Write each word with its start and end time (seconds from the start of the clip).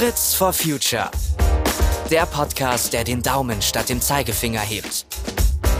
Fritz 0.00 0.32
for 0.32 0.50
Future. 0.50 1.10
Der 2.10 2.24
Podcast, 2.24 2.94
der 2.94 3.04
den 3.04 3.20
Daumen 3.20 3.60
statt 3.60 3.90
dem 3.90 4.00
Zeigefinger 4.00 4.62
hebt. 4.62 5.04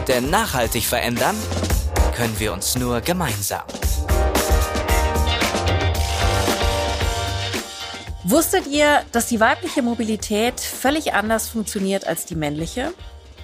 Denn 0.09 0.29
nachhaltig 0.29 0.85
verändern 0.85 1.35
können 2.15 2.39
wir 2.39 2.53
uns 2.53 2.77
nur 2.77 3.01
gemeinsam. 3.01 3.63
Wusstet 8.25 8.67
ihr, 8.67 9.07
dass 9.13 9.29
die 9.29 9.41
weibliche 9.41 9.81
Mobilität 9.81 10.61
völlig 10.61 11.15
anders 11.15 11.49
funktioniert 11.49 12.07
als 12.07 12.27
die 12.27 12.35
männliche? 12.35 12.93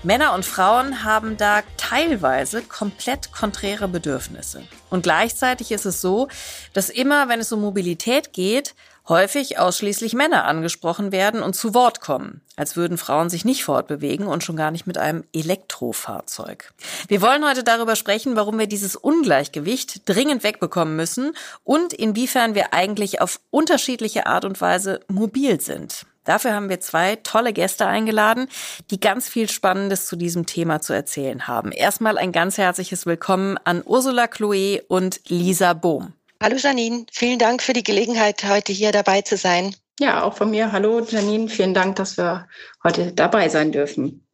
Männer 0.03 0.35
und 0.35 0.45
Frauen 0.45 1.05
haben 1.05 1.39
da 1.39 1.63
teilweise 1.79 2.61
komplett 2.61 3.33
konträre 3.33 3.89
Bedürfnisse. 3.89 4.63
Und 4.91 5.05
gleichzeitig 5.05 5.73
ist 5.73 5.87
es 5.87 6.03
so, 6.03 6.29
dass 6.75 6.91
immer, 6.91 7.31
wenn 7.31 7.41
es 7.41 7.51
um 7.51 7.63
Mobilität 7.63 8.35
geht, 8.35 8.75
häufig 9.09 9.59
ausschließlich 9.59 10.15
Männer 10.15 10.45
angesprochen 10.45 11.13
werden 11.13 11.43
und 11.43 11.55
zu 11.55 11.75
Wort 11.75 12.01
kommen, 12.01 12.41
als 12.57 12.77
würden 12.77 12.99
Frauen 12.99 13.31
sich 13.31 13.45
nicht 13.45 13.65
fortbewegen 13.65 14.27
und 14.27 14.43
schon 14.43 14.57
gar 14.57 14.71
nicht 14.71 14.87
mit 14.87 14.99
einem 14.99 15.25
Elektrofahrzeug. 15.33 16.73
Wir 17.09 17.23
wollen 17.23 17.49
heute 17.49 17.65
darüber 17.65 17.97
sprechen, 17.97 18.37
warum 18.37 18.59
wir 18.59 18.67
dieses 18.67 18.97
Ungleichgewicht 18.97 20.09
dringend 20.09 20.43
wegbekommen 20.43 20.97
müssen 20.97 21.33
und 21.65 21.93
inwiefern 21.93 22.55
wir 22.55 22.73
eigentlich 22.75 23.21
auf 23.21 23.41
unterschiedliche 23.51 24.27
Art 24.27 24.45
und 24.45 24.61
Weise 24.61 25.01
mobil 25.09 25.61
sind. 25.61 26.07
Dafür 26.25 26.55
haben 26.55 26.69
wir 26.69 26.81
zwei 26.81 27.17
tolle 27.17 27.53
Gäste 27.53 27.87
eingeladen, 27.87 28.49
die 28.91 28.99
ganz 28.99 29.29
viel 29.29 29.49
Spannendes 29.49 30.07
zu 30.07 30.17
diesem 30.17 30.45
Thema 30.45 30.81
zu 30.81 30.93
erzählen 30.93 31.47
haben. 31.47 31.71
Erstmal 31.71 32.19
ein 32.19 32.33
ganz 32.33 32.59
herzliches 32.59 33.07
Willkommen 33.07 33.57
an 33.63 33.83
Ursula 33.87 34.27
Chloe 34.27 34.83
und 34.89 35.21
Lisa 35.29 35.73
Bohm. 35.73 36.15
Hallo 36.43 36.57
Janine, 36.57 37.07
vielen 37.11 37.39
Dank 37.39 37.63
für 37.63 37.73
die 37.73 37.83
Gelegenheit, 37.83 38.45
heute 38.45 38.73
hier 38.73 38.93
dabei 38.93 39.23
zu 39.23 39.39
sein. 39.39 39.75
Ja, 39.99 40.23
auch 40.23 40.37
von 40.37 40.51
mir. 40.51 40.71
Hallo 40.71 41.01
Janine, 41.01 41.49
vielen 41.49 41.73
Dank, 41.73 41.97
dass 41.97 42.19
wir 42.19 42.47
heute 42.85 43.13
dabei 43.13 43.49
sein 43.49 43.73
dürfen. 43.73 44.27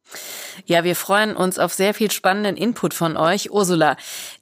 Ja, 0.67 0.83
wir 0.83 0.97
freuen 0.97 1.37
uns 1.37 1.61
auf 1.61 1.73
sehr 1.73 1.95
viel 1.95 2.11
spannenden 2.11 2.57
Input 2.57 2.93
von 2.93 3.17
euch. 3.17 3.53
Ursula, 3.53 3.97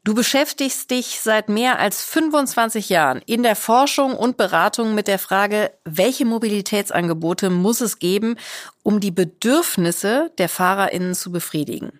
du 0.04 0.14
beschäftigst 0.14 0.90
dich 0.90 1.20
seit 1.20 1.50
mehr 1.50 1.78
als 1.78 2.02
25 2.02 2.88
Jahren 2.88 3.20
in 3.26 3.42
der 3.42 3.56
Forschung 3.56 4.16
und 4.16 4.38
Beratung 4.38 4.94
mit 4.94 5.06
der 5.06 5.18
Frage, 5.18 5.70
welche 5.84 6.24
Mobilitätsangebote 6.24 7.50
muss 7.50 7.82
es 7.82 7.98
geben, 7.98 8.36
um 8.82 9.00
die 9.00 9.12
Bedürfnisse 9.12 10.32
der 10.38 10.48
FahrerInnen 10.48 11.14
zu 11.14 11.30
befriedigen. 11.30 11.99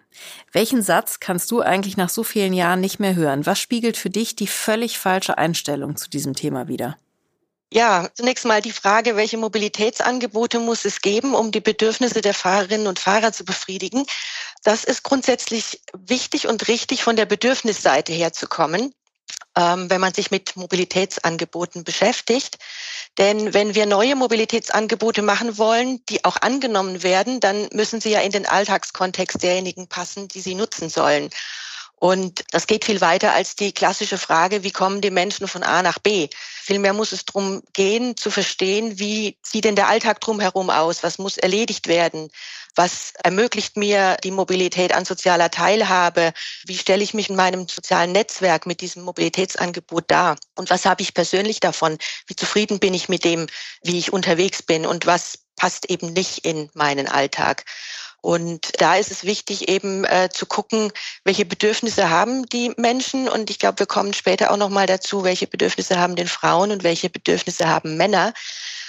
Welchen 0.52 0.82
Satz 0.82 1.20
kannst 1.20 1.50
du 1.50 1.60
eigentlich 1.60 1.96
nach 1.96 2.08
so 2.08 2.24
vielen 2.24 2.52
Jahren 2.52 2.80
nicht 2.80 3.00
mehr 3.00 3.14
hören? 3.14 3.46
Was 3.46 3.60
spiegelt 3.60 3.96
für 3.96 4.10
dich 4.10 4.36
die 4.36 4.46
völlig 4.46 4.98
falsche 4.98 5.38
Einstellung 5.38 5.96
zu 5.96 6.10
diesem 6.10 6.34
Thema 6.34 6.68
wider? 6.68 6.96
Ja, 7.72 8.08
zunächst 8.14 8.44
mal 8.46 8.60
die 8.60 8.72
Frage, 8.72 9.14
welche 9.14 9.36
Mobilitätsangebote 9.36 10.58
muss 10.58 10.84
es 10.84 11.00
geben, 11.00 11.34
um 11.34 11.52
die 11.52 11.60
Bedürfnisse 11.60 12.20
der 12.20 12.34
Fahrerinnen 12.34 12.88
und 12.88 12.98
Fahrer 12.98 13.32
zu 13.32 13.44
befriedigen. 13.44 14.04
Das 14.64 14.82
ist 14.82 15.04
grundsätzlich 15.04 15.80
wichtig 15.92 16.48
und 16.48 16.66
richtig 16.66 17.04
von 17.04 17.14
der 17.14 17.26
Bedürfnisseite 17.26 18.12
her 18.12 18.32
zu 18.32 18.48
kommen, 18.48 18.80
ähm, 18.82 18.92
wenn 19.60 20.00
man 20.00 20.14
sich 20.14 20.30
mit 20.30 20.56
Mobilitätsangeboten 20.56 21.84
beschäftigt. 21.84 22.58
Denn 23.18 23.52
wenn 23.54 23.74
wir 23.74 23.86
neue 23.86 24.16
Mobilitätsangebote 24.16 25.22
machen 25.22 25.58
wollen, 25.58 26.04
die 26.06 26.24
auch 26.24 26.36
angenommen 26.40 27.02
werden, 27.02 27.40
dann 27.40 27.68
müssen 27.72 28.00
sie 28.00 28.10
ja 28.10 28.20
in 28.20 28.32
den 28.32 28.46
Alltagskontext 28.46 29.42
derjenigen 29.42 29.88
passen, 29.88 30.28
die 30.28 30.40
sie 30.40 30.54
nutzen 30.54 30.88
sollen. 30.88 31.30
Und 32.00 32.44
das 32.50 32.66
geht 32.66 32.86
viel 32.86 33.02
weiter 33.02 33.34
als 33.34 33.56
die 33.56 33.72
klassische 33.72 34.16
Frage, 34.16 34.62
wie 34.64 34.70
kommen 34.70 35.02
die 35.02 35.10
Menschen 35.10 35.46
von 35.46 35.62
A 35.62 35.82
nach 35.82 35.98
B? 35.98 36.28
Vielmehr 36.32 36.94
muss 36.94 37.12
es 37.12 37.26
darum 37.26 37.62
gehen, 37.74 38.16
zu 38.16 38.30
verstehen, 38.30 38.98
wie 38.98 39.36
sieht 39.42 39.66
denn 39.66 39.76
der 39.76 39.88
Alltag 39.88 40.18
drumherum 40.22 40.70
aus? 40.70 41.02
Was 41.02 41.18
muss 41.18 41.36
erledigt 41.36 41.88
werden? 41.88 42.30
Was 42.74 43.12
ermöglicht 43.22 43.76
mir 43.76 44.16
die 44.24 44.30
Mobilität 44.30 44.94
an 44.94 45.04
sozialer 45.04 45.50
Teilhabe? 45.50 46.32
Wie 46.64 46.78
stelle 46.78 47.02
ich 47.02 47.12
mich 47.12 47.28
in 47.28 47.36
meinem 47.36 47.68
sozialen 47.68 48.12
Netzwerk 48.12 48.64
mit 48.64 48.80
diesem 48.80 49.02
Mobilitätsangebot 49.02 50.04
dar? 50.10 50.36
Und 50.56 50.70
was 50.70 50.86
habe 50.86 51.02
ich 51.02 51.12
persönlich 51.12 51.60
davon? 51.60 51.98
Wie 52.26 52.36
zufrieden 52.36 52.78
bin 52.78 52.94
ich 52.94 53.10
mit 53.10 53.24
dem, 53.24 53.46
wie 53.82 53.98
ich 53.98 54.10
unterwegs 54.10 54.62
bin? 54.62 54.86
Und 54.86 55.04
was 55.04 55.40
passt 55.56 55.90
eben 55.90 56.14
nicht 56.14 56.46
in 56.46 56.70
meinen 56.72 57.08
Alltag? 57.08 57.66
Und 58.22 58.80
da 58.80 58.96
ist 58.96 59.10
es 59.10 59.24
wichtig, 59.24 59.68
eben 59.68 60.04
äh, 60.04 60.28
zu 60.30 60.46
gucken, 60.46 60.92
welche 61.24 61.44
Bedürfnisse 61.44 62.10
haben 62.10 62.46
die 62.46 62.72
Menschen. 62.76 63.28
Und 63.28 63.50
ich 63.50 63.58
glaube, 63.58 63.78
wir 63.78 63.86
kommen 63.86 64.12
später 64.12 64.50
auch 64.50 64.56
noch 64.56 64.68
mal 64.68 64.86
dazu, 64.86 65.24
welche 65.24 65.46
Bedürfnisse 65.46 65.98
haben 65.98 66.16
den 66.16 66.28
Frauen 66.28 66.70
und 66.70 66.82
welche 66.82 67.10
Bedürfnisse 67.10 67.68
haben 67.68 67.96
Männer. 67.96 68.32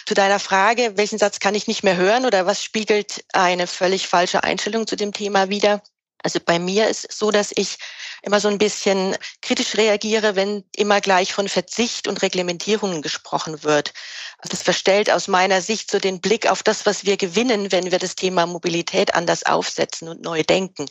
Zu 0.06 0.14
deiner 0.14 0.40
Frage, 0.40 0.94
welchen 0.98 1.20
Satz 1.20 1.40
kann 1.40 1.56
ich 1.56 1.68
nicht 1.68 1.84
mehr 1.84 1.96
hören 1.96 2.26
oder 2.26 2.46
was 2.46 2.64
spiegelt 2.64 3.24
eine 3.34 3.68
völlig 3.68 4.08
falsche 4.08 4.44
Einstellung 4.44 4.88
zu 4.88 4.96
dem 4.96 5.14
Thema 5.14 5.50
wider? 5.50 5.82
Also 6.24 6.40
bei 6.44 6.60
mir 6.60 6.88
ist 6.88 7.08
es 7.10 7.18
so, 7.18 7.32
dass 7.32 7.52
ich 7.56 7.78
immer 8.22 8.40
so 8.40 8.48
ein 8.48 8.58
bisschen 8.58 9.18
kritisch 9.42 9.76
reagiere, 9.76 10.36
wenn 10.36 10.64
immer 10.76 11.02
gleich 11.02 11.34
von 11.34 11.48
Verzicht 11.50 12.08
und 12.08 12.22
Reglementierungen 12.22 13.02
gesprochen 13.02 13.64
wird. 13.64 13.94
Das 14.44 14.62
verstellt 14.62 15.10
aus 15.10 15.28
meiner 15.28 15.62
Sicht 15.62 15.90
so 15.90 16.00
den 16.00 16.22
Blick 16.22 16.50
auf 16.50 16.64
das, 16.64 16.86
was 16.86 17.06
wir 17.06 17.18
gewinnen, 17.18 17.72
wenn 17.72 17.92
wir 17.92 18.00
das 18.00 18.16
Thema 18.16 18.46
Mobilität 18.46 19.16
anders 19.16 19.46
aufsetzen 19.46 20.08
und 20.08 20.22
neu 20.22 20.44
denken. 20.44 20.86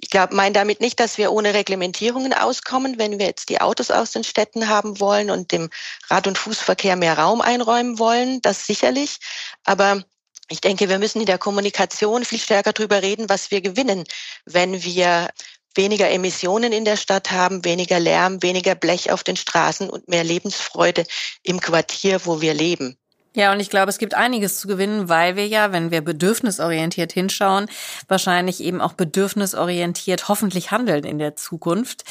Ich 0.00 0.10
glaube, 0.10 0.34
meine 0.34 0.52
damit 0.52 0.80
nicht, 0.80 0.98
dass 1.00 1.18
wir 1.18 1.32
ohne 1.32 1.54
Reglementierungen 1.54 2.34
auskommen, 2.34 2.98
wenn 2.98 3.18
wir 3.18 3.26
jetzt 3.26 3.48
die 3.48 3.60
Autos 3.60 3.90
aus 3.90 4.10
den 4.10 4.24
Städten 4.24 4.68
haben 4.68 5.00
wollen 5.00 5.30
und 5.30 5.52
dem 5.52 5.70
Rad- 6.10 6.26
und 6.26 6.36
Fußverkehr 6.36 6.96
mehr 6.96 7.18
Raum 7.18 7.40
einräumen 7.40 7.98
wollen. 7.98 8.42
Das 8.42 8.66
sicherlich. 8.66 9.18
Aber 9.64 10.02
ich 10.48 10.60
denke, 10.60 10.88
wir 10.88 10.98
müssen 10.98 11.20
in 11.20 11.26
der 11.26 11.38
Kommunikation 11.38 12.24
viel 12.24 12.38
stärker 12.38 12.72
darüber 12.72 13.02
reden, 13.02 13.28
was 13.28 13.50
wir 13.50 13.60
gewinnen, 13.60 14.04
wenn 14.44 14.82
wir 14.82 15.28
weniger 15.74 16.10
Emissionen 16.10 16.72
in 16.72 16.84
der 16.84 16.96
Stadt 16.96 17.30
haben, 17.30 17.64
weniger 17.64 17.98
Lärm, 17.98 18.42
weniger 18.42 18.74
Blech 18.74 19.10
auf 19.10 19.24
den 19.24 19.36
Straßen 19.36 19.90
und 19.90 20.08
mehr 20.08 20.24
Lebensfreude 20.24 21.04
im 21.42 21.60
Quartier, 21.60 22.24
wo 22.24 22.40
wir 22.40 22.54
leben. 22.54 22.96
Ja, 23.36 23.50
und 23.50 23.58
ich 23.58 23.68
glaube, 23.68 23.90
es 23.90 23.98
gibt 23.98 24.14
einiges 24.14 24.60
zu 24.60 24.68
gewinnen, 24.68 25.08
weil 25.08 25.34
wir 25.34 25.48
ja, 25.48 25.72
wenn 25.72 25.90
wir 25.90 26.02
bedürfnisorientiert 26.02 27.12
hinschauen, 27.12 27.68
wahrscheinlich 28.06 28.60
eben 28.60 28.80
auch 28.80 28.92
bedürfnisorientiert 28.92 30.28
hoffentlich 30.28 30.70
handeln 30.70 31.02
in 31.02 31.18
der 31.18 31.34
Zukunft. 31.34 32.04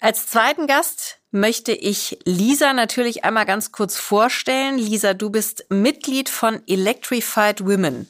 Als 0.00 0.26
zweiten 0.28 0.68
Gast 0.68 1.18
möchte 1.32 1.72
ich 1.72 2.18
Lisa 2.24 2.72
natürlich 2.72 3.24
einmal 3.24 3.46
ganz 3.46 3.72
kurz 3.72 3.96
vorstellen. 3.96 4.78
Lisa, 4.78 5.12
du 5.12 5.30
bist 5.30 5.66
Mitglied 5.70 6.28
von 6.28 6.62
Electrified 6.68 7.66
Women. 7.66 8.08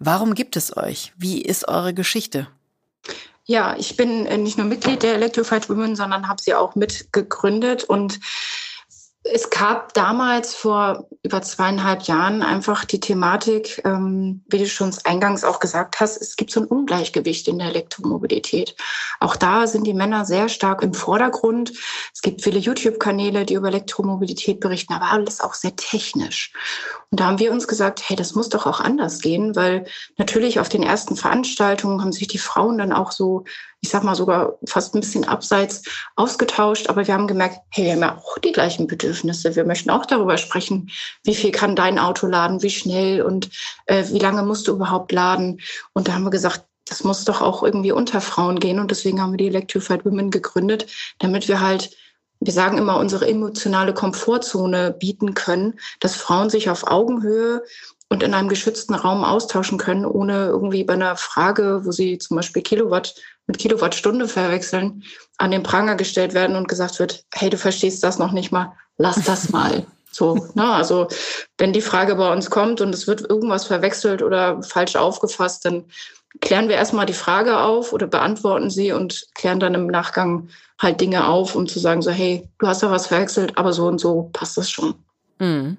Warum 0.00 0.34
gibt 0.34 0.56
es 0.56 0.76
euch? 0.76 1.12
Wie 1.16 1.40
ist 1.40 1.68
eure 1.68 1.94
Geschichte? 1.94 2.48
Ja, 3.44 3.76
ich 3.78 3.96
bin 3.96 4.26
äh, 4.26 4.38
nicht 4.38 4.58
nur 4.58 4.66
Mitglied 4.66 5.02
der 5.04 5.14
Electrified 5.14 5.68
Women, 5.68 5.94
sondern 5.94 6.28
habe 6.28 6.42
sie 6.42 6.54
auch 6.54 6.74
mitgegründet 6.74 7.84
und 7.84 8.18
es 9.26 9.48
gab 9.48 9.94
damals 9.94 10.54
vor 10.54 11.08
über 11.22 11.40
zweieinhalb 11.40 12.02
Jahren 12.02 12.42
einfach 12.42 12.84
die 12.84 13.00
Thematik, 13.00 13.80
ähm, 13.86 14.44
wie 14.48 14.58
du 14.58 14.66
schon 14.66 14.94
eingangs 15.04 15.44
auch 15.44 15.60
gesagt 15.60 15.98
hast, 16.00 16.20
es 16.20 16.36
gibt 16.36 16.50
so 16.50 16.60
ein 16.60 16.66
Ungleichgewicht 16.66 17.48
in 17.48 17.58
der 17.58 17.68
Elektromobilität. 17.68 18.76
Auch 19.20 19.36
da 19.36 19.66
sind 19.66 19.86
die 19.86 19.94
Männer 19.94 20.26
sehr 20.26 20.50
stark 20.50 20.82
im 20.82 20.92
Vordergrund. 20.92 21.72
Es 22.12 22.20
gibt 22.20 22.42
viele 22.42 22.58
YouTube-Kanäle, 22.58 23.46
die 23.46 23.54
über 23.54 23.68
Elektromobilität 23.68 24.60
berichten, 24.60 24.92
aber 24.92 25.10
alles 25.10 25.40
auch 25.40 25.54
sehr 25.54 25.74
technisch. 25.74 26.52
Und 27.10 27.20
da 27.20 27.24
haben 27.24 27.38
wir 27.38 27.50
uns 27.50 27.66
gesagt, 27.66 28.02
hey, 28.06 28.16
das 28.16 28.34
muss 28.34 28.50
doch 28.50 28.66
auch 28.66 28.80
anders 28.80 29.20
gehen, 29.20 29.56
weil 29.56 29.86
natürlich 30.18 30.60
auf 30.60 30.68
den 30.68 30.82
ersten 30.82 31.16
Veranstaltungen 31.16 32.02
haben 32.02 32.12
sich 32.12 32.28
die 32.28 32.38
Frauen 32.38 32.76
dann 32.76 32.92
auch 32.92 33.10
so 33.10 33.44
ich 33.84 33.90
sag 33.90 34.02
mal 34.02 34.14
sogar 34.14 34.58
fast 34.64 34.94
ein 34.94 35.00
bisschen 35.00 35.24
abseits 35.26 35.82
ausgetauscht, 36.16 36.88
aber 36.88 37.06
wir 37.06 37.12
haben 37.12 37.26
gemerkt, 37.26 37.58
hey, 37.68 37.84
wir 37.84 37.92
haben 37.92 38.00
ja 38.00 38.16
auch 38.16 38.38
die 38.38 38.52
gleichen 38.52 38.86
Bedürfnisse. 38.86 39.54
Wir 39.56 39.66
möchten 39.66 39.90
auch 39.90 40.06
darüber 40.06 40.38
sprechen, 40.38 40.88
wie 41.22 41.34
viel 41.34 41.50
kann 41.50 41.76
dein 41.76 41.98
Auto 41.98 42.26
laden, 42.26 42.62
wie 42.62 42.70
schnell 42.70 43.20
und 43.20 43.50
äh, 43.84 44.04
wie 44.08 44.18
lange 44.18 44.42
musst 44.42 44.66
du 44.68 44.72
überhaupt 44.72 45.12
laden. 45.12 45.60
Und 45.92 46.08
da 46.08 46.14
haben 46.14 46.24
wir 46.24 46.30
gesagt, 46.30 46.64
das 46.86 47.04
muss 47.04 47.26
doch 47.26 47.42
auch 47.42 47.62
irgendwie 47.62 47.92
unter 47.92 48.22
Frauen 48.22 48.58
gehen. 48.58 48.78
Und 48.78 48.90
deswegen 48.90 49.20
haben 49.20 49.32
wir 49.32 49.36
die 49.36 49.48
Electrified 49.48 50.06
Women 50.06 50.30
gegründet, 50.30 50.86
damit 51.18 51.46
wir 51.46 51.60
halt 51.60 51.94
wir 52.40 52.52
sagen 52.52 52.76
immer, 52.76 52.98
unsere 52.98 53.26
emotionale 53.26 53.94
Komfortzone 53.94 54.92
bieten 54.92 55.32
können, 55.32 55.78
dass 56.00 56.16
Frauen 56.16 56.50
sich 56.50 56.68
auf 56.68 56.86
Augenhöhe 56.86 57.62
und 58.10 58.22
in 58.22 58.34
einem 58.34 58.48
geschützten 58.48 58.94
Raum 58.94 59.24
austauschen 59.24 59.78
können, 59.78 60.04
ohne 60.04 60.46
irgendwie 60.46 60.84
bei 60.84 60.94
einer 60.94 61.16
Frage, 61.16 61.80
wo 61.84 61.90
sie 61.90 62.18
zum 62.18 62.36
Beispiel 62.36 62.62
Kilowatt 62.62 63.14
mit 63.46 63.58
Kilowattstunde 63.58 64.28
verwechseln, 64.28 65.02
an 65.38 65.50
den 65.50 65.62
Pranger 65.62 65.96
gestellt 65.96 66.34
werden 66.34 66.56
und 66.56 66.68
gesagt 66.68 66.98
wird, 66.98 67.24
hey, 67.34 67.50
du 67.50 67.58
verstehst 67.58 68.02
das 68.02 68.18
noch 68.18 68.32
nicht 68.32 68.52
mal, 68.52 68.72
lass 68.96 69.22
das 69.24 69.48
mal. 69.52 69.86
So, 70.10 70.48
ne? 70.54 70.64
Also 70.64 71.08
wenn 71.58 71.72
die 71.72 71.80
Frage 71.80 72.14
bei 72.14 72.32
uns 72.32 72.48
kommt 72.48 72.80
und 72.80 72.94
es 72.94 73.06
wird 73.06 73.28
irgendwas 73.28 73.66
verwechselt 73.66 74.22
oder 74.22 74.62
falsch 74.62 74.96
aufgefasst, 74.96 75.64
dann 75.64 75.84
klären 76.40 76.68
wir 76.68 76.76
erstmal 76.76 77.06
die 77.06 77.12
Frage 77.12 77.58
auf 77.58 77.92
oder 77.92 78.06
beantworten 78.06 78.70
sie 78.70 78.92
und 78.92 79.26
klären 79.34 79.60
dann 79.60 79.74
im 79.74 79.86
Nachgang 79.88 80.48
halt 80.80 81.00
Dinge 81.00 81.26
auf, 81.26 81.54
um 81.54 81.66
zu 81.66 81.78
sagen, 81.78 82.02
so, 82.02 82.10
hey, 82.10 82.48
du 82.58 82.66
hast 82.66 82.82
ja 82.82 82.90
was 82.90 83.08
verwechselt, 83.08 83.56
aber 83.56 83.72
so 83.72 83.86
und 83.86 83.98
so 83.98 84.30
passt 84.32 84.56
das 84.56 84.70
schon. 84.70 84.94
Mhm. 85.38 85.76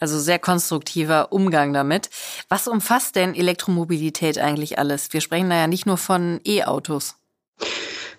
Also 0.00 0.18
sehr 0.18 0.38
konstruktiver 0.38 1.32
Umgang 1.32 1.72
damit. 1.72 2.10
Was 2.48 2.68
umfasst 2.68 3.16
denn 3.16 3.34
Elektromobilität 3.34 4.38
eigentlich 4.38 4.78
alles? 4.78 5.12
Wir 5.12 5.20
sprechen 5.20 5.50
da 5.50 5.56
ja 5.56 5.66
nicht 5.66 5.86
nur 5.86 5.98
von 5.98 6.40
E-Autos. 6.44 7.16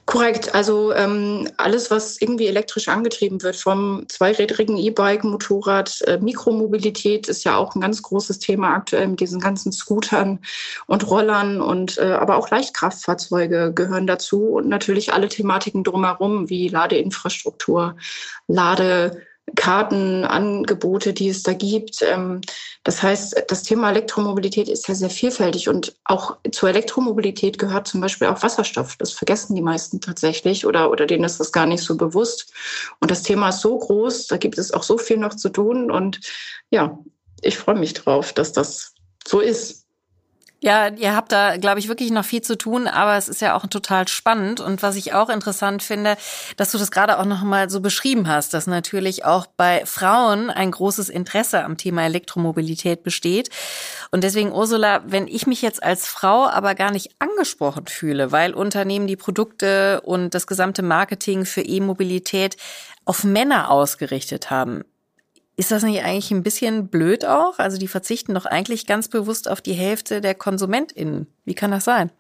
Korrekt. 0.10 0.56
Also 0.56 0.92
ähm, 0.92 1.48
alles, 1.58 1.92
was 1.92 2.20
irgendwie 2.20 2.48
elektrisch 2.48 2.88
angetrieben 2.88 3.44
wird, 3.44 3.56
vom 3.56 4.06
zweirädrigen 4.10 4.76
E-Bike, 4.76 5.24
Motorrad, 5.24 6.02
äh, 6.08 6.18
Mikromobilität 6.18 7.28
ist 7.28 7.44
ja 7.44 7.58
auch 7.58 7.76
ein 7.76 7.82
ganz 7.82 8.02
großes 8.02 8.40
Thema 8.40 8.74
aktuell 8.74 9.08
mit 9.08 9.20
diesen 9.20 9.40
ganzen 9.40 9.72
Scootern 9.72 10.40
und 10.88 11.08
Rollern 11.08 11.62
und 11.62 12.00
äh, 12.00 12.14
aber 12.14 12.38
auch 12.38 12.50
Leichtkraftfahrzeuge 12.50 13.72
gehören 13.72 14.08
dazu 14.08 14.46
und 14.46 14.68
natürlich 14.68 15.14
alle 15.14 15.30
Thematiken 15.30 15.84
drumherum 15.84 16.50
wie 16.50 16.70
Ladeinfrastruktur, 16.70 17.96
Lade 18.48 19.22
Kartenangebote, 19.56 21.14
die 21.14 21.30
es 21.30 21.44
da 21.44 21.54
gibt. 21.54 22.02
Ähm, 22.02 22.42
das 22.84 23.04
heißt, 23.04 23.46
das 23.48 23.64
Thema 23.64 23.90
Elektromobilität 23.90 24.70
ist 24.70 24.88
ja 24.88 24.96
sehr 24.96 25.10
vielfältig 25.10 25.70
und 25.70 25.96
auch 26.06 26.38
zur 26.52 26.70
Elektromobilität 26.70 27.60
gehört 27.60 27.88
zum 27.88 28.02
Beispiel 28.02 28.28
auch 28.28 28.42
Wasserstoff. 28.42 28.96
Das 28.98 29.12
vergessen 29.12 29.56
die 29.56 29.62
meisten 29.62 30.02
tatsächlich 30.02 30.66
oder, 30.66 30.90
oder 30.92 31.06
denen 31.06 31.24
ist 31.24 31.40
das 31.40 31.52
gar 31.52 31.66
nicht 31.66 31.84
so 31.84 31.98
bewusst. 31.98 32.54
Und 33.00 33.12
das 33.12 33.24
Thema 33.24 33.50
ist 33.50 33.62
so 33.62 33.78
groß, 33.78 34.28
da 34.28 34.38
gibt 34.38 34.58
es 34.58 34.72
auch 34.72 34.84
so 34.84 34.98
viel 34.98 35.18
noch 35.18 35.36
zu 35.36 35.50
tun 35.50 35.92
und 35.92 36.20
ja, 36.70 36.98
ich 37.42 37.58
freue 37.58 37.80
mich 37.80 37.94
drauf, 37.94 38.34
dass 38.34 38.54
das 38.54 38.94
so 39.28 39.40
ist. 39.40 39.86
Ja, 40.62 40.90
ihr 40.90 41.16
habt 41.16 41.32
da, 41.32 41.56
glaube 41.56 41.80
ich, 41.80 41.88
wirklich 41.88 42.12
noch 42.12 42.26
viel 42.26 42.42
zu 42.42 42.58
tun, 42.58 42.88
aber 42.88 43.16
es 43.16 43.30
ist 43.30 43.40
ja 43.40 43.56
auch 43.56 43.66
total 43.68 44.10
spannend. 44.10 44.60
Und 44.60 44.84
was 44.84 44.98
ich 44.98 45.14
auch 45.14 45.30
interessant 45.30 45.82
finde, 45.82 46.18
dass 46.58 46.72
du 46.72 46.78
das 46.78 46.92
gerade 46.92 47.18
auch 47.18 47.26
noch 47.26 47.44
mal 47.44 47.70
so 47.70 47.80
beschrieben 47.80 48.28
hast, 48.28 48.54
dass 48.54 48.68
natürlich 48.68 49.24
auch 49.24 49.46
bei 49.46 49.86
Frauen 49.86 50.50
ein 50.50 50.72
großes 50.72 51.08
Interesse 51.08 51.64
am 51.64 51.78
Thema 51.78 52.04
Elektromobilität 52.04 53.04
besteht. 53.04 53.50
Und 54.12 54.26
deswegen, 54.26 54.52
Ursula, 54.52 55.02
wenn 55.06 55.28
ich 55.28 55.48
mich 55.48 55.62
jetzt 55.62 55.82
als 55.82 56.08
Frau 56.08 56.48
aber 56.50 56.76
gar 56.76 56.92
nicht 56.92 57.16
angesprochen 57.20 57.88
fühle, 57.88 58.34
weil 58.34 58.54
Unternehmen 58.54 59.08
die 59.08 59.16
Produkte 59.16 60.02
und 60.02 60.34
das 60.34 60.46
gesamte 60.46 60.82
Marketing 60.82 61.46
für 61.46 61.62
E-Mobilität 61.62 62.58
auf 63.06 63.24
Männer 63.24 63.72
ausgerichtet 63.72 64.52
haben, 64.52 64.84
ist 65.60 65.72
das 65.72 65.84
nicht 65.84 66.02
eigentlich 66.04 66.32
ein 66.32 66.42
bisschen 66.42 66.88
blöd 66.88 67.26
auch? 67.26 67.60
Also 67.60 67.78
die 67.78 67.90
verzichten 67.90 68.34
doch 68.34 68.46
eigentlich 68.46 68.88
ganz 68.88 69.10
bewusst 69.10 69.50
auf 69.50 69.60
die 69.60 69.74
Hälfte 69.74 70.22
der 70.22 70.34
KonsumentInnen. 70.34 71.28
Wie 71.44 71.54
kann 71.54 71.72
das 71.72 71.84
sein? 71.84 72.14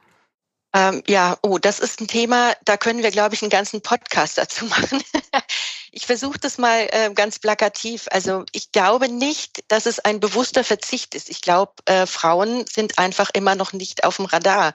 Ähm, 0.76 1.02
ja, 1.08 1.38
oh, 1.42 1.58
das 1.58 1.80
ist 1.80 2.02
ein 2.02 2.08
Thema, 2.08 2.54
da 2.66 2.76
können 2.76 3.02
wir, 3.02 3.12
glaube 3.12 3.36
ich, 3.36 3.42
einen 3.42 3.50
ganzen 3.50 3.82
Podcast 3.82 4.38
dazu 4.38 4.66
machen. 4.66 5.02
ich 5.94 6.06
versuche 6.06 6.38
das 6.38 6.58
mal 6.58 6.90
äh, 6.92 7.14
ganz 7.14 7.40
plakativ. 7.40 8.10
Also 8.12 8.44
ich 8.52 8.74
glaube 8.74 9.08
nicht, 9.08 9.64
dass 9.70 9.86
es 9.86 10.00
ein 10.00 10.20
bewusster 10.20 10.66
Verzicht 10.66 11.16
ist. 11.16 11.30
Ich 11.30 11.40
glaube, 11.40 11.72
äh, 11.86 12.06
Frauen 12.06 12.66
sind 12.68 13.00
einfach 13.00 13.30
immer 13.34 13.56
noch 13.56 13.72
nicht 13.72 14.04
auf 14.04 14.18
dem 14.18 14.26
Radar. 14.26 14.74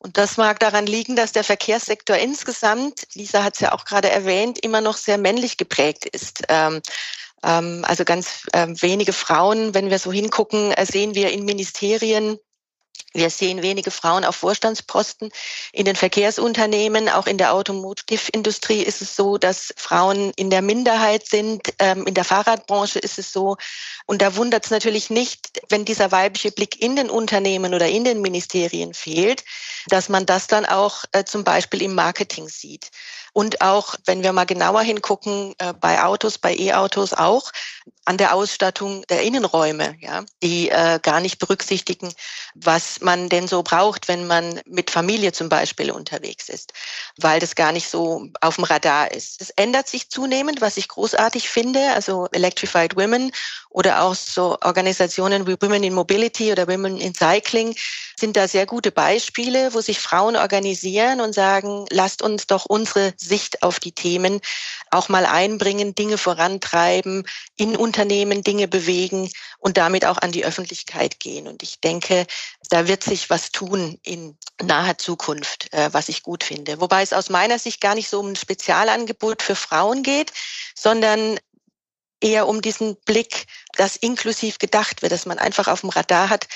Und 0.00 0.18
das 0.18 0.36
mag 0.36 0.58
daran 0.58 0.86
liegen, 0.86 1.14
dass 1.14 1.30
der 1.30 1.44
Verkehrssektor 1.44 2.16
insgesamt, 2.16 3.06
Lisa 3.14 3.44
hat 3.44 3.54
es 3.54 3.60
ja 3.60 3.72
auch 3.72 3.84
gerade 3.84 4.10
erwähnt, 4.10 4.58
immer 4.58 4.80
noch 4.80 4.96
sehr 4.96 5.16
männlich 5.16 5.58
geprägt 5.58 6.06
ist. 6.06 6.42
Ähm, 6.48 6.82
ähm, 7.44 7.84
also 7.86 8.04
ganz 8.04 8.46
ähm, 8.52 8.80
wenige 8.80 9.12
Frauen, 9.12 9.74
wenn 9.74 9.90
wir 9.90 9.98
so 9.98 10.12
hingucken, 10.12 10.72
äh, 10.72 10.86
sehen 10.86 11.14
wir 11.14 11.30
in 11.30 11.44
Ministerien 11.44 12.38
wir 13.12 13.30
sehen 13.30 13.62
wenige 13.62 13.90
Frauen 13.90 14.24
auf 14.24 14.36
Vorstandsposten. 14.36 15.30
In 15.72 15.84
den 15.84 15.96
Verkehrsunternehmen, 15.96 17.08
auch 17.08 17.26
in 17.26 17.38
der 17.38 17.52
Automotive-Industrie 17.54 18.82
ist 18.82 19.02
es 19.02 19.16
so, 19.16 19.36
dass 19.36 19.74
Frauen 19.76 20.32
in 20.36 20.50
der 20.50 20.62
Minderheit 20.62 21.26
sind. 21.26 21.74
Ähm, 21.80 22.06
in 22.06 22.14
der 22.14 22.24
Fahrradbranche 22.24 23.00
ist 23.00 23.18
es 23.18 23.32
so. 23.32 23.56
Und 24.06 24.22
da 24.22 24.36
wundert 24.36 24.64
es 24.64 24.70
natürlich 24.70 25.10
nicht, 25.10 25.60
wenn 25.70 25.84
dieser 25.84 26.12
weibliche 26.12 26.52
Blick 26.52 26.80
in 26.80 26.94
den 26.94 27.10
Unternehmen 27.10 27.74
oder 27.74 27.88
in 27.88 28.04
den 28.04 28.20
Ministerien 28.20 28.94
fehlt, 28.94 29.44
dass 29.88 30.08
man 30.08 30.24
das 30.24 30.46
dann 30.46 30.64
auch 30.64 31.04
äh, 31.10 31.24
zum 31.24 31.42
Beispiel 31.42 31.82
im 31.82 31.94
Marketing 31.94 32.48
sieht. 32.48 32.90
Und 33.32 33.60
auch, 33.60 33.94
wenn 34.06 34.22
wir 34.22 34.32
mal 34.32 34.46
genauer 34.46 34.82
hingucken, 34.82 35.54
äh, 35.58 35.72
bei 35.72 36.02
Autos, 36.02 36.38
bei 36.38 36.54
E-Autos 36.56 37.12
auch, 37.12 37.50
an 38.04 38.16
der 38.16 38.34
Ausstattung 38.34 39.04
der 39.08 39.22
Innenräume, 39.22 39.94
ja, 40.00 40.24
die 40.42 40.68
äh, 40.68 40.98
gar 41.00 41.20
nicht 41.20 41.38
berücksichtigen, 41.38 42.12
was 42.54 43.00
man 43.00 43.28
denn 43.28 43.46
so 43.46 43.62
braucht, 43.62 44.08
wenn 44.08 44.26
man 44.26 44.60
mit 44.66 44.90
Familie 44.90 45.32
zum 45.32 45.48
Beispiel 45.48 45.90
unterwegs 45.90 46.48
ist, 46.48 46.72
weil 47.18 47.40
das 47.40 47.54
gar 47.54 47.72
nicht 47.72 47.88
so 47.88 48.26
auf 48.40 48.56
dem 48.56 48.64
Radar 48.64 49.12
ist. 49.12 49.40
Es 49.40 49.50
ändert 49.50 49.86
sich 49.86 50.10
zunehmend, 50.10 50.60
was 50.60 50.76
ich 50.76 50.88
großartig 50.88 51.48
finde, 51.48 51.92
also 51.92 52.26
Electrified 52.32 52.96
Women 52.96 53.30
oder 53.68 54.02
auch 54.02 54.14
so 54.16 54.58
Organisationen 54.62 55.46
wie 55.46 55.56
Women 55.60 55.84
in 55.84 55.94
Mobility 55.94 56.50
oder 56.50 56.66
Women 56.66 56.96
in 56.96 57.14
Cycling 57.14 57.76
sind 58.18 58.36
da 58.36 58.48
sehr 58.48 58.66
gute 58.66 58.90
Beispiele, 58.90 59.72
wo 59.72 59.80
sich 59.80 60.00
Frauen 60.00 60.36
organisieren 60.36 61.20
und 61.20 61.32
sagen, 61.34 61.86
lasst 61.90 62.22
uns 62.22 62.46
doch 62.48 62.66
unsere 62.66 63.14
Sicht 63.20 63.62
auf 63.62 63.78
die 63.78 63.92
Themen 63.92 64.40
auch 64.90 65.08
mal 65.08 65.26
einbringen, 65.26 65.94
Dinge 65.94 66.18
vorantreiben, 66.18 67.26
in 67.56 67.76
Unternehmen 67.76 68.42
Dinge 68.42 68.66
bewegen 68.66 69.30
und 69.58 69.76
damit 69.76 70.04
auch 70.04 70.18
an 70.18 70.32
die 70.32 70.44
Öffentlichkeit 70.44 71.20
gehen. 71.20 71.46
Und 71.46 71.62
ich 71.62 71.80
denke, 71.80 72.26
da 72.70 72.88
wird 72.88 73.04
sich 73.04 73.30
was 73.30 73.52
tun 73.52 73.98
in 74.02 74.36
naher 74.62 74.98
Zukunft, 74.98 75.72
äh, 75.72 75.92
was 75.92 76.08
ich 76.08 76.22
gut 76.22 76.44
finde. 76.44 76.80
Wobei 76.80 77.02
es 77.02 77.12
aus 77.12 77.30
meiner 77.30 77.58
Sicht 77.58 77.80
gar 77.80 77.94
nicht 77.94 78.08
so 78.08 78.20
um 78.20 78.32
ein 78.32 78.36
Spezialangebot 78.36 79.42
für 79.42 79.56
Frauen 79.56 80.02
geht, 80.02 80.32
sondern 80.74 81.38
eher 82.20 82.48
um 82.48 82.60
diesen 82.60 82.96
Blick, 83.06 83.46
dass 83.76 83.96
inklusiv 83.96 84.58
gedacht 84.58 85.02
wird, 85.02 85.12
dass 85.12 85.26
man 85.26 85.38
einfach 85.38 85.68
auf 85.68 85.80
dem 85.80 85.90
Radar 85.90 86.28
hat, 86.28 86.46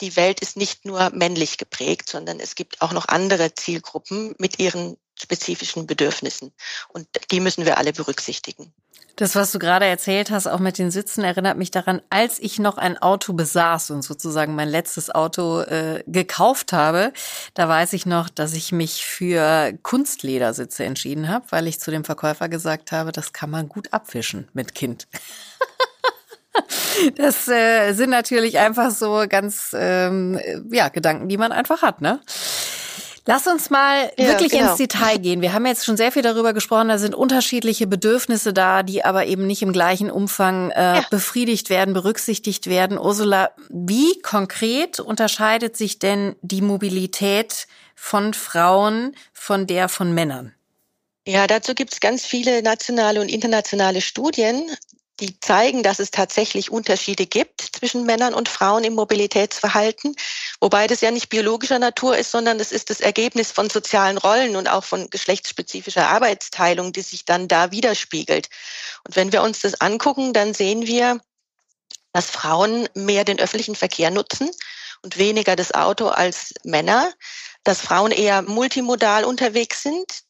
die 0.00 0.16
Welt 0.16 0.40
ist 0.40 0.56
nicht 0.56 0.84
nur 0.84 1.10
männlich 1.10 1.58
geprägt, 1.58 2.08
sondern 2.08 2.40
es 2.40 2.54
gibt 2.54 2.80
auch 2.80 2.92
noch 2.92 3.08
andere 3.08 3.54
Zielgruppen 3.54 4.34
mit 4.38 4.58
ihren 4.58 4.96
spezifischen 5.20 5.86
Bedürfnissen. 5.86 6.52
Und 6.88 7.06
die 7.30 7.40
müssen 7.40 7.64
wir 7.64 7.78
alle 7.78 7.92
berücksichtigen. 7.92 8.72
Das, 9.16 9.34
was 9.34 9.52
du 9.52 9.58
gerade 9.58 9.84
erzählt 9.84 10.30
hast, 10.30 10.46
auch 10.46 10.60
mit 10.60 10.78
den 10.78 10.90
Sitzen, 10.90 11.24
erinnert 11.24 11.58
mich 11.58 11.70
daran, 11.70 12.00
als 12.08 12.38
ich 12.38 12.58
noch 12.58 12.78
ein 12.78 12.96
Auto 12.96 13.34
besaß 13.34 13.90
und 13.90 14.00
sozusagen 14.02 14.54
mein 14.54 14.68
letztes 14.68 15.10
Auto 15.10 15.60
äh, 15.60 16.02
gekauft 16.06 16.72
habe, 16.72 17.12
da 17.52 17.68
weiß 17.68 17.92
ich 17.92 18.06
noch, 18.06 18.30
dass 18.30 18.54
ich 18.54 18.72
mich 18.72 19.04
für 19.04 19.74
Kunstledersitze 19.82 20.84
entschieden 20.84 21.28
habe, 21.28 21.44
weil 21.50 21.66
ich 21.66 21.80
zu 21.80 21.90
dem 21.90 22.04
Verkäufer 22.04 22.48
gesagt 22.48 22.92
habe, 22.92 23.12
das 23.12 23.34
kann 23.34 23.50
man 23.50 23.68
gut 23.68 23.92
abwischen 23.92 24.48
mit 24.54 24.74
Kind. 24.74 25.06
Das 27.16 27.48
äh, 27.48 27.92
sind 27.92 28.10
natürlich 28.10 28.58
einfach 28.58 28.90
so 28.90 29.24
ganz 29.28 29.70
ähm, 29.72 30.38
ja 30.70 30.88
Gedanken, 30.88 31.28
die 31.28 31.38
man 31.38 31.52
einfach 31.52 31.80
hat, 31.80 32.00
ne? 32.00 32.20
Lass 33.26 33.46
uns 33.46 33.70
mal 33.70 34.10
ja, 34.18 34.28
wirklich 34.28 34.52
genau. 34.52 34.70
ins 34.70 34.78
Detail 34.78 35.18
gehen. 35.18 35.42
Wir 35.42 35.52
haben 35.52 35.66
jetzt 35.66 35.84
schon 35.84 35.96
sehr 35.96 36.10
viel 36.10 36.22
darüber 36.22 36.52
gesprochen. 36.52 36.88
Da 36.88 36.98
sind 36.98 37.14
unterschiedliche 37.14 37.86
Bedürfnisse 37.86 38.52
da, 38.52 38.82
die 38.82 39.04
aber 39.04 39.26
eben 39.26 39.46
nicht 39.46 39.62
im 39.62 39.72
gleichen 39.72 40.10
Umfang 40.10 40.70
äh, 40.70 40.96
ja. 40.96 41.06
befriedigt 41.10 41.70
werden, 41.70 41.94
berücksichtigt 41.94 42.66
werden. 42.66 42.98
Ursula, 42.98 43.50
wie 43.68 44.20
konkret 44.22 45.00
unterscheidet 45.00 45.76
sich 45.76 45.98
denn 45.98 46.34
die 46.40 46.62
Mobilität 46.62 47.66
von 47.94 48.32
Frauen 48.32 49.14
von 49.32 49.66
der 49.66 49.88
von 49.88 50.12
Männern? 50.14 50.54
Ja, 51.26 51.46
dazu 51.46 51.74
gibt 51.74 51.92
es 51.92 52.00
ganz 52.00 52.24
viele 52.24 52.62
nationale 52.62 53.20
und 53.20 53.28
internationale 53.28 54.00
Studien 54.00 54.70
die 55.20 55.38
zeigen, 55.40 55.82
dass 55.82 55.98
es 55.98 56.10
tatsächlich 56.10 56.70
Unterschiede 56.70 57.26
gibt 57.26 57.60
zwischen 57.60 58.04
Männern 58.04 58.34
und 58.34 58.48
Frauen 58.48 58.84
im 58.84 58.94
Mobilitätsverhalten, 58.94 60.16
wobei 60.60 60.86
das 60.86 61.00
ja 61.00 61.10
nicht 61.10 61.28
biologischer 61.28 61.78
Natur 61.78 62.16
ist, 62.16 62.30
sondern 62.30 62.58
es 62.58 62.72
ist 62.72 62.90
das 62.90 63.00
Ergebnis 63.00 63.52
von 63.52 63.70
sozialen 63.70 64.18
Rollen 64.18 64.56
und 64.56 64.68
auch 64.68 64.84
von 64.84 65.10
geschlechtsspezifischer 65.10 66.08
Arbeitsteilung, 66.08 66.92
die 66.92 67.02
sich 67.02 67.24
dann 67.24 67.48
da 67.48 67.70
widerspiegelt. 67.70 68.48
Und 69.06 69.16
wenn 69.16 69.32
wir 69.32 69.42
uns 69.42 69.60
das 69.60 69.80
angucken, 69.80 70.32
dann 70.32 70.54
sehen 70.54 70.86
wir, 70.86 71.20
dass 72.12 72.30
Frauen 72.30 72.88
mehr 72.94 73.24
den 73.24 73.38
öffentlichen 73.38 73.76
Verkehr 73.76 74.10
nutzen 74.10 74.50
und 75.02 75.18
weniger 75.18 75.56
das 75.56 75.72
Auto 75.72 76.08
als 76.08 76.54
Männer, 76.64 77.12
dass 77.64 77.80
Frauen 77.80 78.10
eher 78.10 78.42
multimodal 78.42 79.24
unterwegs 79.24 79.82
sind. 79.82 80.22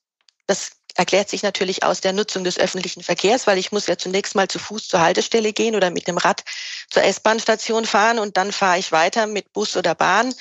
Das 0.47 0.73
erklärt 0.95 1.29
sich 1.29 1.43
natürlich 1.43 1.83
aus 1.83 2.01
der 2.01 2.13
Nutzung 2.13 2.45
des 2.45 2.59
öffentlichen 2.59 3.03
Verkehrs, 3.03 3.47
weil 3.47 3.59
ich 3.59 3.73
muss 3.73 3.87
ja 3.87 3.97
zunächst 3.97 4.35
mal 4.35 4.49
zu 4.49 4.59
Fuß 4.59 4.89
zur 4.89 5.01
Haltestelle 5.01 5.53
gehen 5.53 5.75
oder 5.77 5.91
mit 5.91 6.09
dem 6.09 6.19
Rad 6.19 6.45
zur 6.91 7.05
S-Bahn-Station 7.05 7.85
fahren 7.85 8.19
und 8.19 8.37
dann 8.37 8.53
fahre 8.53 8.79
ich 8.79 8.93
weiter 8.93 9.27
mit 9.27 9.53
Bus 9.53 9.77
oder 9.77 9.95
Bahn 9.95 10.35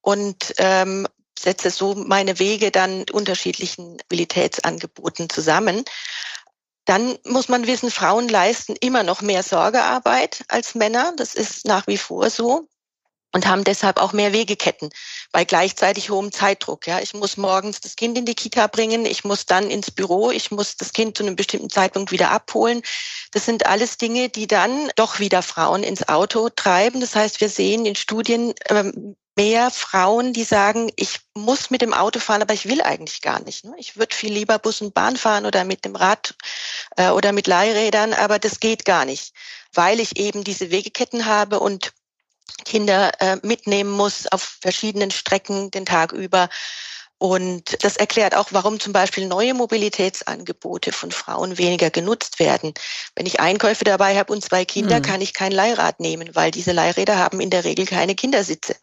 und 0.00 0.54
ähm, 0.58 1.06
setze 1.38 1.70
so 1.70 1.94
meine 1.94 2.38
Wege 2.38 2.70
dann 2.70 3.04
unterschiedlichen 3.12 3.92
Mobilitätsangeboten 3.92 5.30
zusammen. 5.30 5.84
Dann 6.84 7.18
muss 7.24 7.48
man 7.48 7.66
wissen, 7.66 7.90
Frauen 7.90 8.28
leisten 8.28 8.74
immer 8.80 9.02
noch 9.02 9.20
mehr 9.20 9.42
Sorgearbeit 9.42 10.44
als 10.48 10.74
Männer. 10.74 11.12
Das 11.16 11.34
ist 11.34 11.66
nach 11.66 11.86
wie 11.86 11.98
vor 11.98 12.30
so. 12.30 12.66
Und 13.32 13.46
haben 13.46 13.64
deshalb 13.64 13.98
auch 13.98 14.12
mehr 14.12 14.32
Wegeketten 14.32 14.90
bei 15.32 15.44
gleichzeitig 15.44 16.10
hohem 16.10 16.32
Zeitdruck. 16.32 16.86
Ja, 16.86 17.00
ich 17.00 17.14
muss 17.14 17.36
morgens 17.36 17.80
das 17.80 17.96
Kind 17.96 18.16
in 18.16 18.24
die 18.24 18.34
Kita 18.34 18.66
bringen, 18.66 19.04
ich 19.04 19.24
muss 19.24 19.46
dann 19.46 19.70
ins 19.70 19.90
Büro, 19.90 20.30
ich 20.30 20.50
muss 20.50 20.76
das 20.76 20.92
Kind 20.92 21.16
zu 21.16 21.24
einem 21.24 21.36
bestimmten 21.36 21.70
Zeitpunkt 21.70 22.10
wieder 22.10 22.30
abholen. 22.30 22.82
Das 23.32 23.44
sind 23.44 23.66
alles 23.66 23.98
Dinge, 23.98 24.28
die 24.28 24.46
dann 24.46 24.90
doch 24.96 25.18
wieder 25.18 25.42
Frauen 25.42 25.82
ins 25.82 26.08
Auto 26.08 26.48
treiben. 26.48 27.00
Das 27.00 27.14
heißt, 27.14 27.40
wir 27.40 27.50
sehen 27.50 27.84
in 27.84 27.96
Studien 27.96 28.54
ähm, 28.68 29.16
mehr 29.38 29.70
Frauen, 29.70 30.32
die 30.32 30.42
sagen, 30.42 30.90
ich 30.96 31.20
muss 31.32 31.70
mit 31.70 31.80
dem 31.80 31.94
Auto 31.94 32.18
fahren, 32.18 32.42
aber 32.42 32.54
ich 32.54 32.68
will 32.68 32.82
eigentlich 32.82 33.22
gar 33.22 33.40
nicht. 33.40 33.64
Ne? 33.64 33.72
Ich 33.76 33.96
würde 33.96 34.12
viel 34.12 34.32
lieber 34.32 34.58
Bus 34.58 34.80
und 34.80 34.94
Bahn 34.94 35.16
fahren 35.16 35.46
oder 35.46 35.62
mit 35.62 35.84
dem 35.84 35.94
Rad 35.94 36.34
äh, 36.96 37.10
oder 37.10 37.30
mit 37.30 37.46
Leihrädern, 37.46 38.14
aber 38.14 38.40
das 38.40 38.58
geht 38.58 38.84
gar 38.84 39.04
nicht, 39.04 39.32
weil 39.72 40.00
ich 40.00 40.18
eben 40.18 40.42
diese 40.42 40.72
Wegeketten 40.72 41.26
habe 41.26 41.60
und 41.60 41.92
Kinder 42.64 43.12
äh, 43.20 43.36
mitnehmen 43.42 43.90
muss 43.90 44.26
auf 44.26 44.58
verschiedenen 44.60 45.10
Strecken 45.10 45.70
den 45.70 45.86
Tag 45.86 46.12
über. 46.12 46.48
Und 47.20 47.82
das 47.82 47.96
erklärt 47.96 48.36
auch, 48.36 48.48
warum 48.52 48.78
zum 48.78 48.92
Beispiel 48.92 49.26
neue 49.26 49.52
Mobilitätsangebote 49.52 50.92
von 50.92 51.10
Frauen 51.10 51.58
weniger 51.58 51.90
genutzt 51.90 52.38
werden. 52.38 52.74
Wenn 53.16 53.26
ich 53.26 53.40
Einkäufe 53.40 53.82
dabei 53.84 54.16
habe 54.16 54.32
und 54.32 54.44
zwei 54.44 54.64
Kinder, 54.64 54.98
mhm. 54.98 55.02
kann 55.02 55.20
ich 55.20 55.34
kein 55.34 55.50
Leihrad 55.50 55.98
nehmen, 55.98 56.30
weil 56.34 56.52
diese 56.52 56.70
Leihräder 56.70 57.18
haben 57.18 57.40
in 57.40 57.50
der 57.50 57.64
Regel 57.64 57.86
keine 57.86 58.14
Kindersitze. 58.14 58.76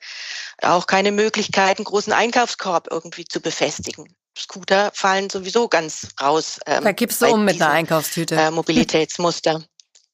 Auch 0.61 0.85
keine 0.85 1.13
Möglichkeit, 1.13 1.77
einen 1.77 1.85
großen 1.85 2.11
Einkaufskorb 2.11 2.89
irgendwie 2.91 3.23
zu 3.23 3.39
befestigen. 3.39 4.13
Scooter 4.37 4.91
fallen 4.93 5.29
sowieso 5.29 5.69
ganz 5.69 6.09
raus. 6.21 6.59
Ähm, 6.65 6.83
da 6.83 6.91
gibst 6.91 7.21
du 7.21 7.27
um 7.27 7.45
mit 7.45 7.61
einer 7.61 7.71
Einkaufstüte. 7.71 8.35
Äh, 8.35 8.51
Mobilitätsmuster. 8.51 9.63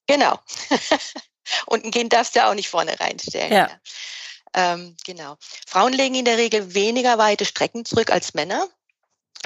genau. 0.06 0.38
Und 1.66 1.84
ein 1.84 1.90
Kind 1.90 2.12
darfst 2.12 2.36
du 2.36 2.46
auch 2.46 2.54
nicht 2.54 2.68
vorne 2.68 2.98
reinstellen. 2.98 3.52
Ja. 3.52 3.70
Ähm, 4.54 4.96
genau. 5.04 5.36
Frauen 5.66 5.92
legen 5.92 6.14
in 6.14 6.24
der 6.24 6.36
Regel 6.36 6.74
weniger 6.74 7.18
weite 7.18 7.44
Strecken 7.44 7.84
zurück 7.84 8.10
als 8.10 8.34
Männer. 8.34 8.68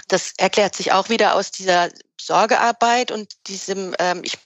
Das 0.08 0.32
erklärt 0.36 0.74
sich 0.74 0.92
auch 0.92 1.08
wieder 1.08 1.34
aus 1.34 1.50
dieser 1.50 1.90
Sorgearbeit 2.20 3.10
und 3.10 3.32
diesem, 3.46 3.94
ähm, 3.98 4.22
ich 4.24 4.38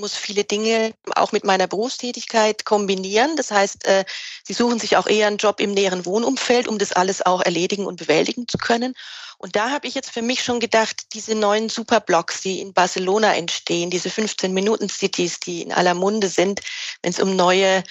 muss 0.00 0.16
viele 0.16 0.44
Dinge 0.44 0.94
auch 1.14 1.32
mit 1.32 1.44
meiner 1.44 1.66
Berufstätigkeit 1.66 2.64
kombinieren. 2.64 3.36
Das 3.36 3.50
heißt, 3.50 3.86
äh, 3.86 4.04
sie 4.44 4.52
suchen 4.52 4.78
sich 4.78 4.96
auch 4.96 5.06
eher 5.06 5.26
einen 5.26 5.36
Job 5.36 5.60
im 5.60 5.72
näheren 5.72 6.06
Wohnumfeld, 6.06 6.66
um 6.66 6.78
das 6.78 6.92
alles 6.92 7.24
auch 7.24 7.42
erledigen 7.42 7.86
und 7.86 7.96
bewältigen 7.96 8.48
zu 8.48 8.58
können. 8.58 8.94
Und 9.38 9.56
da 9.56 9.70
habe 9.70 9.86
ich 9.86 9.94
jetzt 9.94 10.10
für 10.10 10.20
mich 10.20 10.42
schon 10.42 10.60
gedacht, 10.60 11.14
diese 11.14 11.34
neuen 11.34 11.68
Superblocks, 11.68 12.42
die 12.42 12.60
in 12.60 12.74
Barcelona 12.74 13.34
entstehen, 13.34 13.88
diese 13.88 14.10
15-Minuten-Cities, 14.10 15.40
die 15.40 15.62
in 15.62 15.72
aller 15.72 15.94
Munde 15.94 16.28
sind, 16.28 16.60
wenn 17.02 17.12
es 17.12 17.20
um 17.20 17.36
neue 17.36 17.82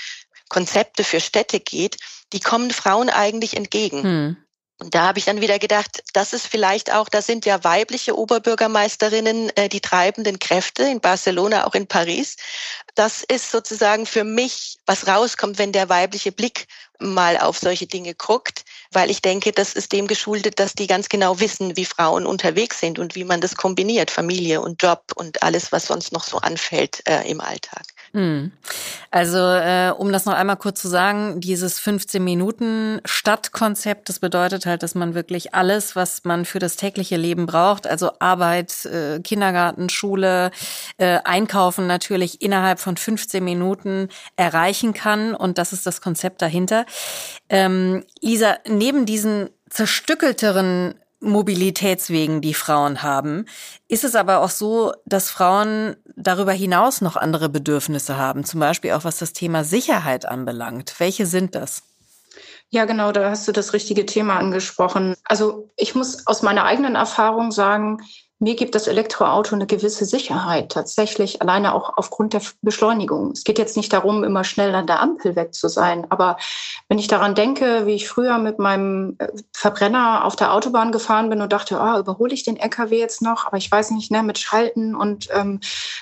Konzepte 0.49 1.03
für 1.03 1.19
Städte 1.19 1.59
geht, 1.59 1.97
die 2.33 2.39
kommen 2.39 2.71
Frauen 2.71 3.09
eigentlich 3.09 3.55
entgegen. 3.55 4.03
Hm. 4.03 4.37
Und 4.79 4.95
da 4.95 5.07
habe 5.07 5.19
ich 5.19 5.25
dann 5.25 5.41
wieder 5.41 5.59
gedacht, 5.59 6.03
das 6.13 6.31
ist 6.31 6.47
vielleicht 6.47 6.93
auch, 6.93 7.09
das 7.09 7.27
sind 7.27 7.45
ja 7.45 7.63
weibliche 7.65 8.17
Oberbürgermeisterinnen 8.17 9.49
äh, 9.57 9.67
die 9.67 9.81
treibenden 9.81 10.39
Kräfte 10.39 10.83
in 10.83 11.01
Barcelona, 11.01 11.67
auch 11.67 11.75
in 11.75 11.85
Paris. 11.85 12.37
Das 12.95 13.23
ist 13.23 13.51
sozusagen 13.51 14.05
für 14.05 14.23
mich, 14.23 14.77
was 14.85 15.05
rauskommt, 15.05 15.57
wenn 15.57 15.73
der 15.73 15.89
weibliche 15.89 16.31
Blick 16.31 16.67
mal 16.97 17.37
auf 17.37 17.57
solche 17.57 17.87
Dinge 17.87 18.15
guckt, 18.15 18.63
weil 18.91 19.09
ich 19.09 19.21
denke, 19.21 19.51
das 19.51 19.73
ist 19.73 19.91
dem 19.91 20.07
geschuldet, 20.07 20.59
dass 20.59 20.73
die 20.73 20.87
ganz 20.87 21.09
genau 21.09 21.39
wissen, 21.41 21.75
wie 21.75 21.85
Frauen 21.85 22.25
unterwegs 22.25 22.79
sind 22.79 22.99
und 22.99 23.15
wie 23.15 23.25
man 23.25 23.41
das 23.41 23.55
kombiniert, 23.55 24.11
Familie 24.11 24.61
und 24.61 24.81
Job 24.81 25.11
und 25.15 25.43
alles, 25.43 25.73
was 25.73 25.87
sonst 25.87 26.13
noch 26.13 26.23
so 26.23 26.37
anfällt 26.37 27.05
äh, 27.05 27.29
im 27.29 27.41
Alltag. 27.41 27.83
Hm. 28.13 28.51
Also, 29.11 29.37
äh, 29.37 29.91
um 29.95 30.11
das 30.11 30.25
noch 30.25 30.33
einmal 30.33 30.57
kurz 30.57 30.81
zu 30.81 30.87
sagen, 30.87 31.39
dieses 31.39 31.79
15 31.79 32.23
Minuten 32.23 33.01
Stadtkonzept, 33.05 34.09
das 34.09 34.19
bedeutet 34.19 34.65
halt, 34.65 34.83
dass 34.83 34.95
man 34.95 35.15
wirklich 35.15 35.53
alles, 35.53 35.95
was 35.95 36.23
man 36.25 36.45
für 36.45 36.59
das 36.59 36.75
tägliche 36.75 37.17
Leben 37.17 37.45
braucht, 37.45 37.87
also 37.87 38.11
Arbeit, 38.19 38.85
äh, 38.85 39.19
Kindergarten, 39.19 39.89
Schule, 39.89 40.51
äh, 40.97 41.19
Einkaufen 41.23 41.87
natürlich 41.87 42.41
innerhalb 42.41 42.79
von 42.79 42.97
15 42.97 43.43
Minuten 43.43 44.09
erreichen 44.35 44.93
kann. 44.93 45.35
Und 45.35 45.57
das 45.57 45.73
ist 45.73 45.85
das 45.85 46.01
Konzept 46.01 46.41
dahinter. 46.41 46.85
Ähm, 47.49 48.03
Lisa, 48.21 48.57
neben 48.67 49.05
diesen 49.05 49.49
zerstückelteren 49.69 50.95
Mobilitätswegen, 51.21 52.41
die 52.41 52.53
Frauen 52.53 53.03
haben. 53.03 53.45
Ist 53.87 54.03
es 54.03 54.15
aber 54.15 54.39
auch 54.39 54.49
so, 54.49 54.93
dass 55.05 55.29
Frauen 55.29 55.95
darüber 56.15 56.53
hinaus 56.53 57.01
noch 57.01 57.17
andere 57.17 57.49
Bedürfnisse 57.49 58.17
haben, 58.17 58.45
zum 58.45 58.59
Beispiel 58.59 58.93
auch 58.93 59.03
was 59.03 59.17
das 59.17 59.33
Thema 59.33 59.63
Sicherheit 59.63 60.25
anbelangt? 60.25 60.95
Welche 60.99 61.25
sind 61.25 61.55
das? 61.55 61.83
Ja, 62.69 62.85
genau, 62.85 63.11
da 63.11 63.31
hast 63.31 63.47
du 63.47 63.51
das 63.51 63.73
richtige 63.73 64.05
Thema 64.05 64.37
angesprochen. 64.37 65.15
Also 65.23 65.69
ich 65.75 65.95
muss 65.95 66.27
aus 66.27 66.43
meiner 66.43 66.65
eigenen 66.65 66.95
Erfahrung 66.95 67.51
sagen, 67.51 67.97
mir 68.39 68.55
gibt 68.55 68.73
das 68.73 68.87
Elektroauto 68.87 69.53
eine 69.53 69.67
gewisse 69.67 70.05
Sicherheit, 70.05 70.71
tatsächlich 70.71 71.41
alleine 71.41 71.75
auch 71.75 71.97
aufgrund 71.97 72.33
der 72.33 72.41
Beschleunigung. 72.61 73.31
Es 73.31 73.43
geht 73.43 73.59
jetzt 73.59 73.75
nicht 73.75 73.91
darum, 73.91 74.23
immer 74.23 74.45
schnell 74.45 74.73
an 74.75 74.87
der 74.87 75.01
Ampel 75.01 75.35
weg 75.35 75.53
zu 75.53 75.67
sein, 75.67 76.07
aber 76.09 76.37
wenn 76.87 76.99
ich 76.99 77.09
daran 77.09 77.35
denke, 77.35 77.85
wie 77.85 77.95
ich 77.95 78.07
früher 78.07 78.37
mit 78.37 78.57
meinem 78.57 79.17
äh, 79.19 79.27
Verbrenner 79.53 80.23
auf 80.23 80.37
der 80.37 80.53
Autobahn 80.53 80.93
gefahren 80.93 81.29
bin 81.29 81.41
und 81.41 81.51
dachte, 81.51 81.81
ah, 81.81 81.99
überhole 81.99 82.33
ich 82.33 82.43
den 82.43 82.55
LKW 82.55 82.97
jetzt 82.97 83.21
noch, 83.21 83.45
aber 83.45 83.57
ich 83.57 83.69
weiß 83.69 83.91
nicht, 83.91 84.09
ne, 84.09 84.23
mit 84.23 84.39
Schalten 84.39 84.95
und 84.95 85.27
ähm, 85.33 85.59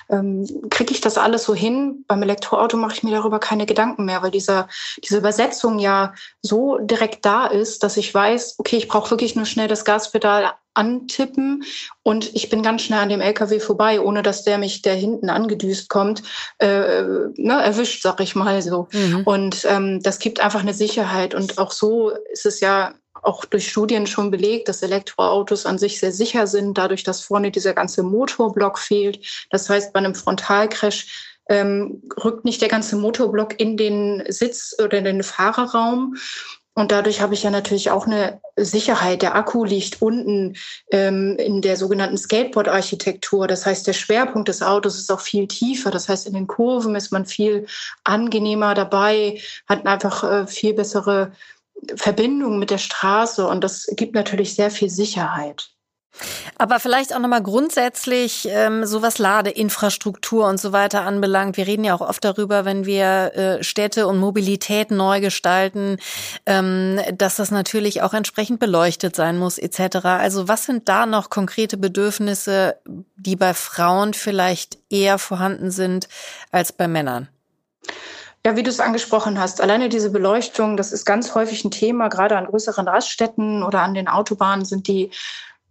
ähm, 0.10 0.48
kriege 0.70 0.94
ich 0.94 1.02
das 1.02 1.18
alles 1.18 1.44
so 1.44 1.56
hin? 1.56 2.06
Beim 2.08 2.22
Elektroauto 2.22 2.78
mache 2.78 2.94
ich 2.94 3.04
mir 3.04 3.12
darüber 3.12 3.40
keine 3.40 3.66
Gedanken 3.66 4.06
mehr, 4.06 4.22
weil 4.22 4.32
dieser, 4.32 4.68
diese 5.04 5.18
Übersetzung 5.18 5.80
ja 5.80 6.14
so 6.44 6.78
direkt 6.78 7.26
da 7.26 7.48
ist, 7.48 7.84
dass 7.84 7.98
ich 7.98 8.14
weiß, 8.14 8.56
okay, 8.60 8.78
ich 8.78 8.88
brauche 8.88 9.10
wirklich 9.10 9.36
nur 9.36 9.46
schnell 9.46 9.68
das 9.68 9.86
Gaspedal 9.86 10.54
antippen 10.78 11.64
und 12.04 12.36
ich 12.36 12.50
bin 12.50 12.62
ganz 12.62 12.84
schnell 12.84 13.00
an 13.00 13.10
dem 13.10 13.22
LKW 13.22 13.60
vorbei, 13.60 14.00
ohne 14.00 14.22
dass 14.22 14.44
der 14.44 14.58
mich, 14.58 14.82
der 14.82 14.94
hinten 14.94 15.30
angedüst 15.30 15.90
kommt, 15.90 16.24
äh, 16.60 17.04
ne, 17.36 17.62
erwischt, 17.64 18.02
sag 18.02 18.20
ich 18.22 18.36
mal 18.36 18.62
so. 18.62 18.88
Mhm. 18.92 19.24
Und 19.26 19.66
ähm, 19.70 20.02
das 20.02 20.20
gibt 20.20 20.40
einfach 20.40 20.62
eine 20.62 20.74
Sicherheit. 20.74 21.36
Und 21.36 21.58
auch 21.58 21.72
so 21.72 22.12
ist 22.32 22.46
es 22.46 22.60
ja 22.60 22.94
auch 23.24 23.46
durch 23.46 23.70
Studien 23.70 24.08
schon 24.08 24.32
belegt, 24.32 24.70
dass 24.70 24.84
Elektroautos 24.84 25.66
an 25.66 25.78
sich 25.78 26.00
sehr 26.00 26.12
sicher 26.12 26.48
sind, 26.48 26.78
dadurch, 26.78 27.04
dass 27.04 27.22
vorne 27.22 27.52
dieser 27.52 27.74
ganze 27.74 28.04
Motorblock 28.04 28.80
fehlt. 28.80 29.48
Das 29.50 29.70
heißt, 29.70 29.94
bei 29.94 30.00
einem 30.00 30.16
Frontalcrash 30.16 31.36
ähm, 31.50 32.04
rückt 32.24 32.46
nicht 32.46 32.62
der 32.62 32.70
ganze 32.70 32.96
Motorblock 32.96 33.60
in 33.60 33.78
den 33.78 34.24
Sitz 34.30 34.76
oder 34.84 34.98
in 34.98 35.06
den 35.06 35.24
Fahrerraum. 35.24 36.16
Und 36.78 36.92
dadurch 36.92 37.22
habe 37.22 37.34
ich 37.34 37.42
ja 37.42 37.50
natürlich 37.50 37.90
auch 37.90 38.06
eine 38.06 38.40
Sicherheit. 38.56 39.24
Der 39.24 39.34
Akku 39.34 39.64
liegt 39.64 40.00
unten 40.00 40.56
ähm, 40.92 41.36
in 41.40 41.64
der 41.64 41.76
sogenannten 41.76 42.20
Skateboard-Architektur. 42.20 43.48
Das 43.48 43.66
heißt, 43.66 43.88
der 43.88 43.94
Schwerpunkt 43.94 44.48
des 44.48 44.62
Autos 44.62 45.00
ist 45.00 45.12
auch 45.12 45.22
viel 45.22 45.48
tiefer. 45.48 45.90
Das 45.90 46.08
heißt, 46.08 46.28
in 46.28 46.36
den 46.36 46.46
Kurven 46.46 46.96
ist 46.96 47.12
man 47.12 47.26
viel 47.26 47.66
angenehmer 48.04 48.76
dabei, 48.76 49.42
hat 49.68 49.88
einfach 49.88 50.24
äh, 50.24 50.46
viel 50.46 50.76
bessere 50.76 51.32
Verbindung 51.96 52.60
mit 52.60 52.70
der 52.70 52.78
Straße. 52.78 53.48
Und 53.48 53.64
das 53.64 53.88
gibt 53.96 54.14
natürlich 54.14 54.54
sehr 54.54 54.70
viel 54.70 54.92
Sicherheit. 54.92 55.72
Aber 56.58 56.80
vielleicht 56.80 57.14
auch 57.14 57.20
nochmal 57.20 57.44
grundsätzlich, 57.44 58.48
ähm, 58.50 58.86
so 58.86 59.02
was 59.02 59.20
Ladeinfrastruktur 59.20 60.48
und 60.48 60.60
so 60.60 60.72
weiter 60.72 61.02
anbelangt. 61.02 61.58
Wir 61.58 61.68
reden 61.68 61.84
ja 61.84 61.94
auch 61.94 62.02
oft 62.02 62.24
darüber, 62.24 62.66
wenn 62.66 62.86
wir 62.86 63.36
äh, 63.36 63.64
Städte 63.64 64.08
und 64.08 64.18
Mobilität 64.18 64.90
neu 64.90 65.22
gestalten, 65.22 65.98
ähm, 66.46 67.00
dass 67.14 67.36
das 67.36 67.52
natürlich 67.52 68.02
auch 68.02 68.14
entsprechend 68.14 68.60
beleuchtet 68.60 69.16
sein 69.16 69.38
muss, 69.38 69.58
etc. 69.58 69.98
Also 70.06 70.48
was 70.48 70.66
sind 70.66 70.90
da 70.90 71.06
noch 71.06 71.30
konkrete 71.30 71.78
Bedürfnisse, 71.78 72.78
die 73.16 73.36
bei 73.36 73.54
Frauen 73.54 74.14
vielleicht 74.14 74.80
eher 74.90 75.20
vorhanden 75.20 75.70
sind 75.70 76.08
als 76.52 76.72
bei 76.72 76.88
Männern? 76.88 77.28
Ja, 78.46 78.56
wie 78.56 78.64
du 78.64 78.70
es 78.70 78.80
angesprochen 78.80 79.40
hast, 79.40 79.62
alleine 79.62 79.90
diese 79.90 80.10
Beleuchtung, 80.10 80.78
das 80.78 80.94
ist 80.94 81.06
ganz 81.06 81.36
häufig 81.36 81.66
ein 81.66 81.72
Thema, 81.72 82.08
gerade 82.08 82.38
an 82.38 82.46
größeren 82.46 82.88
Raststätten 82.88 83.62
oder 83.62 83.82
an 83.82 83.94
den 83.94 84.08
Autobahnen 84.08 84.64
sind 84.64 84.88
die 84.88 85.12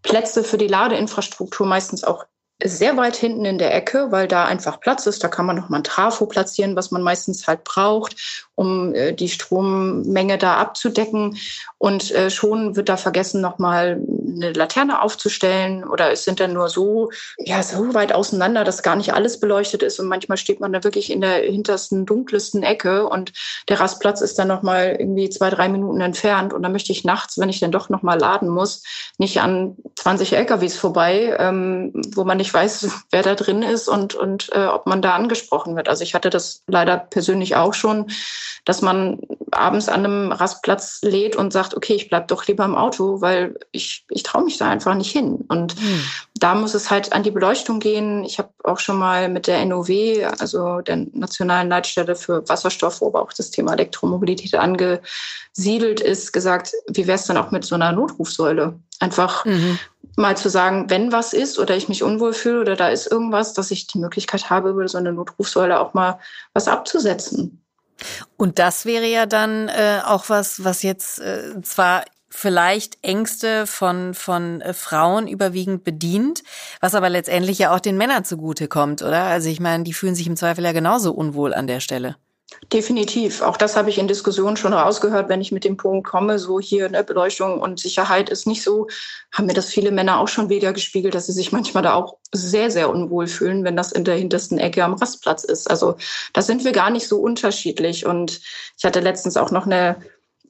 Plätze 0.07 0.45
für 0.45 0.57
die 0.57 0.69
Ladeinfrastruktur 0.69 1.67
meistens 1.67 2.05
auch 2.05 2.25
sehr 2.63 2.97
weit 2.97 3.17
hinten 3.17 3.45
in 3.45 3.59
der 3.59 3.75
Ecke, 3.75 4.11
weil 4.11 4.29
da 4.29 4.47
einfach 4.47 4.81
Platz 4.81 5.07
ist. 5.07 5.23
Da 5.23 5.29
kann 5.29 5.47
man 5.47 5.57
noch 5.57 5.69
mal 5.69 5.79
ein 5.79 5.85
Trafo 5.85 6.27
platzieren, 6.27 6.77
was 6.77 6.91
man 6.91 7.03
meistens 7.03 7.47
halt 7.47 7.65
braucht 7.65 8.17
um 8.57 8.95
äh, 8.95 9.13
die 9.13 9.29
Strommenge 9.29 10.39
da 10.39 10.57
abzudecken. 10.57 11.39
Und 11.79 12.11
äh, 12.11 12.31
schon 12.31 12.75
wird 12.75 12.89
da 12.89 12.97
vergessen, 12.97 13.41
nochmal 13.41 14.03
eine 14.35 14.53
Laterne 14.53 15.03
aufzustellen. 15.03 15.85
Oder 15.85 16.11
es 16.11 16.25
sind 16.25 16.41
dann 16.41 16.55
nur 16.55 16.69
so, 16.69 17.11
ja, 17.39 17.63
so 17.63 17.95
weit 17.95 18.13
auseinander, 18.13 18.65
dass 18.65 18.83
gar 18.83 18.97
nicht 18.97 19.13
alles 19.13 19.39
beleuchtet 19.39 19.83
ist. 19.83 20.01
Und 20.01 20.09
manchmal 20.09 20.39
steht 20.39 20.59
man 20.59 20.73
da 20.73 20.83
wirklich 20.83 21.13
in 21.13 21.21
der 21.21 21.43
hintersten, 21.43 22.07
dunkelsten 22.07 22.63
Ecke 22.63 23.07
und 23.07 23.33
der 23.69 23.79
Rastplatz 23.79 24.23
ist 24.23 24.39
dann 24.39 24.49
nochmal 24.49 24.97
irgendwie 24.99 25.29
zwei, 25.29 25.51
drei 25.51 25.69
Minuten 25.69 26.01
entfernt. 26.01 26.55
Und 26.55 26.63
da 26.63 26.71
möchte 26.71 26.93
ich 26.93 27.05
nachts, 27.05 27.39
wenn 27.39 27.51
ich 27.51 27.61
dann 27.61 27.73
doch 27.73 27.91
nochmal 27.91 28.19
laden 28.19 28.49
muss, 28.49 28.83
nicht 29.19 29.41
an 29.43 29.77
20 29.97 30.33
LKWs 30.33 30.77
vorbei, 30.77 31.37
ähm, 31.39 31.93
wo 32.15 32.25
man 32.25 32.39
nicht 32.39 32.46
weiß, 32.53 32.89
wer 33.11 33.23
da 33.23 33.35
drin 33.35 33.63
ist 33.63 33.89
und, 33.89 34.15
und 34.15 34.51
äh, 34.53 34.67
ob 34.67 34.87
man 34.87 35.03
da 35.03 35.15
angesprochen 35.15 35.77
wird. 35.77 35.89
Also 35.89 36.03
ich 36.03 36.15
hatte 36.15 36.31
das 36.31 36.63
leider 36.67 36.97
persönlich 36.97 37.57
auch 37.57 37.75
schon, 37.75 38.11
dass 38.65 38.83
man 38.83 39.21
abends 39.53 39.89
an 39.89 40.05
einem 40.05 40.33
Rastplatz 40.33 41.01
lädt 41.03 41.37
und 41.37 41.53
sagt, 41.53 41.77
okay, 41.77 41.95
ich 41.95 42.09
bleib 42.09 42.29
doch 42.29 42.47
lieber 42.47 42.65
im 42.65 42.75
Auto, 42.75 43.21
weil 43.21 43.59
ich, 43.71 44.05
ich 44.11 44.23
traue 44.23 44.45
mich 44.45 44.59
da 44.59 44.69
einfach 44.69 44.95
nicht 44.95 45.13
hin. 45.13 45.45
Und 45.49 45.81
mhm. 45.81 46.03
da 46.35 46.55
muss 46.55 46.75
es 46.75 46.91
halt 46.91 47.13
an 47.13 47.23
die 47.23 47.31
Beleuchtung 47.31 47.79
gehen. 47.79 48.25
Ich 48.25 48.39
habe 48.39 48.51
auch 48.65 48.81
schon 48.81 48.99
mal 48.99 49.29
mit 49.29 49.47
der 49.47 49.65
NOW, 49.65 49.89
also 50.41 50.81
der 50.81 50.97
Nationalen 51.13 51.69
Leitstelle 51.69 52.17
für 52.17 52.49
Wasserstoff, 52.49 53.01
wo 53.01 53.07
aber 53.07 53.23
auch 53.23 53.33
das 53.33 53.51
Thema 53.51 53.73
Elektromobilität 53.73 54.55
angesiedelt 54.57 56.01
ist, 56.01 56.33
gesagt, 56.33 56.73
wie 56.89 57.07
wäre 57.07 57.19
es 57.19 57.27
dann 57.27 57.37
auch 57.37 57.51
mit 57.53 57.65
so 57.65 57.77
einer 57.77 57.93
Notrufsäule? 57.93 58.79
Einfach 58.99 59.45
mhm. 59.45 59.79
Mal 60.17 60.37
zu 60.37 60.49
sagen, 60.49 60.89
wenn 60.89 61.13
was 61.13 61.33
ist 61.33 61.59
oder 61.59 61.77
ich 61.77 61.89
mich 61.89 62.03
unwohl 62.03 62.33
fühle 62.33 62.63
oder 62.63 62.77
da 62.77 62.89
ist 62.89 63.11
irgendwas, 63.11 63.53
dass 63.53 63.71
ich 63.71 63.87
die 63.87 63.99
Möglichkeit 63.99 64.51
habe, 64.51 64.71
über 64.71 64.89
so 64.89 64.99
eine 64.99 65.13
Notrufsäule 65.13 65.79
auch 65.79 65.95
mal 65.95 66.19
was 66.55 66.69
abzusetzen. 66.69 67.63
Und 68.37 68.59
das 68.59 68.85
wäre 68.85 69.07
ja 69.07 69.27
dann 69.27 69.69
äh, 69.69 70.01
auch 70.05 70.29
was, 70.29 70.65
was 70.65 70.83
jetzt 70.83 71.19
äh, 71.21 71.61
zwar 71.63 72.05
vielleicht 72.29 72.99
Ängste 73.03 73.67
von, 73.67 74.13
von 74.13 74.61
äh, 74.61 74.75
Frauen 74.75 75.27
überwiegend 75.27 75.85
bedient, 75.85 76.43
was 76.81 76.95
aber 76.95 77.09
letztendlich 77.09 77.59
ja 77.59 77.75
auch 77.75 77.81
den 77.81 77.97
Männern 77.97 78.25
zugutekommt, 78.25 79.03
oder? 79.03 79.25
Also 79.25 79.49
ich 79.49 79.61
meine, 79.61 79.85
die 79.85 79.95
fühlen 79.95 80.15
sich 80.15 80.27
im 80.27 80.37
Zweifel 80.37 80.65
ja 80.65 80.73
genauso 80.73 81.13
unwohl 81.13 81.55
an 81.55 81.67
der 81.67 81.81
Stelle. 81.81 82.17
Definitiv. 82.73 83.43
Auch 83.43 83.57
das 83.57 83.77
habe 83.77 83.91
ich 83.91 83.99
in 83.99 84.07
Diskussionen 84.07 84.57
schon 84.57 84.73
rausgehört, 84.73 85.29
wenn 85.29 85.41
ich 85.41 85.51
mit 85.51 85.65
dem 85.65 85.77
Punkt 85.77 86.07
komme, 86.07 86.39
so 86.39 86.61
hier 86.61 86.89
ne, 86.89 87.03
Beleuchtung 87.03 87.61
und 87.61 87.81
Sicherheit 87.81 88.31
ist 88.31 88.47
nicht 88.47 88.63
so, 88.63 88.87
haben 89.33 89.47
mir 89.47 89.55
das 89.55 89.69
viele 89.69 89.91
Männer 89.91 90.21
auch 90.21 90.29
schon 90.29 90.49
wieder 90.49 90.73
gespiegelt, 90.73 91.15
dass 91.15 91.27
sie 91.27 91.33
sich 91.33 91.51
manchmal 91.51 91.83
da 91.83 91.95
auch 91.95 92.19
sehr, 92.33 92.71
sehr 92.71 92.89
unwohl 92.89 93.27
fühlen, 93.27 93.65
wenn 93.65 93.77
das 93.77 93.93
in 93.93 94.05
der 94.05 94.17
hintersten 94.17 94.59
Ecke 94.59 94.85
am 94.85 94.95
Rastplatz 94.95 95.43
ist. 95.43 95.69
Also 95.69 95.97
da 96.33 96.43
sind 96.43 96.65
wir 96.65 96.73
gar 96.73 96.91
nicht 96.91 97.09
so 97.09 97.21
unterschiedlich. 97.21 98.07
Und 98.07 98.41
ich 98.79 98.85
hatte 98.85 99.01
letztens 99.01 99.37
auch 99.37 99.51
noch 99.51 99.67
eine 99.67 99.97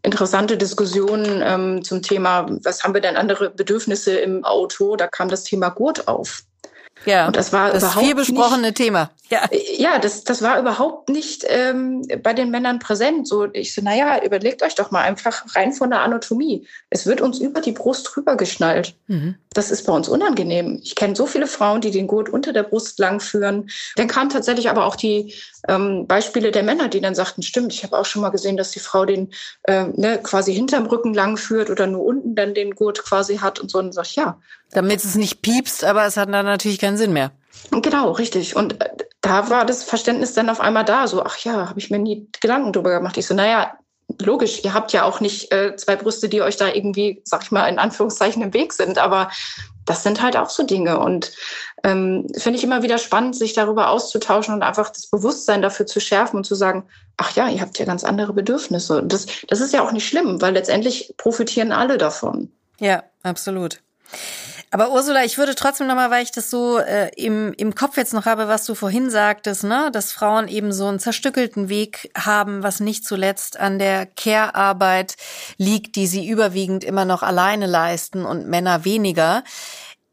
interessante 0.02 0.56
Diskussion 0.56 1.24
ähm, 1.42 1.82
zum 1.82 2.02
Thema, 2.02 2.46
was 2.62 2.84
haben 2.84 2.94
wir 2.94 3.00
denn 3.00 3.16
andere 3.16 3.50
Bedürfnisse 3.50 4.16
im 4.18 4.44
Auto? 4.44 4.96
Da 4.96 5.06
kam 5.08 5.28
das 5.28 5.44
Thema 5.44 5.70
Gurt 5.70 6.08
auf. 6.08 6.42
Ja, 7.04 7.26
und 7.26 7.36
das 7.36 7.52
war 7.52 7.72
das 7.72 7.82
überhaupt 7.82 8.04
viel 8.04 8.14
besprochene 8.14 8.68
nicht, 8.68 8.76
Thema. 8.76 9.10
Ja, 9.28 9.42
ja 9.76 9.98
das, 9.98 10.24
das 10.24 10.42
war 10.42 10.58
überhaupt 10.58 11.08
nicht 11.08 11.44
ähm, 11.48 12.02
bei 12.22 12.32
den 12.32 12.50
Männern 12.50 12.78
präsent. 12.78 13.28
So, 13.28 13.46
ich 13.52 13.74
so, 13.74 13.82
naja, 13.82 14.24
überlegt 14.24 14.62
euch 14.62 14.74
doch 14.74 14.90
mal 14.90 15.02
einfach 15.02 15.44
rein 15.54 15.72
von 15.72 15.90
der 15.90 16.00
Anatomie. 16.00 16.66
Es 16.90 17.06
wird 17.06 17.20
uns 17.20 17.38
über 17.38 17.60
die 17.60 17.72
Brust 17.72 18.10
drüber 18.12 18.36
geschnallt. 18.36 18.94
Mhm. 19.06 19.36
Das 19.50 19.70
ist 19.70 19.86
bei 19.86 19.92
uns 19.92 20.08
unangenehm. 20.08 20.80
Ich 20.82 20.96
kenne 20.96 21.16
so 21.16 21.26
viele 21.26 21.46
Frauen, 21.46 21.80
die 21.80 21.90
den 21.90 22.06
Gurt 22.06 22.28
unter 22.28 22.52
der 22.52 22.62
Brust 22.62 22.98
lang 22.98 23.20
führen. 23.20 23.70
Dann 23.96 24.06
kamen 24.06 24.30
tatsächlich 24.30 24.68
aber 24.68 24.84
auch 24.84 24.96
die 24.96 25.34
ähm, 25.68 26.06
Beispiele 26.06 26.50
der 26.50 26.62
Männer, 26.62 26.88
die 26.88 27.00
dann 27.00 27.14
sagten, 27.14 27.42
stimmt, 27.42 27.72
ich 27.72 27.82
habe 27.82 27.96
auch 27.96 28.04
schon 28.04 28.22
mal 28.22 28.30
gesehen, 28.30 28.56
dass 28.56 28.70
die 28.70 28.80
Frau 28.80 29.04
den 29.04 29.32
äh, 29.64 29.84
ne, 29.94 30.18
quasi 30.22 30.54
hinterm 30.54 30.86
Rücken 30.86 31.14
lang 31.14 31.36
führt 31.36 31.70
oder 31.70 31.86
nur 31.86 32.04
unten 32.04 32.34
dann 32.34 32.54
den 32.54 32.74
Gurt 32.74 33.02
quasi 33.02 33.38
hat 33.38 33.58
und 33.60 33.70
so. 33.70 33.78
Und 33.78 33.92
sag 33.92 34.06
ich, 34.06 34.16
ja. 34.16 34.38
Damit 34.72 35.04
es 35.04 35.14
nicht 35.14 35.42
piepst, 35.42 35.84
aber 35.84 36.06
es 36.06 36.16
hat 36.16 36.28
dann 36.32 36.44
natürlich 36.44 36.78
keinen 36.86 36.96
Sinn 36.96 37.12
mehr. 37.12 37.32
Genau, 37.70 38.12
richtig. 38.12 38.54
Und 38.54 38.80
äh, 38.80 38.90
da 39.20 39.50
war 39.50 39.66
das 39.66 39.82
Verständnis 39.82 40.34
dann 40.34 40.48
auf 40.48 40.60
einmal 40.60 40.84
da, 40.84 41.08
so, 41.08 41.22
ach 41.24 41.36
ja, 41.38 41.68
habe 41.68 41.78
ich 41.80 41.90
mir 41.90 41.98
nie 41.98 42.28
Gedanken 42.40 42.72
drüber 42.72 42.90
gemacht. 42.90 43.16
Ich 43.16 43.26
so, 43.26 43.34
naja, 43.34 43.76
logisch, 44.20 44.62
ihr 44.62 44.72
habt 44.72 44.92
ja 44.92 45.02
auch 45.02 45.20
nicht 45.20 45.52
äh, 45.52 45.74
zwei 45.76 45.96
Brüste, 45.96 46.28
die 46.28 46.42
euch 46.42 46.56
da 46.56 46.68
irgendwie, 46.68 47.22
sag 47.24 47.42
ich 47.42 47.50
mal, 47.50 47.66
in 47.66 47.80
Anführungszeichen 47.80 48.40
im 48.42 48.54
Weg 48.54 48.72
sind, 48.72 48.98
aber 48.98 49.30
das 49.84 50.04
sind 50.04 50.22
halt 50.22 50.36
auch 50.36 50.48
so 50.48 50.62
Dinge. 50.62 51.00
Und 51.00 51.32
ähm, 51.82 52.28
finde 52.36 52.58
ich 52.58 52.64
immer 52.64 52.82
wieder 52.82 52.98
spannend, 52.98 53.34
sich 53.34 53.52
darüber 53.52 53.90
auszutauschen 53.90 54.54
und 54.54 54.62
einfach 54.62 54.90
das 54.90 55.08
Bewusstsein 55.08 55.62
dafür 55.62 55.86
zu 55.86 56.00
schärfen 56.00 56.36
und 56.36 56.44
zu 56.44 56.54
sagen, 56.54 56.84
ach 57.16 57.34
ja, 57.34 57.48
ihr 57.48 57.60
habt 57.60 57.78
ja 57.78 57.84
ganz 57.84 58.04
andere 58.04 58.32
Bedürfnisse. 58.32 59.02
Und 59.02 59.12
das, 59.12 59.26
das 59.48 59.60
ist 59.60 59.72
ja 59.72 59.82
auch 59.82 59.92
nicht 59.92 60.06
schlimm, 60.06 60.40
weil 60.40 60.54
letztendlich 60.54 61.14
profitieren 61.16 61.72
alle 61.72 61.98
davon. 61.98 62.52
Ja, 62.78 63.02
absolut. 63.24 63.80
Aber 64.72 64.90
Ursula, 64.90 65.24
ich 65.24 65.38
würde 65.38 65.54
trotzdem 65.54 65.86
nochmal, 65.86 66.10
weil 66.10 66.24
ich 66.24 66.32
das 66.32 66.50
so 66.50 66.78
äh, 66.78 67.08
im, 67.16 67.52
im 67.54 67.74
Kopf 67.74 67.96
jetzt 67.96 68.12
noch 68.12 68.26
habe, 68.26 68.48
was 68.48 68.66
du 68.66 68.74
vorhin 68.74 69.10
sagtest, 69.10 69.62
ne, 69.64 69.90
dass 69.92 70.12
Frauen 70.12 70.48
eben 70.48 70.72
so 70.72 70.86
einen 70.86 70.98
zerstückelten 70.98 71.68
Weg 71.68 72.10
haben, 72.16 72.62
was 72.62 72.80
nicht 72.80 73.04
zuletzt 73.04 73.58
an 73.60 73.78
der 73.78 74.06
Care-Arbeit 74.06 75.16
liegt, 75.56 75.94
die 75.94 76.08
sie 76.08 76.28
überwiegend 76.28 76.82
immer 76.82 77.04
noch 77.04 77.22
alleine 77.22 77.66
leisten 77.66 78.24
und 78.24 78.48
Männer 78.48 78.84
weniger. 78.84 79.44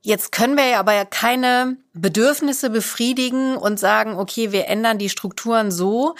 Jetzt 0.01 0.31
können 0.31 0.55
wir 0.55 0.67
ja 0.67 0.79
aber 0.79 0.93
ja 0.93 1.05
keine 1.05 1.77
Bedürfnisse 1.93 2.69
befriedigen 2.69 3.57
und 3.57 3.79
sagen, 3.79 4.19
okay, 4.19 4.51
wir 4.51 4.67
ändern 4.67 4.97
die 4.97 5.09
Strukturen 5.09 5.71
so, 5.71 6.15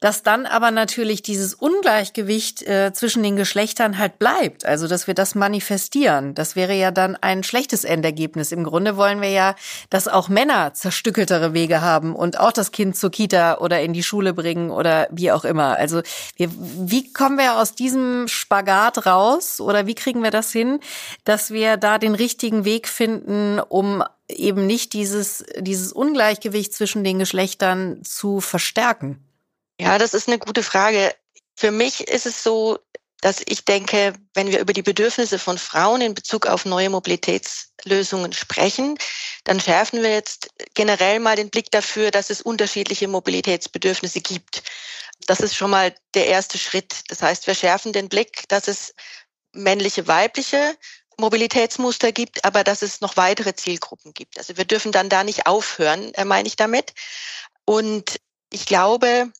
dass 0.00 0.22
dann 0.22 0.44
aber 0.44 0.70
natürlich 0.70 1.22
dieses 1.22 1.54
Ungleichgewicht 1.54 2.62
äh, 2.62 2.92
zwischen 2.92 3.22
den 3.22 3.36
Geschlechtern 3.36 3.98
halt 3.98 4.18
bleibt. 4.18 4.66
Also, 4.66 4.88
dass 4.88 5.06
wir 5.06 5.14
das 5.14 5.34
manifestieren. 5.34 6.34
Das 6.34 6.54
wäre 6.54 6.74
ja 6.74 6.90
dann 6.90 7.16
ein 7.16 7.42
schlechtes 7.42 7.84
Endergebnis. 7.84 8.52
Im 8.52 8.64
Grunde 8.64 8.96
wollen 8.96 9.22
wir 9.22 9.30
ja, 9.30 9.54
dass 9.88 10.06
auch 10.06 10.28
Männer 10.28 10.74
zerstückeltere 10.74 11.54
Wege 11.54 11.80
haben 11.80 12.14
und 12.14 12.38
auch 12.38 12.52
das 12.52 12.72
Kind 12.72 12.96
zur 12.96 13.10
Kita 13.10 13.58
oder 13.58 13.80
in 13.80 13.94
die 13.94 14.02
Schule 14.02 14.34
bringen 14.34 14.70
oder 14.70 15.08
wie 15.10 15.32
auch 15.32 15.44
immer. 15.44 15.76
Also, 15.76 16.02
wir, 16.36 16.50
wie 16.52 17.12
kommen 17.12 17.38
wir 17.38 17.58
aus 17.58 17.74
diesem 17.74 18.28
Spagat 18.28 19.06
raus 19.06 19.60
oder 19.60 19.86
wie 19.86 19.94
kriegen 19.94 20.22
wir 20.22 20.30
das 20.30 20.52
hin, 20.52 20.80
dass 21.24 21.50
wir 21.50 21.78
da 21.78 21.98
den 21.98 22.14
richtigen 22.14 22.66
Weg 22.66 22.88
finden, 22.88 23.60
um 23.60 24.04
eben 24.28 24.66
nicht 24.66 24.92
dieses, 24.92 25.44
dieses 25.58 25.92
Ungleichgewicht 25.92 26.74
zwischen 26.74 27.02
den 27.02 27.18
Geschlechtern 27.18 28.02
zu 28.04 28.40
verstärken? 28.40 29.25
Ja, 29.80 29.98
das 29.98 30.14
ist 30.14 30.28
eine 30.28 30.38
gute 30.38 30.62
Frage. 30.62 31.14
Für 31.54 31.70
mich 31.70 32.08
ist 32.08 32.26
es 32.26 32.42
so, 32.42 32.78
dass 33.20 33.42
ich 33.46 33.64
denke, 33.64 34.14
wenn 34.34 34.50
wir 34.50 34.60
über 34.60 34.72
die 34.72 34.82
Bedürfnisse 34.82 35.38
von 35.38 35.58
Frauen 35.58 36.00
in 36.00 36.14
Bezug 36.14 36.46
auf 36.46 36.64
neue 36.64 36.90
Mobilitätslösungen 36.90 38.32
sprechen, 38.32 38.98
dann 39.44 39.60
schärfen 39.60 40.02
wir 40.02 40.10
jetzt 40.10 40.48
generell 40.74 41.18
mal 41.18 41.36
den 41.36 41.50
Blick 41.50 41.70
dafür, 41.70 42.10
dass 42.10 42.30
es 42.30 42.42
unterschiedliche 42.42 43.08
Mobilitätsbedürfnisse 43.08 44.20
gibt. 44.20 44.62
Das 45.26 45.40
ist 45.40 45.56
schon 45.56 45.70
mal 45.70 45.94
der 46.14 46.26
erste 46.26 46.58
Schritt. 46.58 47.02
Das 47.08 47.22
heißt, 47.22 47.46
wir 47.46 47.54
schärfen 47.54 47.92
den 47.92 48.08
Blick, 48.08 48.48
dass 48.48 48.68
es 48.68 48.94
männliche, 49.52 50.06
weibliche 50.06 50.76
Mobilitätsmuster 51.18 52.12
gibt, 52.12 52.44
aber 52.44 52.62
dass 52.64 52.82
es 52.82 53.00
noch 53.00 53.16
weitere 53.16 53.54
Zielgruppen 53.54 54.12
gibt. 54.12 54.38
Also 54.38 54.56
wir 54.58 54.66
dürfen 54.66 54.92
dann 54.92 55.08
da 55.08 55.24
nicht 55.24 55.46
aufhören, 55.46 56.12
äh, 56.14 56.26
meine 56.26 56.46
ich 56.46 56.56
damit. 56.56 56.92
Und 57.64 58.20
ich 58.52 58.66
glaube, 58.66 59.32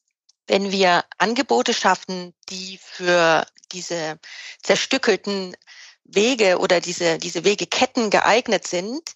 wenn 0.47 0.71
wir 0.71 1.05
Angebote 1.19 1.75
schaffen, 1.75 2.35
die 2.49 2.79
für 2.83 3.47
diese 3.73 4.19
zerstückelten 4.63 5.57
Wege 6.05 6.59
oder 6.59 6.81
diese, 6.81 7.19
diese 7.19 7.45
Wegeketten 7.45 8.11
geeignet 8.11 8.67
sind, 8.67 9.13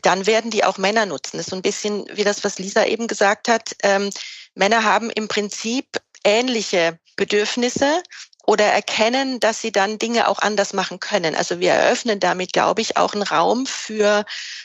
dann 0.00 0.26
werden 0.26 0.50
die 0.50 0.64
auch 0.64 0.78
Männer 0.78 1.06
nutzen. 1.06 1.36
Das 1.36 1.46
ist 1.46 1.50
so 1.50 1.56
ein 1.56 1.62
bisschen 1.62 2.06
wie 2.12 2.24
das, 2.24 2.44
was 2.44 2.58
Lisa 2.58 2.84
eben 2.84 3.06
gesagt 3.06 3.48
hat. 3.48 3.76
Ähm, 3.82 4.10
Männer 4.54 4.84
haben 4.84 5.10
im 5.10 5.28
Prinzip 5.28 6.00
ähnliche 6.24 6.98
Bedürfnisse 7.16 8.02
oder 8.44 8.64
erkennen, 8.64 9.38
dass 9.38 9.60
sie 9.60 9.70
dann 9.70 9.98
Dinge 9.98 10.26
auch 10.28 10.40
anders 10.40 10.72
machen 10.72 10.98
können. 10.98 11.36
Also 11.36 11.60
wir 11.60 11.72
eröffnen 11.72 12.18
damit, 12.18 12.52
glaube 12.52 12.80
ich, 12.80 12.96
auch 12.96 13.12
einen 13.12 13.22
Raum 13.22 13.66
für 13.66 14.24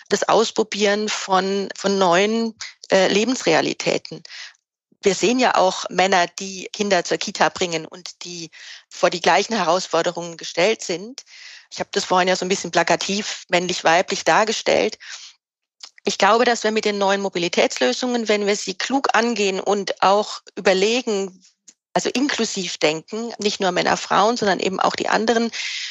das 0.09 0.27
Ausprobieren 0.27 1.09
von, 1.09 1.69
von 1.75 1.97
neuen 1.99 2.55
äh, 2.89 3.07
Lebensrealitäten 3.07 4.23
wir 5.01 5.15
sehen 5.15 5.39
ja 5.39 5.55
auch 5.55 5.85
Männer, 5.89 6.27
die 6.27 6.69
Kinder 6.73 7.03
zur 7.03 7.17
Kita 7.17 7.49
bringen 7.49 7.85
und 7.85 8.23
die 8.23 8.49
vor 8.89 9.09
die 9.09 9.21
gleichen 9.21 9.55
Herausforderungen 9.55 10.37
gestellt 10.37 10.81
sind. 10.81 11.23
Ich 11.71 11.79
habe 11.79 11.89
das 11.91 12.05
vorhin 12.05 12.27
ja 12.27 12.35
so 12.35 12.45
ein 12.45 12.49
bisschen 12.49 12.71
plakativ 12.71 13.45
männlich-weiblich 13.49 14.23
dargestellt. 14.23 14.97
Ich 16.03 16.17
glaube, 16.17 16.45
dass 16.45 16.63
wir 16.63 16.71
mit 16.71 16.85
den 16.85 16.97
neuen 16.97 17.21
Mobilitätslösungen, 17.21 18.27
wenn 18.27 18.45
wir 18.45 18.55
sie 18.55 18.75
klug 18.75 19.09
angehen 19.13 19.59
und 19.59 20.01
auch 20.01 20.41
überlegen, 20.55 21.43
also 21.97 22.11
inklusiv 22.11 22.77
denken, 22.77 23.33
nicht 23.39 23.59
nur 23.59 23.71
Männer, 23.71 23.97
Frauen, 23.97 24.37
sondern 24.37 24.59
eben 24.59 24.79
auch 24.79 24.95
die 24.95 25.09
anderen 25.09 25.49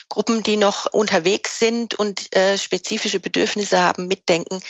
Gruppen, 0.08 0.44
die 0.44 0.56
noch 0.56 0.86
unterwegs 0.86 1.58
sind 1.58 1.96
und 1.96 2.32
äh, 2.36 2.56
spezifische 2.58 3.18
Bedürfnisse 3.18 3.80
haben, 3.80 4.06
mitdenken, 4.06 4.60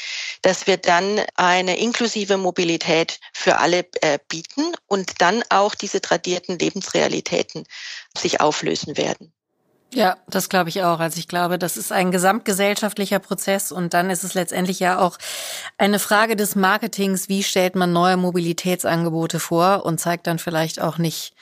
dass 0.40 0.66
wir 0.66 0.79
dann 0.79 1.20
eine 1.35 1.79
inklusive 1.79 2.38
Mobilität 2.38 3.20
für 3.35 3.59
alle 3.59 3.85
äh, 4.01 4.18
bieten 4.31 4.72
und 4.87 5.20
dann 5.20 5.44
auch 5.51 5.75
diese 5.75 6.01
tradierten 6.01 6.59
Lebensrealitäten 6.59 7.64
sich 8.16 8.40
auflösen 8.40 8.96
werden. 8.96 9.35
Ja, 9.94 10.16
das 10.29 10.49
glaube 10.49 10.68
ich 10.68 10.83
auch. 10.83 10.99
Also 10.99 11.18
ich 11.18 11.29
glaube, 11.29 11.59
das 11.59 11.77
ist 11.77 11.92
ein 11.92 12.11
gesamtgesellschaftlicher 12.11 13.18
Prozess 13.18 13.72
und 13.72 13.94
dann 13.94 14.11
ist 14.11 14.25
es 14.25 14.35
letztendlich 14.35 14.81
ja 14.81 14.99
auch 14.99 15.16
eine 15.79 15.99
Frage 15.99 16.37
des 16.37 16.57
Marketings, 16.57 17.29
wie 17.29 17.42
stellt 17.42 17.77
man 17.77 17.92
neue 17.92 18.16
Mobilitätsangebote 18.16 19.40
vor 19.40 19.87
und 19.87 19.99
zeigt 19.99 20.27
dann 20.27 20.38
vielleicht 20.38 20.81
auch 20.81 20.99
nicht 20.99 21.35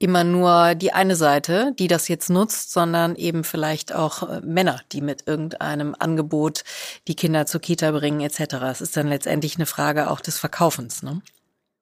immer 0.00 0.24
nur 0.24 0.74
die 0.74 0.92
eine 0.92 1.14
Seite, 1.14 1.74
die 1.78 1.86
das 1.86 2.08
jetzt 2.08 2.30
nutzt, 2.30 2.72
sondern 2.72 3.14
eben 3.16 3.44
vielleicht 3.44 3.94
auch 3.94 4.28
äh, 4.28 4.40
Männer, 4.40 4.80
die 4.92 5.02
mit 5.02 5.28
irgendeinem 5.28 5.94
Angebot 5.96 6.64
die 7.06 7.14
Kinder 7.14 7.44
zur 7.44 7.60
Kita 7.60 7.90
bringen 7.92 8.20
etc. 8.22 8.54
Es 8.70 8.80
ist 8.80 8.96
dann 8.96 9.08
letztendlich 9.08 9.56
eine 9.56 9.66
Frage 9.66 10.10
auch 10.10 10.20
des 10.20 10.38
Verkaufens. 10.38 11.02
Ne? 11.02 11.20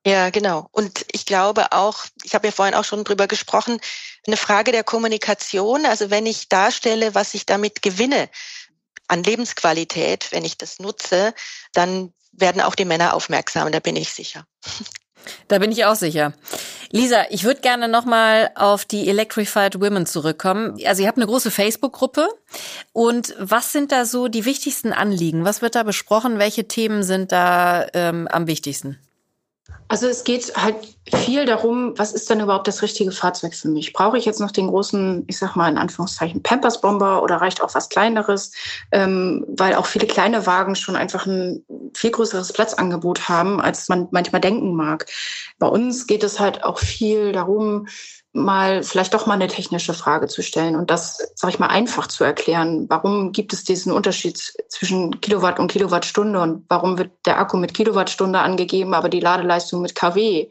Ja, 0.07 0.31
genau. 0.31 0.69
Und 0.71 1.05
ich 1.13 1.27
glaube 1.27 1.73
auch, 1.73 2.07
ich 2.23 2.35
habe 2.35 2.47
ja 2.47 2.53
vorhin 2.53 2.75
auch 2.75 2.85
schon 2.85 3.05
drüber 3.05 3.27
gesprochen, 3.27 3.81
eine 4.27 4.37
Frage 4.37 4.73
der 4.73 4.85
Kommunikation. 4.85 5.87
Also 5.87 6.11
wenn 6.11 6.27
ich 6.27 6.49
darstelle, 6.49 7.15
was 7.15 7.35
ich 7.35 7.47
damit 7.47 7.83
gewinne 7.83 8.29
an 9.09 9.23
Lebensqualität, 9.23 10.31
wenn 10.33 10.45
ich 10.45 10.57
das 10.57 10.79
nutze, 10.79 11.35
dann 11.73 12.13
werden 12.33 12.63
auch 12.63 12.75
die 12.75 12.85
Männer 12.85 13.15
aufmerksam, 13.15 13.73
da 13.73 13.81
bin 13.81 13.97
ich 13.97 14.13
sicher. 14.13 14.45
Da 15.49 15.59
bin 15.59 15.73
ich 15.73 15.85
auch 15.85 15.97
sicher. 15.97 16.33
Lisa, 16.91 17.27
ich 17.31 17.45
würde 17.45 17.61
gerne 17.61 17.89
nochmal 17.89 18.51
auf 18.55 18.85
die 18.85 19.09
Electrified 19.09 19.81
Women 19.81 20.07
zurückkommen. 20.07 20.79
Also 20.87 21.03
ihr 21.03 21.09
habt 21.09 21.19
eine 21.19 21.27
große 21.27 21.51
Facebook-Gruppe. 21.51 22.29
Und 22.93 23.35
was 23.39 23.73
sind 23.73 23.93
da 23.93 24.07
so 24.07 24.29
die 24.29 24.45
wichtigsten 24.45 24.93
Anliegen? 24.93 25.45
Was 25.45 25.61
wird 25.61 25.75
da 25.75 25.83
besprochen? 25.83 26.39
Welche 26.39 26.69
Themen 26.69 27.03
sind 27.03 27.33
da 27.33 27.87
ähm, 27.93 28.27
am 28.29 28.47
wichtigsten? 28.47 28.99
Also 29.88 30.07
es 30.07 30.24
geht 30.24 30.55
halt 30.55 30.77
viel 31.14 31.46
darum, 31.46 31.94
was 31.96 32.12
ist 32.12 32.29
denn 32.29 32.40
überhaupt 32.40 32.68
das 32.68 32.83
richtige 32.83 33.11
Fahrzeug 33.11 33.55
für 33.55 33.68
mich? 33.68 33.94
Brauche 33.94 34.18
ich 34.18 34.27
jetzt 34.27 34.40
noch 34.40 34.51
den 34.51 34.68
großen, 34.68 35.24
ich 35.27 35.38
sag 35.38 35.57
mal 35.57 35.70
in 35.70 35.79
Anführungszeichen, 35.79 36.42
Pampers-Bomber 36.42 37.22
oder 37.22 37.37
reicht 37.37 37.62
auch 37.62 37.74
was 37.74 37.88
Kleineres? 37.88 38.53
Ähm, 38.92 39.46
weil 39.48 39.74
auch 39.74 39.87
viele 39.87 40.07
kleine 40.07 40.46
Wagen 40.46 40.74
schon 40.74 40.94
einfach 40.94 41.24
ein 41.24 41.64
viel 41.94 42.11
größeres 42.11 42.53
Platzangebot 42.53 43.31
haben, 43.31 43.61
als 43.62 43.88
man 43.88 44.09
manchmal 44.11 44.42
denken 44.42 44.77
mag. 44.77 45.07
Bei 45.59 45.66
uns 45.66 46.07
geht 46.07 46.22
es 46.22 46.38
halt 46.38 46.64
auch 46.64 46.79
viel 46.79 47.33
darum, 47.33 47.88
mal 48.38 48.83
vielleicht 48.83 49.14
doch 49.14 49.27
mal 49.27 49.35
eine 49.35 49.48
technische 49.48 49.94
Frage 49.94 50.29
zu 50.29 50.42
stellen 50.42 50.77
und 50.77 50.90
das, 50.90 51.33
sage 51.35 51.53
ich 51.53 51.59
mal, 51.59 51.68
einfach 51.68 52.07
zu 52.07 52.24
erklären. 52.24 52.87
Warum 52.88 53.33
gibt 53.33 53.53
es 53.53 53.64
diesen 53.64 53.92
Unterschied 53.92 54.38
zwischen 54.68 55.20
Kilowatt 55.20 55.59
und 55.59 55.70
Kilowattstunde 55.70 56.40
und 56.40 56.64
warum 56.68 56.98
wird 56.98 57.11
der 57.27 57.38
Akku 57.38 57.57
mit 57.57 57.74
Kilowattstunde 57.74 58.38
angegeben, 58.38 58.94
aber 58.94 59.09
die 59.09 59.20
Ladeleistung 59.20 59.83
mit 59.83 59.94
kW? 59.94 60.48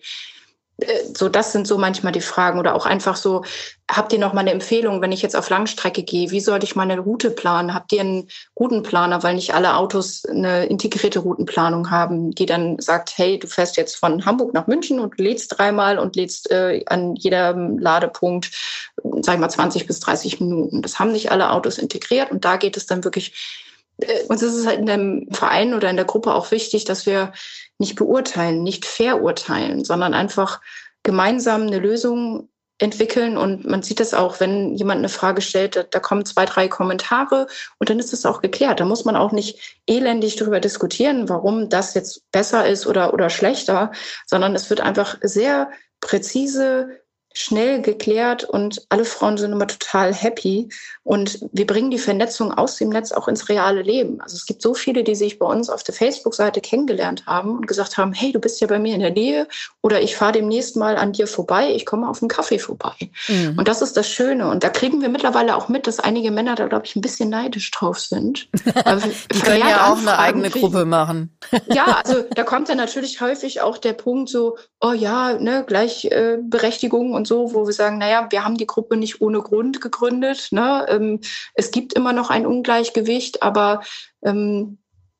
Äh, 0.78 1.04
so, 1.16 1.30
das 1.30 1.52
sind 1.52 1.68
so 1.68 1.78
manchmal 1.78 2.14
die 2.14 2.22
Fragen 2.22 2.60
oder 2.60 2.76
auch 2.76 2.86
einfach 2.86 3.16
so, 3.16 3.44
habt 3.90 4.14
ihr 4.14 4.20
noch 4.20 4.34
mal 4.34 4.42
eine 4.42 4.52
Empfehlung, 4.52 5.02
wenn 5.02 5.12
ich 5.12 5.22
jetzt 5.22 5.36
auf 5.36 5.50
Langstrecke 5.50 6.04
gehe, 6.04 6.32
wie 6.32 6.40
sollte 6.40 6.66
ich 6.66 6.76
meine 6.76 7.00
Route 7.00 7.32
planen? 7.32 7.74
Habt 7.74 7.92
ihr 7.94 8.02
einen 8.02 8.28
Routenplaner, 8.60 9.24
weil 9.24 9.36
nicht 9.36 9.54
alle 9.54 9.76
Autos 9.76 10.26
eine 10.26 10.66
integrierte 10.66 11.20
Routenplanung 11.20 11.90
haben, 11.90 12.32
die 12.32 12.46
dann 12.46 12.80
sagt, 12.80 13.18
hey, 13.18 13.40
du 13.40 13.48
fährst 13.48 13.78
jetzt 13.78 13.96
von 13.96 14.26
Hamburg 14.26 14.54
nach 14.54 14.68
München 14.68 15.00
und 15.00 15.18
lädst 15.18 15.58
dreimal 15.58 16.00
und 16.00 16.16
lädst 16.16 16.52
äh, 16.52 16.84
an 16.88 17.16
jedem 17.16 17.80
Ladepunkt, 17.80 18.52
sag 19.22 19.36
ich 19.36 19.42
mal, 19.42 19.50
20 19.50 19.88
bis 19.88 20.00
30 20.02 20.40
Minuten. 20.42 20.82
Das 20.82 21.00
haben 21.00 21.12
nicht 21.12 21.32
alle 21.32 21.52
Autos 21.52 21.78
integriert 21.78 22.32
und 22.32 22.46
da 22.46 22.58
geht 22.58 22.78
es 22.78 22.86
dann 22.86 23.04
wirklich 23.04 23.66
uns 24.28 24.42
ist 24.44 24.54
es 24.54 24.68
halt 24.68 24.80
in 24.80 24.86
dem 24.86 25.28
Verein 25.32 25.74
oder 25.74 25.90
in 25.90 25.96
der 25.96 26.06
Gruppe 26.06 26.34
auch 26.34 26.52
wichtig, 26.52 26.86
dass 26.86 27.06
wir 27.06 27.34
nicht 27.78 27.96
beurteilen, 27.96 28.64
nicht 28.64 28.86
verurteilen, 28.86 29.84
sondern 29.84 30.14
einfach 30.14 30.62
gemeinsam 31.04 31.64
eine 31.64 31.80
Lösung 31.80 32.50
entwickeln. 32.80 33.38
Und 33.38 33.66
man 33.66 33.82
sieht 33.82 34.00
es 34.00 34.14
auch, 34.14 34.40
wenn 34.40 34.76
jemand 34.76 35.00
eine 35.00 35.10
Frage 35.10 35.42
stellt, 35.42 35.76
da, 35.76 35.84
da, 35.84 36.00
kommen 36.00 36.26
zwei, 36.26 36.46
drei 36.46 36.68
Kommentare 36.68 37.48
und 37.80 37.90
dann 37.90 38.00
ist 38.00 38.14
es 38.14 38.26
auch 38.26 38.42
geklärt. 38.42 38.80
Da 38.80 38.86
muss 38.86 39.06
man 39.06 39.16
auch 39.16 39.32
nicht 39.32 39.80
elendig 39.88 40.36
darüber 40.36 40.60
diskutieren, 40.60 41.30
warum 41.30 41.70
das 41.70 41.94
jetzt 41.94 42.32
besser 42.32 42.68
ist 42.68 42.86
oder, 42.86 43.14
oder 43.14 43.30
schlechter, 43.30 43.92
sondern 44.26 44.56
es 44.56 44.70
wird 44.70 44.82
einfach 44.82 45.18
sehr 45.22 45.72
präzise 46.02 47.00
schnell 47.34 47.82
geklärt 47.82 48.44
und 48.44 48.86
alle 48.90 49.06
Frauen 49.06 49.38
sind 49.38 49.52
immer 49.52 49.68
total 49.68 50.14
happy. 50.14 50.70
Und 51.04 51.40
wir 51.52 51.68
bringen 51.68 51.92
die 51.92 52.00
Vernetzung 52.00 52.52
aus 52.52 52.78
dem 52.78 52.90
Netz 52.90 53.12
auch 53.12 53.28
ins 53.28 53.48
reale 53.48 53.82
Leben. 53.82 54.20
Also 54.22 54.36
es 54.36 54.46
gibt 54.46 54.62
so 54.62 54.74
viele, 54.74 55.04
die 55.04 55.16
sich 55.16 55.38
bei 55.38 55.46
uns 55.46 55.70
auf 55.70 55.84
der 55.84 55.94
Facebook-Seite 55.94 56.62
kennengelernt 56.62 57.26
haben 57.28 57.58
und 57.58 57.68
gesagt 57.68 57.98
haben, 57.98 58.12
hey, 58.12 58.32
du 58.32 58.40
bist 58.40 58.60
ja 58.60 58.68
bei 58.68 58.80
mir 58.80 58.96
in 58.96 59.02
der 59.02 59.12
Nähe 59.12 59.48
oder 59.82 60.02
ich 60.02 60.16
fahre 60.16 60.34
demnächst 60.34 60.76
mal 60.76 60.98
an 60.98 61.14
dir 61.14 61.28
vorbei, 61.28 61.72
ich 61.74 61.86
komme 61.86 62.10
auf 62.10 62.22
einen 62.22 62.30
Kaffee 62.30 62.60
vorbei. 62.60 62.96
Mhm. 63.28 63.56
Und 63.58 63.68
das 63.68 63.82
ist 63.82 63.96
das 63.96 64.10
Schöne. 64.10 64.50
Und 64.50 64.64
da 64.64 64.70
kriegen 64.70 65.02
wir 65.02 65.10
mittlerweile 65.10 65.56
auch 65.56 65.70
mit, 65.70 65.86
dass 65.86 66.00
einige 66.00 66.32
Männer 66.32 66.56
da, 66.56 66.68
glaube 66.68 66.86
ich, 66.86 66.96
ein 66.96 67.02
bisschen 67.02 67.30
neidisch 67.30 67.70
drauf 67.72 68.00
sind. 68.00 68.50
die 69.32 69.40
können 69.40 69.60
ja 69.60 69.92
auch 69.92 70.00
eine 70.00 70.18
eigene 70.18 70.50
Gruppe 70.50 70.86
machen. 70.86 71.38
ja, 71.68 72.02
also 72.04 72.24
da 72.34 72.44
kommt 72.44 72.68
dann 72.70 72.78
natürlich 72.78 73.22
häufig 73.22 73.62
auch 73.62 73.78
der 73.78 73.94
Punkt 73.94 74.30
so, 74.30 74.58
oh 74.80 74.94
ja, 74.94 75.34
ne, 75.34 75.64
Gleichberechtigung 75.66 77.14
und 77.14 77.28
so, 77.28 77.54
wo 77.54 77.66
wir 77.66 77.74
sagen, 77.74 77.98
naja, 77.98 78.28
wir 78.30 78.44
haben 78.44 78.58
die 78.58 78.68
Gruppe 78.68 78.98
nicht 78.98 79.22
ohne 79.22 79.42
Grund 79.42 79.82
gegründet. 79.82 80.50
Ne? 80.52 80.86
Ähm, 80.90 81.20
es 81.56 81.72
gibt 81.72 81.94
immer 81.94 82.14
noch 82.14 82.30
ein 82.30 82.46
Ungleichgewicht, 82.46 83.42
aber 83.42 83.82
ähm, 84.24 84.78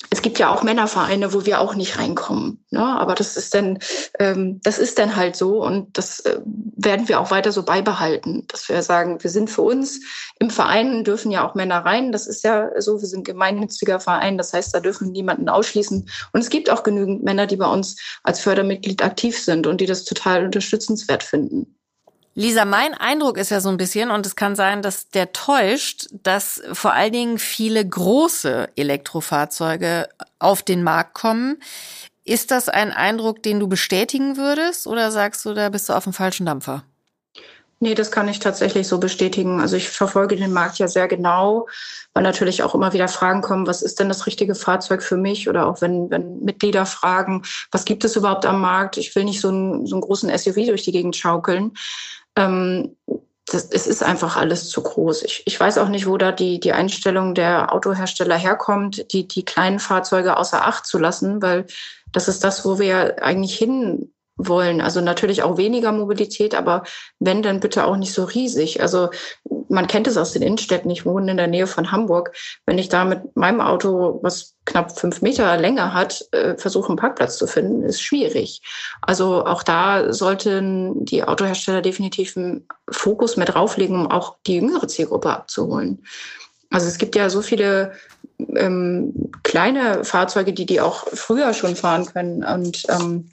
es 0.10 0.22
gibt 0.22 0.38
ja 0.38 0.54
auch 0.54 0.64
Männervereine, 0.64 1.34
wo 1.34 1.46
wir 1.46 1.60
auch 1.60 1.74
nicht 1.76 1.98
reinkommen. 1.98 2.64
Ne? 2.70 2.82
Aber 2.82 3.16
das 3.16 3.36
ist 3.36 3.54
dann, 3.54 3.80
ähm, 4.20 4.62
das 4.64 4.78
ist 4.78 5.00
dann 5.00 5.16
halt 5.16 5.36
so 5.36 5.64
und 5.64 5.98
das 5.98 6.20
äh, 6.20 6.40
werden 6.46 7.10
wir 7.10 7.20
auch 7.20 7.32
weiter 7.32 7.52
so 7.52 7.64
beibehalten, 7.64 8.46
dass 8.48 8.70
wir 8.70 8.82
sagen, 8.84 9.22
wir 9.24 9.30
sind 9.30 9.50
für 9.50 9.64
uns 9.64 10.00
im 10.40 10.52
Verein 10.52 11.04
dürfen 11.04 11.32
ja 11.32 11.48
auch 11.48 11.56
Männer 11.56 11.80
rein. 11.80 12.12
Das 12.12 12.28
ist 12.28 12.44
ja 12.44 12.70
so, 12.80 13.02
wir 13.02 13.08
sind 13.08 13.26
gemeinnütziger 13.26 14.00
Verein, 14.00 14.38
das 14.38 14.54
heißt, 14.54 14.74
da 14.74 14.80
dürfen 14.80 15.12
niemanden 15.12 15.50
ausschließen. 15.50 16.08
Und 16.32 16.40
es 16.40 16.50
gibt 16.50 16.70
auch 16.70 16.84
genügend 16.84 17.24
Männer, 17.24 17.48
die 17.48 17.58
bei 17.58 17.68
uns 17.68 17.98
als 18.24 18.40
Fördermitglied 18.40 19.04
aktiv 19.04 19.40
sind 19.40 19.66
und 19.66 19.82
die 19.82 19.88
das 19.88 20.06
total 20.06 20.46
unterstützenswert 20.46 21.24
finden. 21.24 21.77
Lisa, 22.40 22.66
mein 22.66 22.94
Eindruck 22.94 23.40
ist 23.40 23.50
ja 23.50 23.62
so 23.62 23.70
ein 23.70 23.78
bisschen, 23.78 24.12
und 24.12 24.24
es 24.28 24.36
kann 24.36 24.56
sein, 24.56 24.84
dass 24.84 25.10
der 25.10 25.34
täuscht, 25.34 26.06
dass 26.22 26.62
vor 26.72 26.94
allen 26.94 27.12
Dingen 27.12 27.40
viele 27.40 27.84
große 27.84 28.70
Elektrofahrzeuge 28.76 30.08
auf 30.38 30.62
den 30.62 30.84
Markt 30.84 31.16
kommen. 31.16 31.58
Ist 32.26 32.52
das 32.52 32.70
ein 32.70 32.92
Eindruck, 32.92 33.42
den 33.42 33.60
du 33.60 33.68
bestätigen 33.68 34.38
würdest, 34.38 34.86
oder 34.86 35.10
sagst 35.10 35.46
du, 35.46 35.56
da 35.56 35.70
bist 35.70 35.90
du 35.90 35.94
auf 35.94 36.04
dem 36.04 36.14
falschen 36.14 36.46
Dampfer? 36.46 36.84
Nee, 37.80 37.96
das 37.96 38.12
kann 38.12 38.28
ich 38.28 38.38
tatsächlich 38.38 38.88
so 38.88 39.00
bestätigen. 39.00 39.60
Also 39.60 39.76
ich 39.76 39.90
verfolge 39.90 40.36
den 40.36 40.54
Markt 40.54 40.78
ja 40.78 40.88
sehr 40.88 41.08
genau, 41.08 41.68
weil 42.14 42.24
natürlich 42.24 42.62
auch 42.62 42.76
immer 42.76 42.94
wieder 42.94 43.08
Fragen 43.08 43.42
kommen, 43.42 43.66
was 43.66 43.82
ist 43.82 44.00
denn 44.00 44.10
das 44.10 44.28
richtige 44.28 44.54
Fahrzeug 44.54 45.02
für 45.02 45.18
mich? 45.18 45.50
Oder 45.50 45.68
auch 45.68 45.82
wenn, 45.82 46.12
wenn 46.12 46.40
Mitglieder 46.40 46.86
fragen, 46.86 47.44
was 47.72 47.86
gibt 47.86 48.04
es 48.04 48.16
überhaupt 48.16 48.46
am 48.46 48.62
Markt? 48.62 48.98
Ich 48.98 49.16
will 49.16 49.24
nicht 49.24 49.42
so 49.42 49.50
einen, 49.50 49.88
so 49.88 49.96
einen 49.96 50.02
großen 50.02 50.36
SUV 50.36 50.68
durch 50.68 50.84
die 50.84 50.92
Gegend 50.92 51.16
schaukeln 51.16 51.74
ähm, 52.38 52.96
das, 53.48 53.70
es 53.72 53.88
ist 53.88 54.04
einfach 54.04 54.36
alles 54.36 54.70
zu 54.70 54.84
groß. 54.84 55.24
Ich, 55.24 55.44
ich 55.46 55.60
weiß 55.60 55.78
auch 55.78 55.90
nicht, 55.90 56.06
wo 56.06 56.18
da 56.18 56.32
die, 56.32 56.60
die 56.60 56.74
Einstellung 56.74 57.34
der 57.34 57.74
Autohersteller 57.74 58.36
herkommt, 58.36 59.12
die, 59.14 59.28
die 59.28 59.46
kleinen 59.46 59.80
Fahrzeuge 59.80 60.38
außer 60.38 60.66
Acht 60.66 60.86
zu 60.86 60.98
lassen, 60.98 61.42
weil 61.42 61.66
das 62.12 62.28
ist 62.28 62.44
das, 62.44 62.66
wo 62.66 62.80
wir 62.80 63.24
eigentlich 63.24 63.58
hin 63.58 64.12
wollen. 64.38 64.82
Also 64.82 65.02
natürlich 65.02 65.44
auch 65.44 65.58
weniger 65.58 65.92
Mobilität, 65.92 66.56
aber 66.56 66.84
wenn, 67.20 67.42
dann 67.42 67.60
bitte 67.60 67.86
auch 67.86 67.98
nicht 67.98 68.14
so 68.14 68.24
riesig. 68.24 68.82
Also 68.82 69.10
man 69.70 69.88
kennt 69.88 70.08
es 70.08 70.18
aus 70.18 70.32
den 70.32 70.42
Innenstädten. 70.42 70.90
Ich 70.92 71.06
wohne 71.06 71.32
in 71.32 71.38
der 71.38 71.48
Nähe 71.48 71.68
von 71.68 71.92
Hamburg. 71.92 72.36
Wenn 72.66 72.78
ich 72.78 72.90
da 72.90 73.06
mit 73.06 73.36
meinem 73.36 73.62
Auto, 73.62 74.20
was 74.22 74.56
knapp 74.66 74.98
fünf 74.98 75.22
Meter 75.22 75.58
Länge 75.58 75.94
hat, 75.94 76.26
äh, 76.32 76.56
versuche, 76.58 76.90
einen 76.90 76.98
Parkplatz 76.98 77.38
zu 77.38 77.48
finden, 77.48 77.84
ist 77.84 78.02
schwierig. 78.02 78.62
Also 79.02 79.46
auch 79.46 79.64
da 79.64 80.14
sollten 80.14 81.06
die 81.06 81.24
Autohersteller 81.24 81.82
definitiv 81.82 82.38
einen 82.38 82.68
Fokus 82.90 83.38
mehr 83.38 83.48
drauflegen, 83.48 83.96
um 83.96 84.12
auch 84.12 84.38
die 84.46 84.56
jüngere 84.56 84.88
Zielgruppe 84.88 85.30
abzuholen. 85.32 86.04
Also 86.70 86.88
es 86.88 86.98
gibt 86.98 87.16
ja 87.16 87.30
so 87.30 87.42
viele 87.42 87.94
ähm, 88.56 89.14
kleine 89.44 90.04
Fahrzeuge, 90.04 90.54
die 90.54 90.66
die 90.66 90.82
auch 90.82 91.08
früher 91.14 91.54
schon 91.54 91.76
fahren 91.76 92.06
können. 92.06 92.44
Und 92.44 92.84
ähm, 92.90 93.30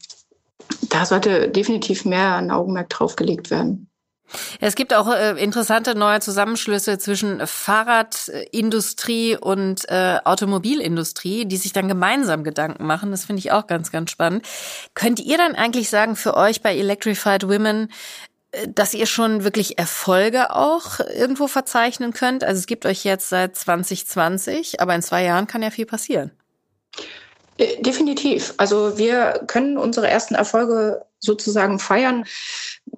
da 0.91 1.05
sollte 1.05 1.49
definitiv 1.49 2.05
mehr 2.05 2.37
ein 2.37 2.51
Augenmerk 2.51 2.89
drauf 2.91 3.17
gelegt 3.17 3.51
werden. 3.51 3.89
Es 4.61 4.75
gibt 4.75 4.95
auch 4.95 5.13
äh, 5.13 5.33
interessante 5.43 5.95
neue 5.95 6.21
Zusammenschlüsse 6.21 6.99
zwischen 6.99 7.47
Fahrradindustrie 7.47 9.37
und 9.37 9.89
äh, 9.89 10.19
Automobilindustrie, 10.25 11.45
die 11.45 11.57
sich 11.57 11.73
dann 11.73 11.89
gemeinsam 11.89 12.43
Gedanken 12.43 12.87
machen. 12.87 13.11
Das 13.11 13.25
finde 13.27 13.41
ich 13.41 13.53
auch 13.53 13.67
ganz, 13.67 13.93
ganz 13.93 14.11
spannend. 14.11 14.47
Könnt 14.95 15.21
ihr 15.21 15.37
dann 15.39 15.55
eigentlich 15.55 15.91
sagen 15.91 16.17
für 16.17 16.37
euch 16.37 16.63
bei 16.63 16.77
Electrified 16.77 17.47
Women, 17.49 17.93
äh, 18.53 18.69
dass 18.69 18.95
ihr 18.95 19.07
schon 19.07 19.45
wirklich 19.45 19.79
Erfolge 19.79 20.55
auch 20.55 21.01
irgendwo 21.01 21.47
verzeichnen 21.47 22.13
könnt? 22.13 22.45
Also 22.45 22.59
es 22.59 22.67
gibt 22.67 22.87
euch 22.87 23.05
jetzt 23.05 23.29
seit 23.29 23.57
2020, 23.57 24.81
aber 24.81 24.95
in 24.95 25.03
zwei 25.03 25.23
Jahren 25.23 25.47
kann 25.47 25.63
ja 25.63 25.71
viel 25.71 25.87
passieren. 25.87 26.33
Äh, 27.59 27.81
definitiv. 27.83 28.55
Also 28.57 28.99
wir 28.99 29.45
können 29.47 29.79
unsere 29.79 30.09
ersten 30.09 30.35
Erfolge 30.35 31.05
sozusagen 31.21 31.79
feiern. 31.79 32.25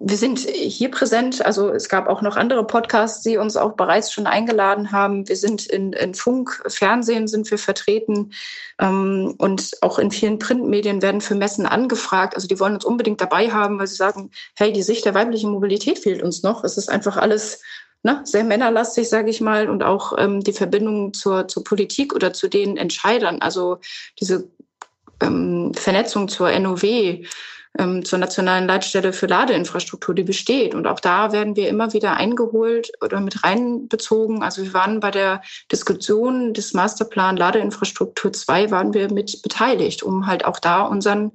Wir 0.00 0.16
sind 0.16 0.40
hier 0.40 0.90
präsent. 0.90 1.44
Also 1.44 1.70
es 1.70 1.88
gab 1.88 2.08
auch 2.08 2.22
noch 2.22 2.36
andere 2.36 2.66
Podcasts, 2.66 3.22
die 3.22 3.36
uns 3.36 3.56
auch 3.56 3.74
bereits 3.74 4.12
schon 4.12 4.26
eingeladen 4.26 4.90
haben. 4.92 5.28
Wir 5.28 5.36
sind 5.36 5.66
in, 5.66 5.92
in 5.92 6.14
Funk, 6.14 6.62
Fernsehen 6.66 7.28
sind 7.28 7.48
wir 7.50 7.58
vertreten 7.58 8.32
ähm, 8.80 9.34
und 9.38 9.70
auch 9.82 9.98
in 9.98 10.10
vielen 10.10 10.38
Printmedien 10.38 11.02
werden 11.02 11.20
für 11.20 11.36
Messen 11.36 11.66
angefragt. 11.66 12.34
Also 12.34 12.48
die 12.48 12.58
wollen 12.58 12.74
uns 12.74 12.84
unbedingt 12.84 13.20
dabei 13.20 13.50
haben, 13.50 13.78
weil 13.78 13.86
sie 13.86 13.96
sagen, 13.96 14.30
hey, 14.56 14.72
die 14.72 14.82
Sicht 14.82 15.04
der 15.04 15.14
weiblichen 15.14 15.50
Mobilität 15.52 15.98
fehlt 16.00 16.22
uns 16.22 16.42
noch. 16.42 16.64
Es 16.64 16.76
ist 16.76 16.90
einfach 16.90 17.16
alles 17.16 17.60
ne, 18.06 18.20
sehr 18.24 18.44
männerlastig, 18.44 19.08
sage 19.08 19.28
ich 19.28 19.40
mal, 19.40 19.68
und 19.68 19.82
auch 19.82 20.14
ähm, 20.16 20.40
die 20.40 20.52
Verbindung 20.52 21.12
zur, 21.12 21.48
zur 21.48 21.64
Politik 21.64 22.14
oder 22.14 22.32
zu 22.32 22.48
den 22.48 22.76
Entscheidern, 22.76 23.42
also 23.42 23.78
diese 24.20 24.48
ähm, 25.20 25.72
Vernetzung 25.74 26.28
zur 26.28 26.56
NOW, 26.58 26.84
ähm, 27.78 28.04
zur 28.04 28.18
nationalen 28.18 28.66
Leitstelle 28.66 29.12
für 29.12 29.26
Ladeinfrastruktur, 29.26 30.14
die 30.14 30.22
besteht. 30.22 30.74
Und 30.74 30.86
auch 30.86 31.00
da 31.00 31.32
werden 31.32 31.56
wir 31.56 31.68
immer 31.68 31.92
wieder 31.92 32.16
eingeholt 32.16 32.92
oder 33.02 33.20
mit 33.20 33.42
reinbezogen. 33.42 34.42
Also 34.42 34.62
wir 34.62 34.72
waren 34.72 35.00
bei 35.00 35.10
der 35.10 35.42
Diskussion 35.70 36.54
des 36.54 36.74
Masterplan 36.74 37.36
Ladeinfrastruktur 37.36 38.32
2 38.32 38.70
waren 38.70 38.94
wir 38.94 39.12
mit 39.12 39.42
beteiligt, 39.42 40.02
um 40.02 40.26
halt 40.26 40.44
auch 40.44 40.60
da 40.60 40.82
unseren 40.82 41.32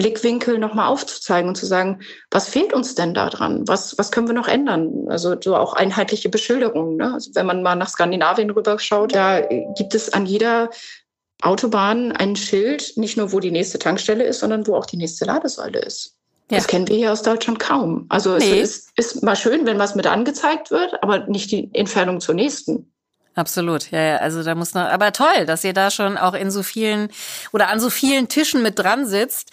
Blickwinkel 0.00 0.58
nochmal 0.58 0.88
aufzuzeigen 0.88 1.50
und 1.50 1.56
zu 1.56 1.66
sagen, 1.66 2.00
was 2.30 2.48
fehlt 2.48 2.72
uns 2.72 2.94
denn 2.94 3.12
da 3.12 3.28
dran? 3.28 3.68
Was, 3.68 3.98
was 3.98 4.10
können 4.10 4.28
wir 4.28 4.34
noch 4.34 4.48
ändern? 4.48 5.06
Also 5.08 5.36
so 5.38 5.56
auch 5.56 5.74
einheitliche 5.74 6.30
Beschilderungen. 6.30 6.96
Ne? 6.96 7.12
Also 7.12 7.32
wenn 7.34 7.44
man 7.44 7.62
mal 7.62 7.74
nach 7.74 7.90
Skandinavien 7.90 8.48
rüberschaut, 8.48 9.14
da 9.14 9.42
gibt 9.76 9.94
es 9.94 10.10
an 10.14 10.24
jeder 10.24 10.70
Autobahn 11.42 12.12
ein 12.12 12.34
Schild, 12.34 12.96
nicht 12.96 13.18
nur 13.18 13.32
wo 13.32 13.40
die 13.40 13.50
nächste 13.50 13.78
Tankstelle 13.78 14.24
ist, 14.24 14.40
sondern 14.40 14.66
wo 14.66 14.74
auch 14.74 14.86
die 14.86 14.96
nächste 14.96 15.26
Ladesäule 15.26 15.80
ist. 15.80 16.16
Ja. 16.50 16.56
Das 16.56 16.66
kennen 16.66 16.88
wir 16.88 16.96
hier 16.96 17.12
aus 17.12 17.22
Deutschland 17.22 17.58
kaum. 17.58 18.06
Also 18.08 18.38
nee. 18.38 18.60
es 18.60 18.70
ist, 18.70 18.92
ist 18.96 19.22
mal 19.22 19.36
schön, 19.36 19.66
wenn 19.66 19.78
was 19.78 19.94
mit 19.94 20.06
angezeigt 20.06 20.70
wird, 20.70 21.02
aber 21.02 21.26
nicht 21.26 21.50
die 21.50 21.68
Entfernung 21.74 22.20
zur 22.20 22.34
nächsten. 22.34 22.90
Absolut, 23.40 23.90
ja, 23.90 24.00
ja. 24.02 24.16
Also 24.18 24.42
da 24.42 24.54
muss 24.54 24.74
noch, 24.74 24.82
aber 24.82 25.12
toll, 25.12 25.46
dass 25.46 25.64
ihr 25.64 25.72
da 25.72 25.90
schon 25.90 26.18
auch 26.18 26.34
in 26.34 26.50
so 26.50 26.62
vielen 26.62 27.08
oder 27.52 27.68
an 27.68 27.80
so 27.80 27.88
vielen 27.88 28.28
Tischen 28.28 28.62
mit 28.62 28.78
dran 28.78 29.06
sitzt. 29.06 29.48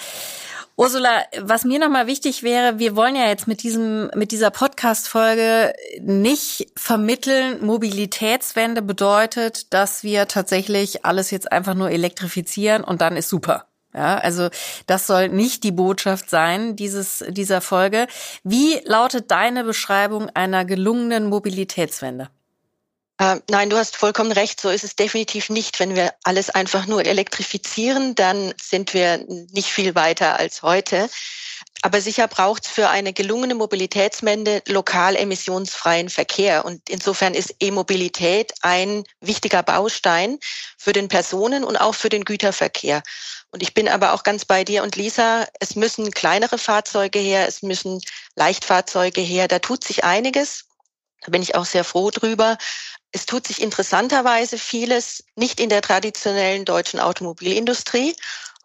Ursula, 0.76 1.24
was 1.40 1.64
mir 1.64 1.80
nochmal 1.80 2.06
wichtig 2.06 2.44
wäre, 2.44 2.80
wir 2.80 2.98
wollen 2.98 3.16
ja 3.16 3.28
jetzt 3.28 3.48
mit 3.48 3.64
diesem, 3.64 4.12
mit 4.14 4.34
dieser 4.34 4.52
Podcast-Folge 4.52 5.74
nicht 6.02 6.68
vermitteln, 6.76 7.66
Mobilitätswende 7.66 8.82
bedeutet, 8.82 9.74
dass 9.74 10.04
wir 10.04 10.28
tatsächlich 10.28 11.06
alles 11.06 11.32
jetzt 11.32 11.50
einfach 11.50 11.74
nur 11.74 11.90
elektrifizieren 11.90 12.84
und 12.84 13.00
dann 13.00 13.16
ist 13.16 13.30
super. 13.30 13.68
Ja, 13.94 14.18
also 14.18 14.50
das 14.86 15.08
soll 15.08 15.30
nicht 15.30 15.64
die 15.64 15.72
Botschaft 15.72 16.30
sein 16.30 16.76
dieses, 16.76 17.24
dieser 17.30 17.62
Folge. 17.62 18.08
Wie 18.44 18.82
lautet 18.84 19.32
deine 19.32 19.64
Beschreibung 19.64 20.30
einer 20.36 20.66
gelungenen 20.66 21.30
Mobilitätswende? 21.30 22.30
Äh, 23.20 23.38
nein, 23.50 23.70
du 23.70 23.78
hast 23.78 23.96
vollkommen 23.96 24.32
recht. 24.32 24.62
So 24.62 24.70
ist 24.70 24.84
es 24.84 24.96
definitiv 24.96 25.50
nicht. 25.50 25.80
Wenn 25.80 25.96
wir 25.96 26.14
alles 26.24 26.50
einfach 26.52 26.86
nur 26.86 27.04
elektrifizieren, 27.06 28.14
dann 28.14 28.54
sind 28.62 28.94
wir 28.94 29.26
nicht 29.52 29.70
viel 29.70 29.96
weiter 29.96 30.38
als 30.38 30.62
heute. 30.62 31.10
Aber 31.82 32.02
sicher 32.02 32.28
braucht 32.28 32.66
es 32.66 32.72
für 32.72 32.90
eine 32.90 33.14
gelungene 33.14 33.56
Mobilitätswende 33.56 34.62
lokal 34.68 35.16
emissionsfreien 35.16 36.10
Verkehr. 36.10 36.66
Und 36.66 36.90
insofern 36.90 37.34
ist 37.34 37.56
E-Mobilität 37.60 38.54
ein 38.62 39.04
wichtiger 39.22 39.64
Baustein 39.64 40.38
für 40.78 40.94
den 40.94 41.08
Personen- 41.08 41.64
und 41.64 41.78
auch 41.78 41.96
für 41.96 42.10
den 42.10 42.24
Güterverkehr. 42.26 43.02
Und 43.52 43.64
ich 43.64 43.74
bin 43.74 43.88
aber 43.88 44.14
auch 44.14 44.24
ganz 44.24 44.46
bei 44.46 44.64
dir 44.64 44.84
und 44.84 44.96
Lisa, 44.96 45.48
es 45.60 45.76
müssen 45.76 46.12
kleinere 46.12 46.58
Fahrzeuge 46.58 47.20
her, 47.20 47.48
es 47.48 47.64
müssen 47.64 48.00
Leichtfahrzeuge 48.36 49.22
her. 49.22 49.48
Da 49.48 49.60
tut 49.60 49.84
sich 49.84 50.04
einiges. 50.04 50.66
Da 51.22 51.32
bin 51.32 51.42
ich 51.42 51.56
auch 51.56 51.66
sehr 51.66 51.84
froh 51.84 52.12
drüber. 52.12 52.58
Es 53.12 53.26
tut 53.26 53.48
sich 53.48 53.62
interessanterweise 53.62 54.58
vieles 54.58 55.24
nicht 55.36 55.60
in 55.60 55.70
der 55.70 55.82
traditionellen 55.82 56.66
deutschen 56.66 57.00
Automobilindustrie, 57.00 58.16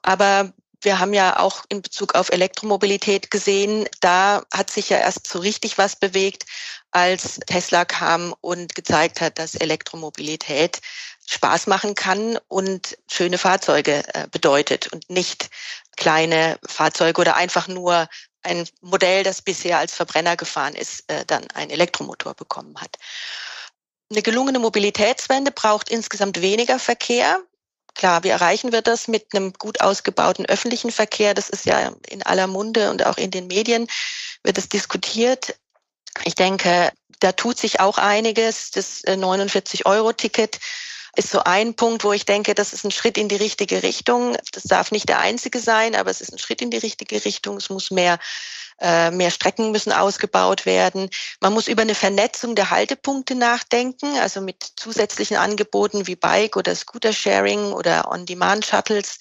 aber 0.03 0.53
wir 0.83 0.99
haben 0.99 1.15
ja 1.15 1.39
auch 1.39 1.65
in 1.69 1.81
Bezug 1.81 2.15
auf 2.17 2.31
Elektromobilität 2.31 3.31
gesehen, 3.31 3.89
da 4.01 4.43
hat 4.53 4.71
sich 4.71 4.89
ja 4.89 4.99
erst 4.99 5.29
so 5.29 5.39
richtig 5.39 5.79
was 5.79 5.97
bewegt, 5.97 6.45
als 6.91 7.39
Tesla 7.47 7.85
kam 7.85 8.35
und 8.41 8.75
gezeigt 8.75 9.21
hat, 9.21 9.39
dass 9.39 9.55
Elektromobilität 9.55 10.81
Spaß 11.27 11.69
machen 11.69 11.95
kann 11.95 12.39
und 12.49 12.99
schöne 13.11 13.39
Fahrzeuge 13.39 14.03
äh, 14.13 14.27
bedeutet 14.31 14.93
und 14.93 15.09
nicht 15.09 15.51
kleine 15.97 16.59
Fahrzeuge 16.67 17.21
oder 17.21 17.37
einfach 17.37 17.69
nur 17.69 18.09
ein 18.43 18.69
Modell, 18.81 19.23
das 19.23 19.41
bisher 19.41 19.79
als 19.79 19.95
Verbrenner 19.95 20.37
gefahren 20.37 20.75
ist, 20.75 21.09
äh, 21.09 21.25
dann 21.25 21.49
einen 21.53 21.71
Elektromotor 21.71 22.35
bekommen 22.35 22.81
hat. 22.81 22.99
Eine 24.13 24.21
gelungene 24.21 24.59
Mobilitätswende 24.59 25.53
braucht 25.53 25.89
insgesamt 25.89 26.43
weniger 26.43 26.79
Verkehr. 26.79 27.41
Klar, 27.95 28.23
wie 28.25 28.29
erreichen 28.29 28.71
wir 28.71 28.83
das 28.83 29.09
mit 29.09 29.35
einem 29.35 29.55
gut 29.55 29.81
ausgebauten 29.81 30.45
öffentlichen 30.45 30.91
Verkehr? 30.91 31.33
Das 31.33 31.49
ist 31.49 31.65
ja 31.65 31.95
in 32.11 32.23
aller 32.23 32.47
Munde 32.47 32.91
und 32.91 33.07
auch 33.07 33.17
in 33.17 33.31
den 33.31 33.47
Medien 33.47 33.89
wird 34.45 34.59
es 34.59 34.69
diskutiert. 34.69 35.57
Ich 36.25 36.35
denke, 36.35 36.93
da 37.21 37.33
tut 37.33 37.59
sich 37.59 37.81
auch 37.81 37.97
einiges. 37.97 38.71
Das 38.71 39.03
49-Euro-Ticket 39.05 40.57
äh, 40.57 40.59
ist 41.17 41.31
so 41.31 41.41
ein 41.45 41.75
Punkt, 41.75 42.05
wo 42.05 42.13
ich 42.13 42.25
denke, 42.25 42.55
das 42.55 42.73
ist 42.73 42.85
ein 42.85 42.91
Schritt 42.91 43.19
in 43.19 43.29
die 43.29 43.37
richtige 43.37 43.83
Richtung. 43.83 44.37
Das 44.53 44.63
darf 44.63 44.93
nicht 44.93 45.09
der 45.09 45.21
einzige 45.21 45.59
sein, 45.59 45.95
aber 45.95 46.11
es 46.11 46.21
ist 46.21 46.33
ein 46.33 46.39
Schritt 46.39 46.63
in 46.63 46.71
die 46.71 46.79
richtige 46.79 47.25
Richtung. 47.25 47.59
Es 47.59 47.69
muss 47.69 47.91
mehr 47.91 48.19
äh, 48.81 49.11
mehr 49.11 49.31
Strecken 49.31 49.71
müssen 49.71 49.93
ausgebaut 49.93 50.67
werden. 50.67 51.09
Man 51.41 51.53
muss 51.53 51.69
über 51.69 51.83
eine 51.83 51.95
Vernetzung 51.95 52.55
der 52.55 52.71
Haltepunkte 52.71 53.35
nachdenken, 53.35 54.17
also 54.19 54.41
mit 54.41 54.57
zusätzlichen 54.77 55.37
Angeboten 55.37 56.07
wie 56.07 56.17
Bike 56.17 56.57
oder 56.57 56.75
Scooter-Sharing 56.75 57.73
oder 57.73 58.11
On-Demand-Shuttles. 58.11 59.19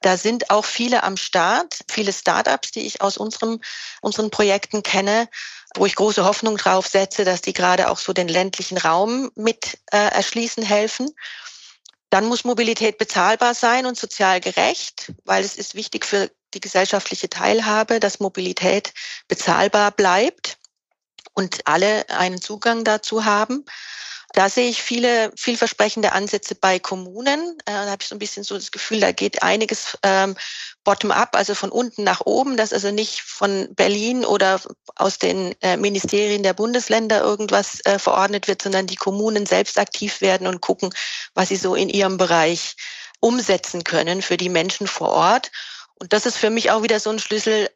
Da 0.00 0.16
sind 0.16 0.50
auch 0.50 0.64
viele 0.64 1.02
am 1.02 1.16
Start, 1.16 1.80
viele 1.90 2.12
Startups, 2.12 2.70
die 2.70 2.86
ich 2.86 3.02
aus 3.02 3.18
unserem, 3.18 3.60
unseren 4.00 4.30
Projekten 4.30 4.82
kenne, 4.82 5.28
wo 5.76 5.86
ich 5.86 5.94
große 5.94 6.24
Hoffnung 6.24 6.56
drauf 6.56 6.86
setze, 6.86 7.24
dass 7.24 7.42
die 7.42 7.52
gerade 7.52 7.90
auch 7.90 7.98
so 7.98 8.12
den 8.12 8.28
ländlichen 8.28 8.78
Raum 8.78 9.30
mit 9.34 9.78
äh, 9.92 9.98
erschließen 9.98 10.62
helfen. 10.62 11.10
Dann 12.08 12.26
muss 12.26 12.44
Mobilität 12.44 12.98
bezahlbar 12.98 13.54
sein 13.54 13.86
und 13.86 13.96
sozial 13.96 14.40
gerecht, 14.40 15.12
weil 15.24 15.44
es 15.44 15.56
ist 15.56 15.74
wichtig 15.74 16.04
für 16.04 16.30
die 16.54 16.60
gesellschaftliche 16.60 17.28
Teilhabe, 17.28 18.00
dass 18.00 18.18
Mobilität 18.18 18.92
bezahlbar 19.28 19.92
bleibt 19.92 20.58
und 21.34 21.66
alle 21.66 22.08
einen 22.08 22.40
Zugang 22.40 22.84
dazu 22.84 23.24
haben. 23.24 23.64
Da 24.32 24.48
sehe 24.48 24.68
ich 24.68 24.82
viele 24.82 25.32
vielversprechende 25.36 26.12
Ansätze 26.12 26.54
bei 26.54 26.78
Kommunen. 26.78 27.58
Äh, 27.64 27.72
da 27.72 27.90
habe 27.90 28.02
ich 28.02 28.08
so 28.08 28.14
ein 28.14 28.20
bisschen 28.20 28.44
so 28.44 28.54
das 28.54 28.70
Gefühl, 28.70 29.00
da 29.00 29.12
geht 29.12 29.42
einiges 29.42 29.98
ähm, 30.02 30.36
bottom-up, 30.84 31.34
also 31.34 31.54
von 31.54 31.70
unten 31.70 32.04
nach 32.04 32.20
oben, 32.24 32.56
dass 32.56 32.72
also 32.72 32.90
nicht 32.90 33.20
von 33.22 33.74
Berlin 33.74 34.24
oder 34.24 34.60
aus 34.94 35.18
den 35.18 35.54
äh, 35.62 35.76
Ministerien 35.76 36.42
der 36.42 36.54
Bundesländer 36.54 37.20
irgendwas 37.20 37.80
äh, 37.84 37.98
verordnet 37.98 38.46
wird, 38.46 38.62
sondern 38.62 38.86
die 38.86 38.96
Kommunen 38.96 39.46
selbst 39.46 39.78
aktiv 39.78 40.20
werden 40.20 40.46
und 40.46 40.60
gucken, 40.60 40.90
was 41.34 41.48
sie 41.48 41.56
so 41.56 41.74
in 41.74 41.88
ihrem 41.88 42.16
Bereich 42.16 42.76
umsetzen 43.18 43.84
können 43.84 44.22
für 44.22 44.36
die 44.36 44.48
Menschen 44.48 44.86
vor 44.86 45.08
Ort. 45.10 45.50
Und 45.96 46.12
das 46.12 46.24
ist 46.24 46.38
für 46.38 46.50
mich 46.50 46.70
auch 46.70 46.82
wieder 46.82 47.00
so 47.00 47.10
ein 47.10 47.18
Schlüssel. 47.18 47.68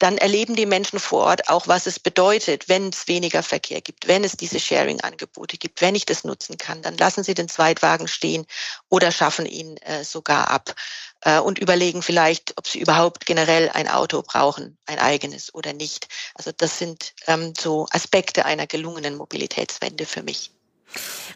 Dann 0.00 0.16
erleben 0.16 0.56
die 0.56 0.64
Menschen 0.64 0.98
vor 0.98 1.26
Ort 1.26 1.50
auch, 1.50 1.68
was 1.68 1.86
es 1.86 2.00
bedeutet, 2.00 2.70
wenn 2.70 2.88
es 2.88 3.06
weniger 3.06 3.42
Verkehr 3.42 3.82
gibt, 3.82 4.08
wenn 4.08 4.24
es 4.24 4.32
diese 4.32 4.58
Sharing-Angebote 4.58 5.58
gibt, 5.58 5.82
wenn 5.82 5.94
ich 5.94 6.06
das 6.06 6.24
nutzen 6.24 6.56
kann, 6.56 6.80
dann 6.80 6.96
lassen 6.96 7.22
sie 7.22 7.34
den 7.34 7.50
Zweitwagen 7.50 8.08
stehen 8.08 8.46
oder 8.88 9.12
schaffen 9.12 9.44
ihn 9.44 9.76
äh, 9.76 10.02
sogar 10.02 10.50
ab 10.50 10.74
äh, 11.20 11.38
und 11.38 11.58
überlegen 11.58 12.00
vielleicht, 12.00 12.54
ob 12.56 12.66
sie 12.66 12.80
überhaupt 12.80 13.26
generell 13.26 13.68
ein 13.68 13.88
Auto 13.88 14.22
brauchen, 14.22 14.78
ein 14.86 14.98
eigenes 14.98 15.54
oder 15.54 15.74
nicht. 15.74 16.08
Also 16.34 16.50
das 16.56 16.78
sind 16.78 17.12
ähm, 17.26 17.52
so 17.58 17.86
Aspekte 17.90 18.46
einer 18.46 18.66
gelungenen 18.66 19.16
Mobilitätswende 19.16 20.06
für 20.06 20.22
mich. 20.22 20.50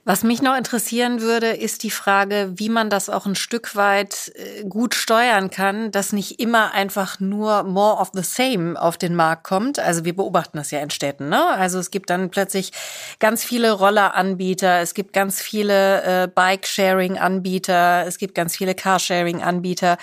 Was 0.06 0.22
mich 0.22 0.42
noch 0.42 0.54
interessieren 0.54 1.22
würde, 1.22 1.48
ist 1.48 1.82
die 1.82 1.90
Frage, 1.90 2.52
wie 2.56 2.68
man 2.68 2.90
das 2.90 3.08
auch 3.08 3.24
ein 3.24 3.34
Stück 3.34 3.74
weit 3.74 4.32
äh, 4.34 4.64
gut 4.64 4.94
steuern 4.94 5.48
kann, 5.48 5.92
dass 5.92 6.12
nicht 6.12 6.40
immer 6.40 6.74
einfach 6.74 7.20
nur 7.20 7.62
more 7.62 7.96
of 7.96 8.10
the 8.12 8.22
same 8.22 8.78
auf 8.78 8.98
den 8.98 9.14
Markt 9.14 9.44
kommt. 9.44 9.78
Also 9.78 10.04
wir 10.04 10.14
beobachten 10.14 10.58
das 10.58 10.70
ja 10.70 10.80
in 10.80 10.90
Städten. 10.90 11.30
Ne? 11.30 11.42
Also 11.46 11.78
es 11.78 11.90
gibt 11.90 12.10
dann 12.10 12.28
plötzlich 12.28 12.72
ganz 13.18 13.44
viele 13.44 13.72
Rolleranbieter, 13.72 14.80
es 14.80 14.92
gibt 14.92 15.14
ganz 15.14 15.40
viele 15.40 16.02
äh, 16.02 16.28
Bike-Sharing-Anbieter, 16.28 18.04
es 18.06 18.18
gibt 18.18 18.34
ganz 18.34 18.56
viele 18.56 18.74
Carsharing-Anbieter 18.74 19.96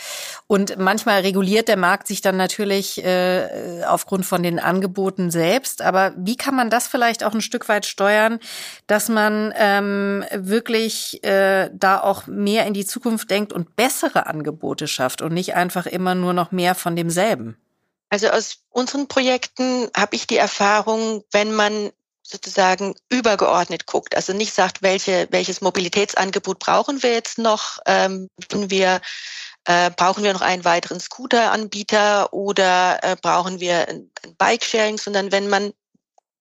und 0.48 0.80
manchmal 0.80 1.22
reguliert 1.22 1.68
der 1.68 1.78
Markt 1.78 2.08
sich 2.08 2.22
dann 2.22 2.38
natürlich 2.38 3.04
äh, 3.04 3.84
aufgrund 3.86 4.26
von 4.26 4.42
den 4.42 4.60
Angeboten 4.60 5.30
selbst. 5.30 5.84
Aber 5.84 6.14
wie 6.18 6.38
kann 6.38 6.56
man 6.56 6.72
das 6.72 6.88
vielleicht 6.88 7.24
auch 7.24 7.36
ein 7.36 7.42
Stück 7.42 7.70
weit 7.70 7.86
steuern, 7.86 8.40
dass 8.88 9.08
man 9.08 9.41
ähm, 9.56 9.82
ähm, 9.92 10.26
wirklich 10.34 11.24
äh, 11.24 11.70
da 11.74 12.00
auch 12.02 12.28
mehr 12.28 12.66
in 12.66 12.74
die 12.74 12.86
Zukunft 12.86 13.30
denkt 13.30 13.54
und 13.54 13.76
bessere 13.76 14.28
Angebote 14.28 14.88
schafft 14.88 15.22
und 15.22 15.34
nicht 15.34 15.56
einfach 15.56 15.86
immer 15.86 16.16
nur 16.16 16.34
noch 16.34 16.52
mehr 16.52 16.76
von 16.76 16.96
demselben? 16.96 17.58
Also 18.10 18.28
aus 18.28 18.58
unseren 18.70 19.08
Projekten 19.08 19.90
habe 19.96 20.16
ich 20.16 20.28
die 20.28 20.38
Erfahrung, 20.38 21.24
wenn 21.32 21.54
man 21.54 21.92
sozusagen 22.24 22.96
übergeordnet 23.10 23.88
guckt, 23.88 24.16
also 24.16 24.34
nicht 24.34 24.54
sagt, 24.54 24.82
welche, 24.82 25.28
welches 25.32 25.62
Mobilitätsangebot 25.62 26.60
brauchen 26.60 27.04
wir 27.04 27.12
jetzt 27.12 27.38
noch, 27.38 27.80
ähm, 27.86 28.30
wir 28.52 29.02
äh, 29.66 29.92
brauchen 29.92 30.24
wir 30.24 30.34
noch 30.34 30.42
einen 30.42 30.66
weiteren 30.66 31.00
Scooter-Anbieter 31.00 32.34
oder 32.34 33.00
äh, 33.04 33.16
brauchen 33.22 33.60
wir 33.60 33.88
ein, 33.88 34.10
ein 34.24 34.36
Bike-Sharing, 34.38 34.98
sondern 34.98 35.32
wenn 35.32 35.50
man 35.50 35.74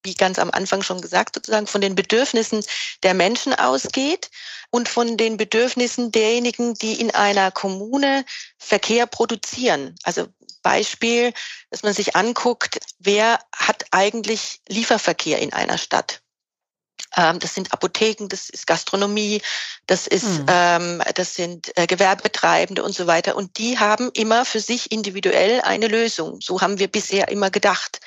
wie 0.02 0.14
ganz 0.14 0.38
am 0.38 0.50
Anfang 0.50 0.82
schon 0.82 1.00
gesagt, 1.00 1.34
sozusagen 1.34 1.66
von 1.66 1.80
den 1.80 1.94
Bedürfnissen 1.94 2.64
der 3.02 3.14
Menschen 3.14 3.54
ausgeht 3.54 4.30
und 4.70 4.88
von 4.88 5.16
den 5.16 5.36
Bedürfnissen 5.36 6.12
derjenigen, 6.12 6.74
die 6.74 7.00
in 7.00 7.10
einer 7.10 7.50
Kommune 7.50 8.24
Verkehr 8.58 9.06
produzieren. 9.06 9.94
Also 10.02 10.28
Beispiel, 10.62 11.32
dass 11.70 11.82
man 11.82 11.94
sich 11.94 12.16
anguckt, 12.16 12.78
wer 12.98 13.40
hat 13.54 13.84
eigentlich 13.90 14.60
Lieferverkehr 14.68 15.38
in 15.38 15.52
einer 15.52 15.78
Stadt? 15.78 16.22
Ähm, 17.16 17.38
das 17.38 17.54
sind 17.54 17.72
Apotheken, 17.72 18.28
das 18.28 18.50
ist 18.50 18.66
Gastronomie, 18.66 19.42
das 19.86 20.06
ist, 20.06 20.24
mhm. 20.24 20.46
ähm, 20.48 21.02
das 21.14 21.34
sind 21.34 21.76
äh, 21.76 21.86
Gewerbetreibende 21.86 22.82
und 22.82 22.94
so 22.94 23.06
weiter. 23.06 23.36
Und 23.36 23.58
die 23.58 23.78
haben 23.78 24.10
immer 24.12 24.44
für 24.44 24.60
sich 24.60 24.92
individuell 24.92 25.60
eine 25.62 25.88
Lösung. 25.88 26.40
So 26.40 26.60
haben 26.60 26.78
wir 26.78 26.88
bisher 26.88 27.28
immer 27.28 27.50
gedacht. 27.50 28.00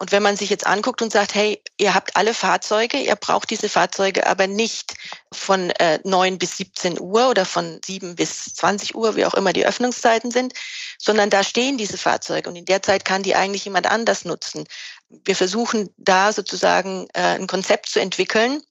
Und 0.00 0.12
wenn 0.12 0.22
man 0.22 0.38
sich 0.38 0.48
jetzt 0.48 0.66
anguckt 0.66 1.02
und 1.02 1.12
sagt, 1.12 1.34
hey, 1.34 1.62
ihr 1.76 1.94
habt 1.94 2.16
alle 2.16 2.32
Fahrzeuge, 2.32 2.96
ihr 2.96 3.16
braucht 3.16 3.50
diese 3.50 3.68
Fahrzeuge 3.68 4.26
aber 4.26 4.46
nicht 4.46 4.94
von 5.30 5.68
äh, 5.72 6.00
9 6.04 6.38
bis 6.38 6.56
17 6.56 6.98
Uhr 6.98 7.28
oder 7.28 7.44
von 7.44 7.78
7 7.84 8.16
bis 8.16 8.54
20 8.54 8.94
Uhr, 8.94 9.14
wie 9.14 9.26
auch 9.26 9.34
immer 9.34 9.52
die 9.52 9.66
Öffnungszeiten 9.66 10.30
sind, 10.30 10.54
sondern 10.98 11.28
da 11.28 11.44
stehen 11.44 11.76
diese 11.76 11.98
Fahrzeuge 11.98 12.48
und 12.48 12.56
in 12.56 12.64
der 12.64 12.82
Zeit 12.82 13.04
kann 13.04 13.22
die 13.22 13.34
eigentlich 13.34 13.66
jemand 13.66 13.88
anders 13.90 14.24
nutzen. 14.24 14.64
Wir 15.10 15.36
versuchen 15.36 15.90
da 15.98 16.32
sozusagen 16.32 17.06
äh, 17.12 17.36
ein 17.36 17.46
Konzept 17.46 17.90
zu 17.90 18.00
entwickeln, 18.00 18.62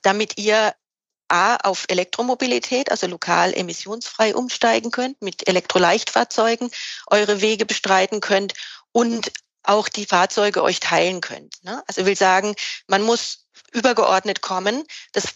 damit 0.00 0.38
ihr 0.38 0.74
A 1.28 1.56
auf 1.56 1.84
Elektromobilität, 1.88 2.90
also 2.90 3.06
lokal 3.06 3.52
emissionsfrei 3.52 4.34
umsteigen 4.34 4.90
könnt, 4.90 5.20
mit 5.20 5.46
Elektroleichtfahrzeugen 5.46 6.70
eure 7.08 7.42
Wege 7.42 7.66
bestreiten 7.66 8.22
könnt 8.22 8.54
und 8.92 9.30
auch 9.62 9.88
die 9.88 10.06
Fahrzeuge 10.06 10.62
euch 10.62 10.80
teilen 10.80 11.20
könnt. 11.20 11.62
Ne? 11.62 11.82
Also 11.86 12.06
will 12.06 12.16
sagen, 12.16 12.54
man 12.86 13.02
muss 13.02 13.46
übergeordnet 13.72 14.40
kommen. 14.40 14.84
Das 15.12 15.34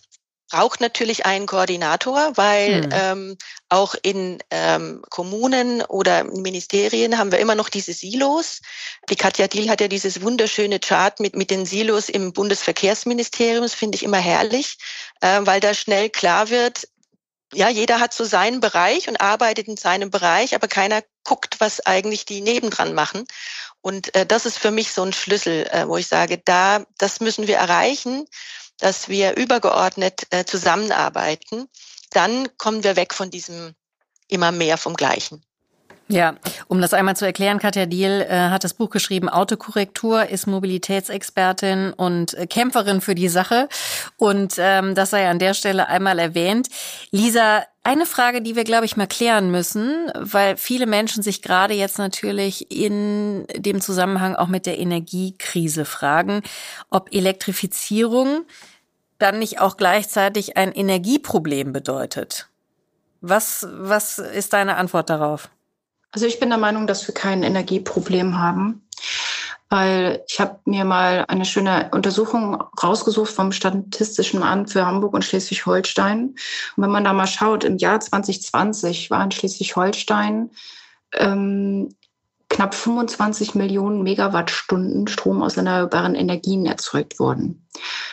braucht 0.51 0.81
natürlich 0.81 1.27
einen 1.27 1.47
Koordinator, 1.47 2.37
weil 2.37 2.85
hm. 2.85 2.91
ähm, 2.93 3.39
auch 3.69 3.95
in 4.03 4.39
ähm, 4.51 5.03
Kommunen 5.11 5.83
oder 5.83 6.25
Ministerien 6.25 7.19
haben 7.19 7.33
wir 7.33 7.39
immer 7.39 7.55
noch 7.55 7.69
diese 7.69 7.93
Silos. 7.93 8.61
Die 9.09 9.17
Katja 9.17 9.49
Diel 9.49 9.69
hat 9.69 9.81
ja 9.81 9.89
dieses 9.89 10.23
wunderschöne 10.23 10.79
Chart 10.79 11.19
mit, 11.19 11.35
mit 11.35 11.51
den 11.51 11.67
Silos 11.67 12.09
im 12.09 12.33
Bundesverkehrsministerium. 12.33 13.63
Das 13.63 13.75
finde 13.75 13.97
ich 13.97 14.03
immer 14.03 14.19
herrlich, 14.19 14.77
äh, 15.21 15.41
weil 15.43 15.61
da 15.61 15.75
schnell 15.75 16.11
klar 16.11 16.51
wird, 16.51 16.89
ja, 17.53 17.69
jeder 17.69 18.01
hat 18.01 18.13
so 18.13 18.25
seinen 18.25 18.61
Bereich 18.61 19.09
und 19.09 19.21
arbeitet 19.21 19.69
in 19.69 19.77
seinem 19.77 20.11
Bereich, 20.11 20.55
aber 20.55 20.69
keiner 20.69 21.03
guckt, 21.25 21.61
was 21.61 21.85
eigentlich 21.85 22.25
die 22.27 22.41
nebendran 22.41 22.95
machen. 22.95 23.27
Und 23.81 24.15
äh, 24.15 24.27
das 24.27 24.47
ist 24.47 24.59
für 24.59 24.71
mich 24.71 24.93
so 24.93 25.03
ein 25.03 25.13
Schlüssel, 25.13 25.67
äh, 25.71 25.89
wo 25.89 25.97
ich 25.97 26.07
sage, 26.07 26.39
da, 26.39 26.85
das 26.99 27.21
müssen 27.21 27.47
wir 27.47 27.57
erreichen, 27.57 28.27
dass 28.79 29.09
wir 29.09 29.37
übergeordnet 29.37 30.27
äh, 30.31 30.45
zusammenarbeiten. 30.45 31.69
Dann 32.11 32.49
kommen 32.59 32.85
wir 32.85 32.97
weg 32.97 33.15
von 33.15 33.31
diesem 33.31 33.75
immer 34.29 34.53
mehr 34.53 34.79
vom 34.79 34.95
Gleichen. 34.95 35.45
Ja, 36.09 36.35
um 36.69 36.83
das 36.83 36.93
einmal 36.93 37.17
zu 37.17 37.25
erklären, 37.25 37.59
Katja 37.59 37.87
Diel 37.87 38.27
äh, 38.29 38.51
hat 38.51 38.63
das 38.63 38.75
Buch 38.75 38.91
geschrieben, 38.91 39.31
Autokorrektur, 39.31 40.29
ist 40.29 40.47
Mobilitätsexpertin 40.47 41.95
und 41.95 42.35
äh, 42.35 42.47
Kämpferin 42.47 43.01
für 43.01 43.15
die 43.15 43.29
Sache. 43.29 43.69
Und 44.19 44.57
ähm, 44.59 44.95
das 44.95 45.11
sei 45.11 45.27
an 45.27 45.39
der 45.39 45.55
Stelle 45.55 45.89
einmal 45.89 46.19
erwähnt. 46.19 46.69
Lisa, 47.11 47.65
eine 47.85 48.05
Frage, 48.05 48.43
die 48.43 48.55
wir, 48.55 48.65
glaube 48.65 48.85
ich, 48.85 48.99
mal 48.99 49.07
klären 49.07 49.51
müssen, 49.51 50.11
weil 50.15 50.59
viele 50.59 50.87
Menschen 50.87 51.23
sich 51.23 51.41
gerade 51.41 51.73
jetzt 51.73 51.97
natürlich 51.97 52.71
in 52.71 53.47
dem 53.57 53.81
Zusammenhang 53.81 54.37
auch 54.37 54.49
mit 54.49 54.67
der 54.67 54.79
Energiekrise 54.79 55.87
fragen, 55.87 56.43
ob 56.91 57.15
Elektrifizierung 57.15 58.45
dann 59.19 59.39
nicht 59.39 59.59
auch 59.59 59.79
gleichzeitig 59.79 60.59
ein 60.59 60.73
Energieproblem 60.73 61.73
bedeutet. 61.73 62.49
Was, 63.23 63.67
was 63.71 64.19
ist 64.19 64.53
deine 64.53 64.77
Antwort 64.77 65.09
darauf? 65.09 65.49
Also 66.15 66.27
ich 66.27 66.39
bin 66.39 66.49
der 66.49 66.59
Meinung, 66.59 66.87
dass 66.87 67.09
wir 67.09 67.15
kein 67.15 67.43
Energieproblem 67.43 68.39
haben, 68.39 68.87
weil 69.69 70.23
ich 70.29 70.39
habe 70.39 70.61
mir 70.65 70.85
mal 70.85 71.25
eine 71.27 71.45
schöne 71.45 71.89
Untersuchung 71.91 72.63
rausgesucht 72.81 73.33
vom 73.33 73.51
Statistischen 73.51 74.45
Amt 74.45 74.71
für 74.71 74.87
Hamburg 74.87 75.13
und 75.13 75.25
Schleswig-Holstein. 75.25 76.37
Und 76.77 76.83
wenn 76.83 76.91
man 76.91 77.03
da 77.03 77.13
mal 77.13 77.27
schaut, 77.27 77.65
im 77.65 77.79
Jahr 77.79 77.99
2020 77.99 79.11
war 79.11 79.25
in 79.25 79.33
Schleswig-Holstein 79.33 80.51
ähm, 81.15 81.97
knapp 82.49 82.77
25 82.77 83.57
Millionen 83.57 84.05
Megawattstunden 84.05 85.09
Strom 85.09 85.43
aus 85.43 85.57
erneuerbaren 85.57 86.15
Energien 86.15 86.65
erzeugt 86.65 87.19
worden. 87.19 87.67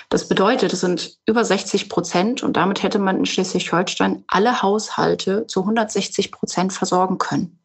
Das 0.09 0.27
bedeutet, 0.27 0.73
es 0.73 0.81
sind 0.81 1.19
über 1.27 1.45
60 1.45 1.87
Prozent 1.87 2.41
und 2.41 2.57
damit 2.57 2.81
hätte 2.81 2.97
man 2.97 3.17
in 3.17 3.25
Schleswig-Holstein 3.27 4.23
alle 4.27 4.63
Haushalte 4.63 5.45
zu 5.45 5.59
160 5.59 6.31
Prozent 6.31 6.73
versorgen 6.73 7.19
können. 7.19 7.60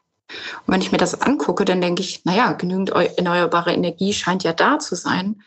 Und 0.67 0.75
wenn 0.75 0.81
ich 0.81 0.93
mir 0.93 0.99
das 0.99 1.21
angucke, 1.21 1.65
dann 1.65 1.81
denke 1.81 2.03
ich, 2.03 2.25
naja, 2.25 2.53
genügend 2.53 2.91
erneuerbare 2.91 3.73
Energie 3.73 4.12
scheint 4.12 4.45
ja 4.45 4.53
da 4.53 4.79
zu 4.79 4.95
sein. 4.95 5.43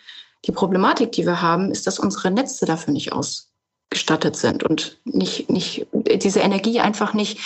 Die 0.45 0.51
Problematik, 0.51 1.11
die 1.11 1.25
wir 1.25 1.41
haben, 1.41 1.71
ist, 1.71 1.85
dass 1.87 1.99
unsere 1.99 2.31
Netze 2.31 2.65
dafür 2.65 2.93
nicht 2.93 3.11
ausgestattet 3.11 4.37
sind 4.37 4.63
und 4.63 4.99
nicht, 5.03 5.49
nicht, 5.49 5.87
diese 5.93 6.39
Energie 6.39 6.79
einfach 6.79 7.13
nicht 7.13 7.39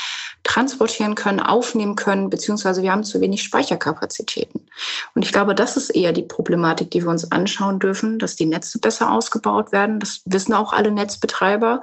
transportieren 0.44 1.16
können, 1.16 1.40
aufnehmen 1.40 1.96
können, 1.96 2.30
beziehungsweise 2.30 2.84
wir 2.84 2.92
haben 2.92 3.04
zu 3.04 3.22
wenig 3.22 3.44
Speicherkapazitäten. 3.44 4.68
Und 5.16 5.24
ich 5.24 5.32
glaube, 5.32 5.56
das 5.56 5.78
ist 5.78 5.90
eher 5.90 6.12
die 6.12 6.24
Problematik, 6.24 6.92
die 6.92 7.02
wir 7.02 7.10
uns 7.10 7.32
anschauen 7.32 7.80
dürfen, 7.80 8.20
dass 8.20 8.36
die 8.36 8.46
Netze 8.46 8.80
besser 8.80 9.12
ausgebaut 9.12 9.72
werden. 9.72 10.00
Das 10.00 10.22
wissen 10.26 10.54
auch 10.54 10.74
alle 10.74 10.92
Netzbetreiber. 10.92 11.82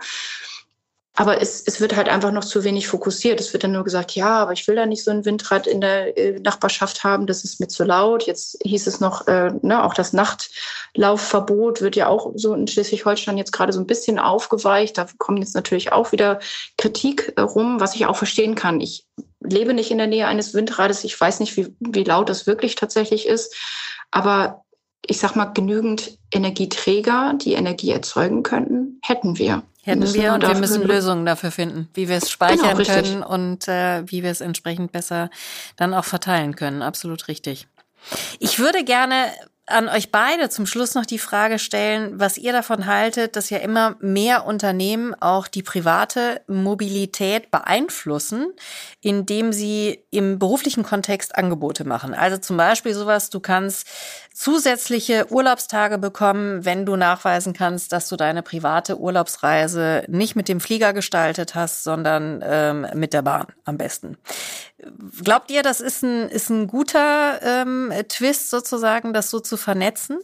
Aber 1.20 1.42
es, 1.42 1.62
es 1.66 1.82
wird 1.82 1.94
halt 1.96 2.08
einfach 2.08 2.32
noch 2.32 2.46
zu 2.46 2.64
wenig 2.64 2.88
fokussiert. 2.88 3.40
Es 3.40 3.52
wird 3.52 3.62
dann 3.62 3.72
nur 3.72 3.84
gesagt, 3.84 4.12
ja, 4.12 4.38
aber 4.38 4.52
ich 4.52 4.66
will 4.66 4.74
da 4.74 4.86
nicht 4.86 5.04
so 5.04 5.10
ein 5.10 5.26
Windrad 5.26 5.66
in 5.66 5.82
der 5.82 6.16
äh, 6.16 6.40
Nachbarschaft 6.40 7.04
haben, 7.04 7.26
das 7.26 7.44
ist 7.44 7.60
mir 7.60 7.68
zu 7.68 7.84
laut. 7.84 8.22
Jetzt 8.22 8.56
hieß 8.64 8.86
es 8.86 9.00
noch, 9.00 9.26
äh, 9.26 9.50
ne, 9.60 9.84
auch 9.84 9.92
das 9.92 10.14
Nachtlaufverbot 10.14 11.82
wird 11.82 11.94
ja 11.94 12.08
auch 12.08 12.32
so 12.36 12.54
in 12.54 12.66
Schleswig-Holstein 12.66 13.36
jetzt 13.36 13.52
gerade 13.52 13.74
so 13.74 13.80
ein 13.80 13.86
bisschen 13.86 14.18
aufgeweicht. 14.18 14.96
Da 14.96 15.08
kommen 15.18 15.36
jetzt 15.42 15.54
natürlich 15.54 15.92
auch 15.92 16.10
wieder 16.10 16.38
Kritik 16.78 17.34
äh, 17.36 17.42
rum, 17.42 17.80
was 17.80 17.94
ich 17.94 18.06
auch 18.06 18.16
verstehen 18.16 18.54
kann. 18.54 18.80
Ich 18.80 19.04
lebe 19.40 19.74
nicht 19.74 19.90
in 19.90 19.98
der 19.98 20.06
Nähe 20.06 20.26
eines 20.26 20.54
Windrades. 20.54 21.04
Ich 21.04 21.20
weiß 21.20 21.40
nicht, 21.40 21.54
wie, 21.58 21.76
wie 21.80 22.04
laut 22.04 22.30
das 22.30 22.46
wirklich 22.46 22.76
tatsächlich 22.76 23.26
ist. 23.26 23.54
Aber 24.10 24.64
ich 25.04 25.18
sag 25.18 25.36
mal, 25.36 25.44
genügend 25.44 26.18
Energieträger, 26.32 27.34
die 27.34 27.52
Energie 27.52 27.90
erzeugen 27.90 28.42
könnten, 28.42 29.00
hätten 29.02 29.36
wir. 29.36 29.62
Hätten 29.90 30.00
müssen 30.00 30.20
wir 30.20 30.34
und 30.34 30.42
wir 30.42 30.54
müssen 30.54 30.82
Lösungen 30.82 31.26
dafür 31.26 31.50
finden, 31.50 31.88
wie 31.94 32.08
wir 32.08 32.16
es 32.16 32.30
speichern 32.30 32.76
genau, 32.76 32.92
können 32.92 33.22
und 33.22 33.68
äh, 33.68 34.02
wie 34.10 34.22
wir 34.22 34.30
es 34.30 34.40
entsprechend 34.40 34.92
besser 34.92 35.30
dann 35.76 35.94
auch 35.94 36.04
verteilen 36.04 36.56
können. 36.56 36.82
Absolut 36.82 37.28
richtig. 37.28 37.66
Ich 38.38 38.58
würde 38.58 38.84
gerne 38.84 39.26
an 39.70 39.88
euch 39.88 40.10
beide 40.10 40.48
zum 40.48 40.66
Schluss 40.66 40.94
noch 40.94 41.06
die 41.06 41.18
Frage 41.18 41.58
stellen, 41.58 42.18
was 42.18 42.38
ihr 42.38 42.52
davon 42.52 42.86
haltet, 42.86 43.36
dass 43.36 43.50
ja 43.50 43.58
immer 43.58 43.96
mehr 44.00 44.44
Unternehmen 44.46 45.14
auch 45.14 45.46
die 45.46 45.62
private 45.62 46.40
Mobilität 46.46 47.50
beeinflussen, 47.50 48.52
indem 49.00 49.52
sie 49.52 50.04
im 50.10 50.38
beruflichen 50.38 50.82
Kontext 50.82 51.36
Angebote 51.36 51.84
machen. 51.84 52.14
Also 52.14 52.38
zum 52.38 52.56
Beispiel 52.56 52.94
sowas, 52.94 53.30
du 53.30 53.40
kannst 53.40 53.86
zusätzliche 54.40 55.26
Urlaubstage 55.30 55.98
bekommen, 55.98 56.64
wenn 56.64 56.86
du 56.86 56.96
nachweisen 56.96 57.52
kannst, 57.52 57.92
dass 57.92 58.08
du 58.08 58.16
deine 58.16 58.42
private 58.42 58.98
Urlaubsreise 58.98 60.04
nicht 60.08 60.34
mit 60.34 60.48
dem 60.48 60.60
Flieger 60.60 60.94
gestaltet 60.94 61.54
hast, 61.54 61.84
sondern 61.84 62.42
ähm, 62.42 62.86
mit 62.94 63.12
der 63.12 63.20
Bahn 63.20 63.48
am 63.66 63.76
besten. 63.76 64.16
Glaubt 65.22 65.50
ihr, 65.50 65.62
das 65.62 65.82
ist 65.82 66.02
ein, 66.02 66.30
ist 66.30 66.48
ein 66.48 66.68
guter 66.68 67.38
ähm, 67.42 67.92
Twist 68.08 68.48
sozusagen, 68.48 69.12
das 69.12 69.28
so 69.28 69.40
zu 69.40 69.58
vernetzen? 69.58 70.18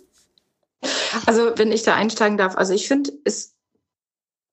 Also 1.27 1.53
wenn 1.57 1.71
ich 1.71 1.83
da 1.83 1.95
einsteigen 1.95 2.39
darf, 2.39 2.57
also 2.57 2.73
ich 2.73 2.89
finde, 2.89 3.13
es 3.25 3.56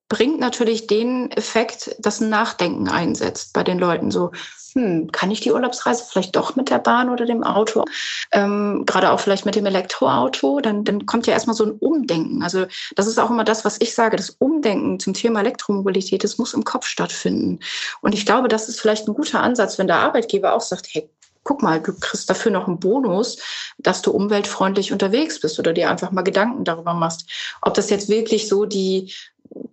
bringt 0.10 0.40
natürlich 0.40 0.88
den 0.88 1.32
Effekt, 1.32 1.96
dass 2.00 2.22
ein 2.22 2.30
Nachdenken 2.30 2.88
einsetzt 2.88 3.54
bei 3.54 3.64
den 3.64 3.80
Leuten. 3.80 4.12
So, 4.12 4.32
hm, 4.74 5.12
kann 5.12 5.32
ich 5.32 5.40
die 5.40 5.52
Urlaubsreise 5.52 6.04
vielleicht 6.10 6.36
doch 6.36 6.56
mit 6.56 6.70
der 6.70 6.80
Bahn 6.80 7.10
oder 7.10 7.26
dem 7.26 7.44
Auto? 7.44 7.86
Ähm, 8.32 8.84
Gerade 8.86 9.12
auch 9.12 9.20
vielleicht 9.20 9.46
mit 9.46 9.56
dem 9.56 9.66
Elektroauto, 9.66 10.60
dann, 10.62 10.84
dann 10.84 11.06
kommt 11.06 11.28
ja 11.28 11.34
erstmal 11.34 11.56
so 11.56 11.66
ein 11.66 11.72
Umdenken. 11.74 12.44
Also 12.44 12.66
das 12.96 13.08
ist 13.08 13.20
auch 13.20 13.30
immer 13.30 13.44
das, 13.44 13.66
was 13.66 13.80
ich 13.80 13.94
sage, 13.94 14.18
das 14.18 14.32
Umdenken 14.32 15.00
zum 15.00 15.14
Thema 15.14 15.42
Elektromobilität, 15.42 16.24
das 16.24 16.38
muss 16.38 16.54
im 16.54 16.64
Kopf 16.64 16.88
stattfinden. 16.88 17.60
Und 18.02 18.14
ich 18.14 18.26
glaube, 18.26 18.48
das 18.48 18.70
ist 18.70 18.82
vielleicht 18.82 19.08
ein 19.08 19.14
guter 19.14 19.42
Ansatz, 19.42 19.78
wenn 19.78 19.88
der 19.88 19.98
Arbeitgeber 20.00 20.54
auch 20.54 20.62
sagt, 20.62 20.88
hey, 20.92 21.10
guck 21.44 21.62
mal, 21.62 21.82
du 21.82 21.94
kriegst 21.94 22.30
dafür 22.30 22.52
noch 22.52 22.68
einen 22.68 22.80
Bonus, 22.80 23.38
dass 23.78 24.02
du 24.02 24.12
umweltfreundlich 24.12 24.92
unterwegs 24.92 25.40
bist 25.40 25.60
oder 25.60 25.74
dir 25.74 25.90
einfach 25.90 26.12
mal 26.12 26.22
Gedanken 26.24 26.64
darüber 26.64 26.94
machst. 26.94 27.30
Ob 27.62 27.74
das 27.74 27.90
jetzt 27.90 28.10
wirklich 28.10 28.48
so 28.48 28.66
die 28.66 29.14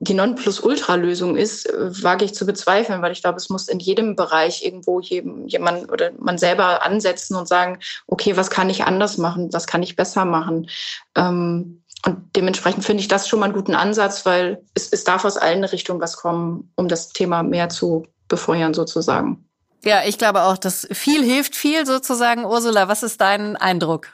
die 0.00 0.14
Nonplusultra-Lösung 0.14 1.36
ist, 1.36 1.66
äh, 1.66 2.02
wage 2.02 2.24
ich 2.24 2.34
zu 2.34 2.44
bezweifeln, 2.46 3.02
weil 3.02 3.12
ich 3.12 3.22
glaube, 3.22 3.36
es 3.36 3.48
muss 3.48 3.68
in 3.68 3.78
jedem 3.78 4.16
Bereich 4.16 4.64
irgendwo 4.64 5.00
jemand 5.00 5.90
oder 5.90 6.12
man 6.18 6.38
selber 6.38 6.84
ansetzen 6.84 7.34
und 7.34 7.48
sagen, 7.48 7.78
okay, 8.06 8.36
was 8.36 8.50
kann 8.50 8.70
ich 8.70 8.84
anders 8.84 9.18
machen, 9.18 9.52
was 9.52 9.66
kann 9.66 9.82
ich 9.82 9.96
besser 9.96 10.24
machen? 10.24 10.68
Ähm, 11.16 11.82
und 12.06 12.36
dementsprechend 12.36 12.84
finde 12.84 13.02
ich 13.02 13.08
das 13.08 13.28
schon 13.28 13.40
mal 13.40 13.46
einen 13.46 13.54
guten 13.54 13.74
Ansatz, 13.74 14.24
weil 14.24 14.62
es, 14.74 14.88
es 14.90 15.04
darf 15.04 15.24
aus 15.24 15.36
allen 15.36 15.64
Richtungen 15.64 16.00
was 16.00 16.16
kommen, 16.16 16.72
um 16.76 16.88
das 16.88 17.10
Thema 17.10 17.42
mehr 17.42 17.68
zu 17.68 18.06
befeuern 18.28 18.72
sozusagen. 18.72 19.49
Ja, 19.85 20.05
ich 20.05 20.18
glaube 20.18 20.43
auch, 20.43 20.59
dass 20.59 20.87
viel 20.93 21.24
hilft 21.24 21.57
viel 21.57 21.87
sozusagen. 21.87 22.45
Ursula, 22.45 22.89
was 22.89 23.03
ist 23.03 23.20
dein 23.20 23.57
Eindruck? 23.57 24.09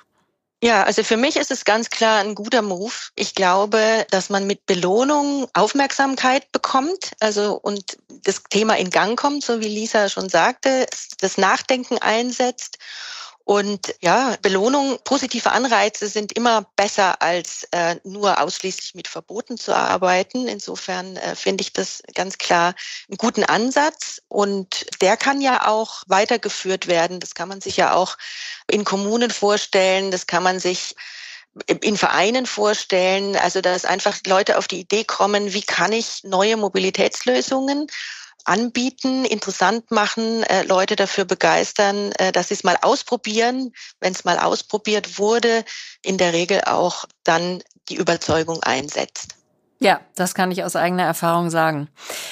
Ja, 0.62 0.85
also 0.85 1.03
für 1.03 1.19
mich 1.19 1.37
ist 1.37 1.51
es 1.51 1.64
ganz 1.67 1.91
klar 1.91 2.21
ein 2.21 2.35
guter 2.35 2.62
Move. 2.62 2.95
Ich 3.14 3.35
glaube, 3.35 4.07
dass 4.11 4.31
man 4.31 4.47
mit 4.47 4.64
Belohnung 4.64 5.47
Aufmerksamkeit 5.53 6.51
bekommt, 6.51 7.12
also 7.21 7.61
und 7.61 7.99
das 8.25 8.43
Thema 8.49 8.77
in 8.79 8.91
Gang 8.91 9.19
kommt, 9.19 9.45
so 9.45 9.61
wie 9.61 9.69
Lisa 9.69 10.09
schon 10.09 10.31
sagte, 10.31 10.87
das 11.21 11.37
Nachdenken 11.37 11.99
einsetzt 11.99 12.79
und 13.49 13.94
ja, 14.01 14.34
Belohnung, 14.42 14.99
positive 15.05 15.53
Anreize 15.53 16.09
sind 16.09 16.32
immer 16.32 16.66
besser 16.74 17.22
als 17.22 17.62
äh, 17.70 17.94
nur 18.03 18.40
ausschließlich 18.40 18.97
mit 18.97 19.07
Verboten 19.07 19.57
zu 19.57 19.72
arbeiten. 19.72 20.49
Insofern 20.49 21.16
äh, 21.16 21.36
finde 21.36 21.62
ich 21.62 21.72
das 21.72 22.03
ganz 22.12 22.38
klar 22.38 22.74
einen 23.09 23.18
guten 23.18 23.44
Ansatz. 23.44 24.20
Und 24.26 24.86
der 25.01 25.16
kann 25.16 25.40
ja 25.40 25.68
auch 25.68 26.03
weitergeführt 26.09 26.88
werden. 26.88 27.20
Das 27.20 27.36
kann 27.36 27.49
man 27.49 27.61
sich 27.61 27.76
ja 27.76 27.94
auch 27.94 28.18
in 28.68 28.84
Kommunen 28.84 29.30
vorstellen. 29.30 30.11
Das 30.11 30.26
kann 30.26 30.42
man 30.42 30.59
sich 30.59 30.97
in 31.68 31.97
Vereinen 31.97 32.47
vorstellen. 32.47 33.36
Also, 33.36 33.61
dass 33.61 33.84
einfach 33.84 34.18
Leute 34.26 34.59
auf 34.59 34.66
die 34.66 34.80
Idee 34.80 35.05
kommen, 35.05 35.53
wie 35.53 35.62
kann 35.62 35.92
ich 35.92 36.24
neue 36.24 36.57
Mobilitätslösungen 36.57 37.86
anbieten, 38.47 39.24
interessant 39.24 39.90
machen, 39.90 40.42
äh, 40.44 40.62
Leute 40.62 40.97
dafür 40.97 41.24
begeistern, 41.24 42.12
äh, 42.12 42.32
dass 42.32 42.49
sie 42.49 42.55
es 42.55 42.64
mal 42.64 42.76
ausprobieren. 42.82 43.72
Wenn 44.01 44.12
es 44.12 44.24
mal 44.24 44.38
ausprobiert 44.38 45.18
wurde, 45.18 45.64
in 46.03 46.18
der 46.18 46.32
Regel 46.32 46.62
auch 46.64 47.05
dann 47.24 47.62
die 47.88 47.97
Überzeugung 47.97 48.62
einsetzt. 48.62 49.36
Ja, 49.78 50.01
das 50.14 50.34
kann 50.34 50.51
ich 50.51 50.64
aus 50.64 50.74
eigener 50.74 51.05
Erfahrung 51.05 51.51
sagen. 51.51 51.88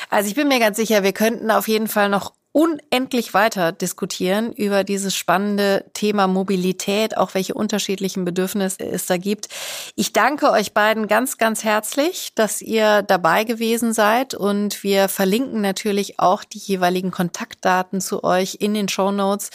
Also 0.08 0.28
ich 0.28 0.34
bin 0.34 0.48
mir 0.48 0.60
ganz 0.60 0.76
sicher, 0.76 1.02
wir 1.02 1.12
könnten 1.12 1.50
auf 1.50 1.68
jeden 1.68 1.88
Fall 1.88 2.08
noch 2.08 2.32
unendlich 2.55 3.34
weiter 3.34 3.72
diskutieren 3.72 4.52
über 4.52 4.84
dieses 4.84 5.16
spannende 5.16 5.84
Thema 5.92 6.28
Mobilität, 6.28 7.16
auch 7.16 7.34
welche 7.34 7.52
unterschiedlichen 7.52 8.24
Bedürfnisse 8.24 8.78
es 8.78 9.07
da 9.07 9.16
gibt. 9.16 9.48
Ich 9.96 10.12
danke 10.12 10.52
euch 10.52 10.72
beiden 10.72 11.09
ganz, 11.09 11.36
ganz 11.36 11.64
herzlich, 11.64 12.30
dass 12.36 12.62
ihr 12.62 13.02
dabei 13.02 13.42
gewesen 13.42 13.92
seid 13.92 14.34
und 14.34 14.84
wir 14.84 15.09
verlinken 15.09 15.62
natürlich 15.62 16.20
auch 16.20 16.44
die 16.44 16.59
jeweiligen 16.59 17.11
Kontaktdaten 17.11 18.00
zu 18.00 18.22
euch 18.22 18.59
in 18.61 18.72
den 18.72 18.88
Show 18.88 19.11
Notes, 19.11 19.50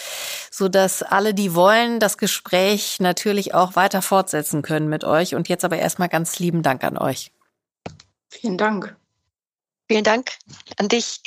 so 0.52 0.68
dass 0.68 1.02
alle, 1.02 1.34
die 1.34 1.56
wollen, 1.56 2.02
das 2.02 2.18
Gespräch 2.18 3.00
natürlich 3.00 3.54
auch 3.54 3.78
weiter 3.78 4.02
fortsetzen 4.02 4.62
können 4.62 4.90
mit 4.90 5.06
euch. 5.06 5.36
Und 5.36 5.48
jetzt 5.48 5.64
aber 5.64 5.78
erstmal 5.78 6.10
ganz 6.10 6.38
lieben 6.40 6.64
Dank 6.64 6.84
an 6.84 6.98
euch. 6.98 7.32
Vielen 8.28 8.58
Dank. 8.58 8.98
Vielen 9.88 10.04
Dank 10.04 10.32
an 10.76 10.90
dich. 10.90 11.22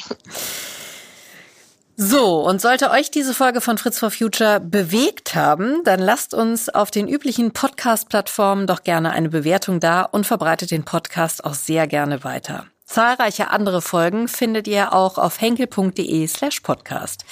So, 2.05 2.41
und 2.41 2.61
sollte 2.61 2.91
euch 2.91 3.13
diese 3.13 3.33
Folge 3.33 3.61
von 3.61 3.79
Fritz 3.79 4.01
for 4.01 4.11
Future 4.11 4.59
bewegt 4.59 5.37
haben, 5.37 5.85
dann 5.85 6.01
lasst 6.01 6.35
uns 6.35 6.69
auf 6.69 6.91
den 6.91 7.07
üblichen 7.07 7.53
Podcast-Plattformen 7.53 8.67
doch 8.67 8.83
gerne 8.83 9.13
eine 9.13 9.29
Bewertung 9.29 9.79
da 9.79 10.03
und 10.03 10.27
verbreitet 10.27 10.73
den 10.73 10.85
Podcast 10.85 11.45
auch 11.45 11.55
sehr 11.55 11.87
gerne 11.87 12.25
weiter. 12.25 12.67
Zahlreiche 12.87 13.51
andere 13.51 13.81
Folgen 13.81 14.27
findet 14.27 14.67
ihr 14.67 14.93
auch 14.93 15.17
auf 15.17 15.41
henkel.de 15.41 16.27
slash 16.27 16.59
podcast. 16.59 17.25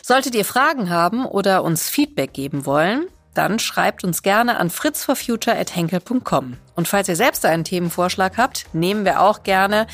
Solltet 0.00 0.36
ihr 0.36 0.44
Fragen 0.44 0.90
haben 0.90 1.26
oder 1.26 1.64
uns 1.64 1.90
Feedback 1.90 2.32
geben 2.32 2.66
wollen, 2.66 3.08
dann 3.34 3.58
schreibt 3.58 4.04
uns 4.04 4.22
gerne 4.22 4.58
an 4.58 4.70
fritzforfuture.henkel.com. 4.70 6.56
Und 6.74 6.88
falls 6.88 7.08
ihr 7.08 7.16
selbst 7.16 7.44
einen 7.44 7.64
Themenvorschlag 7.64 8.36
habt, 8.36 8.66
nehmen 8.72 9.04
wir 9.04 9.20
auch 9.20 9.42
gerne 9.42 9.86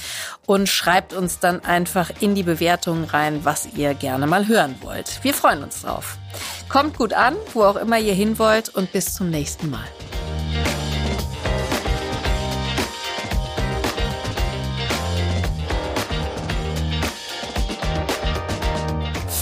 und 0.46 0.68
schreibt 0.68 1.12
uns 1.12 1.38
dann 1.38 1.64
einfach 1.64 2.10
in 2.20 2.34
die 2.34 2.42
Bewertungen 2.42 3.04
rein, 3.04 3.40
was 3.44 3.68
ihr 3.74 3.94
gerne 3.94 4.26
mal 4.26 4.46
hören 4.46 4.76
wollt. 4.82 5.20
Wir 5.22 5.34
freuen 5.34 5.62
uns 5.62 5.82
drauf. 5.82 6.16
Kommt 6.68 6.96
gut 6.96 7.12
an, 7.12 7.36
wo 7.52 7.64
auch 7.64 7.76
immer 7.76 7.98
ihr 7.98 8.14
hin 8.14 8.38
wollt 8.38 8.68
und 8.68 8.92
bis 8.92 9.14
zum 9.14 9.30
nächsten 9.30 9.70
Mal. 9.70 9.86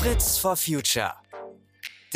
Fritz 0.00 0.38
for 0.38 0.56
Future 0.56 1.12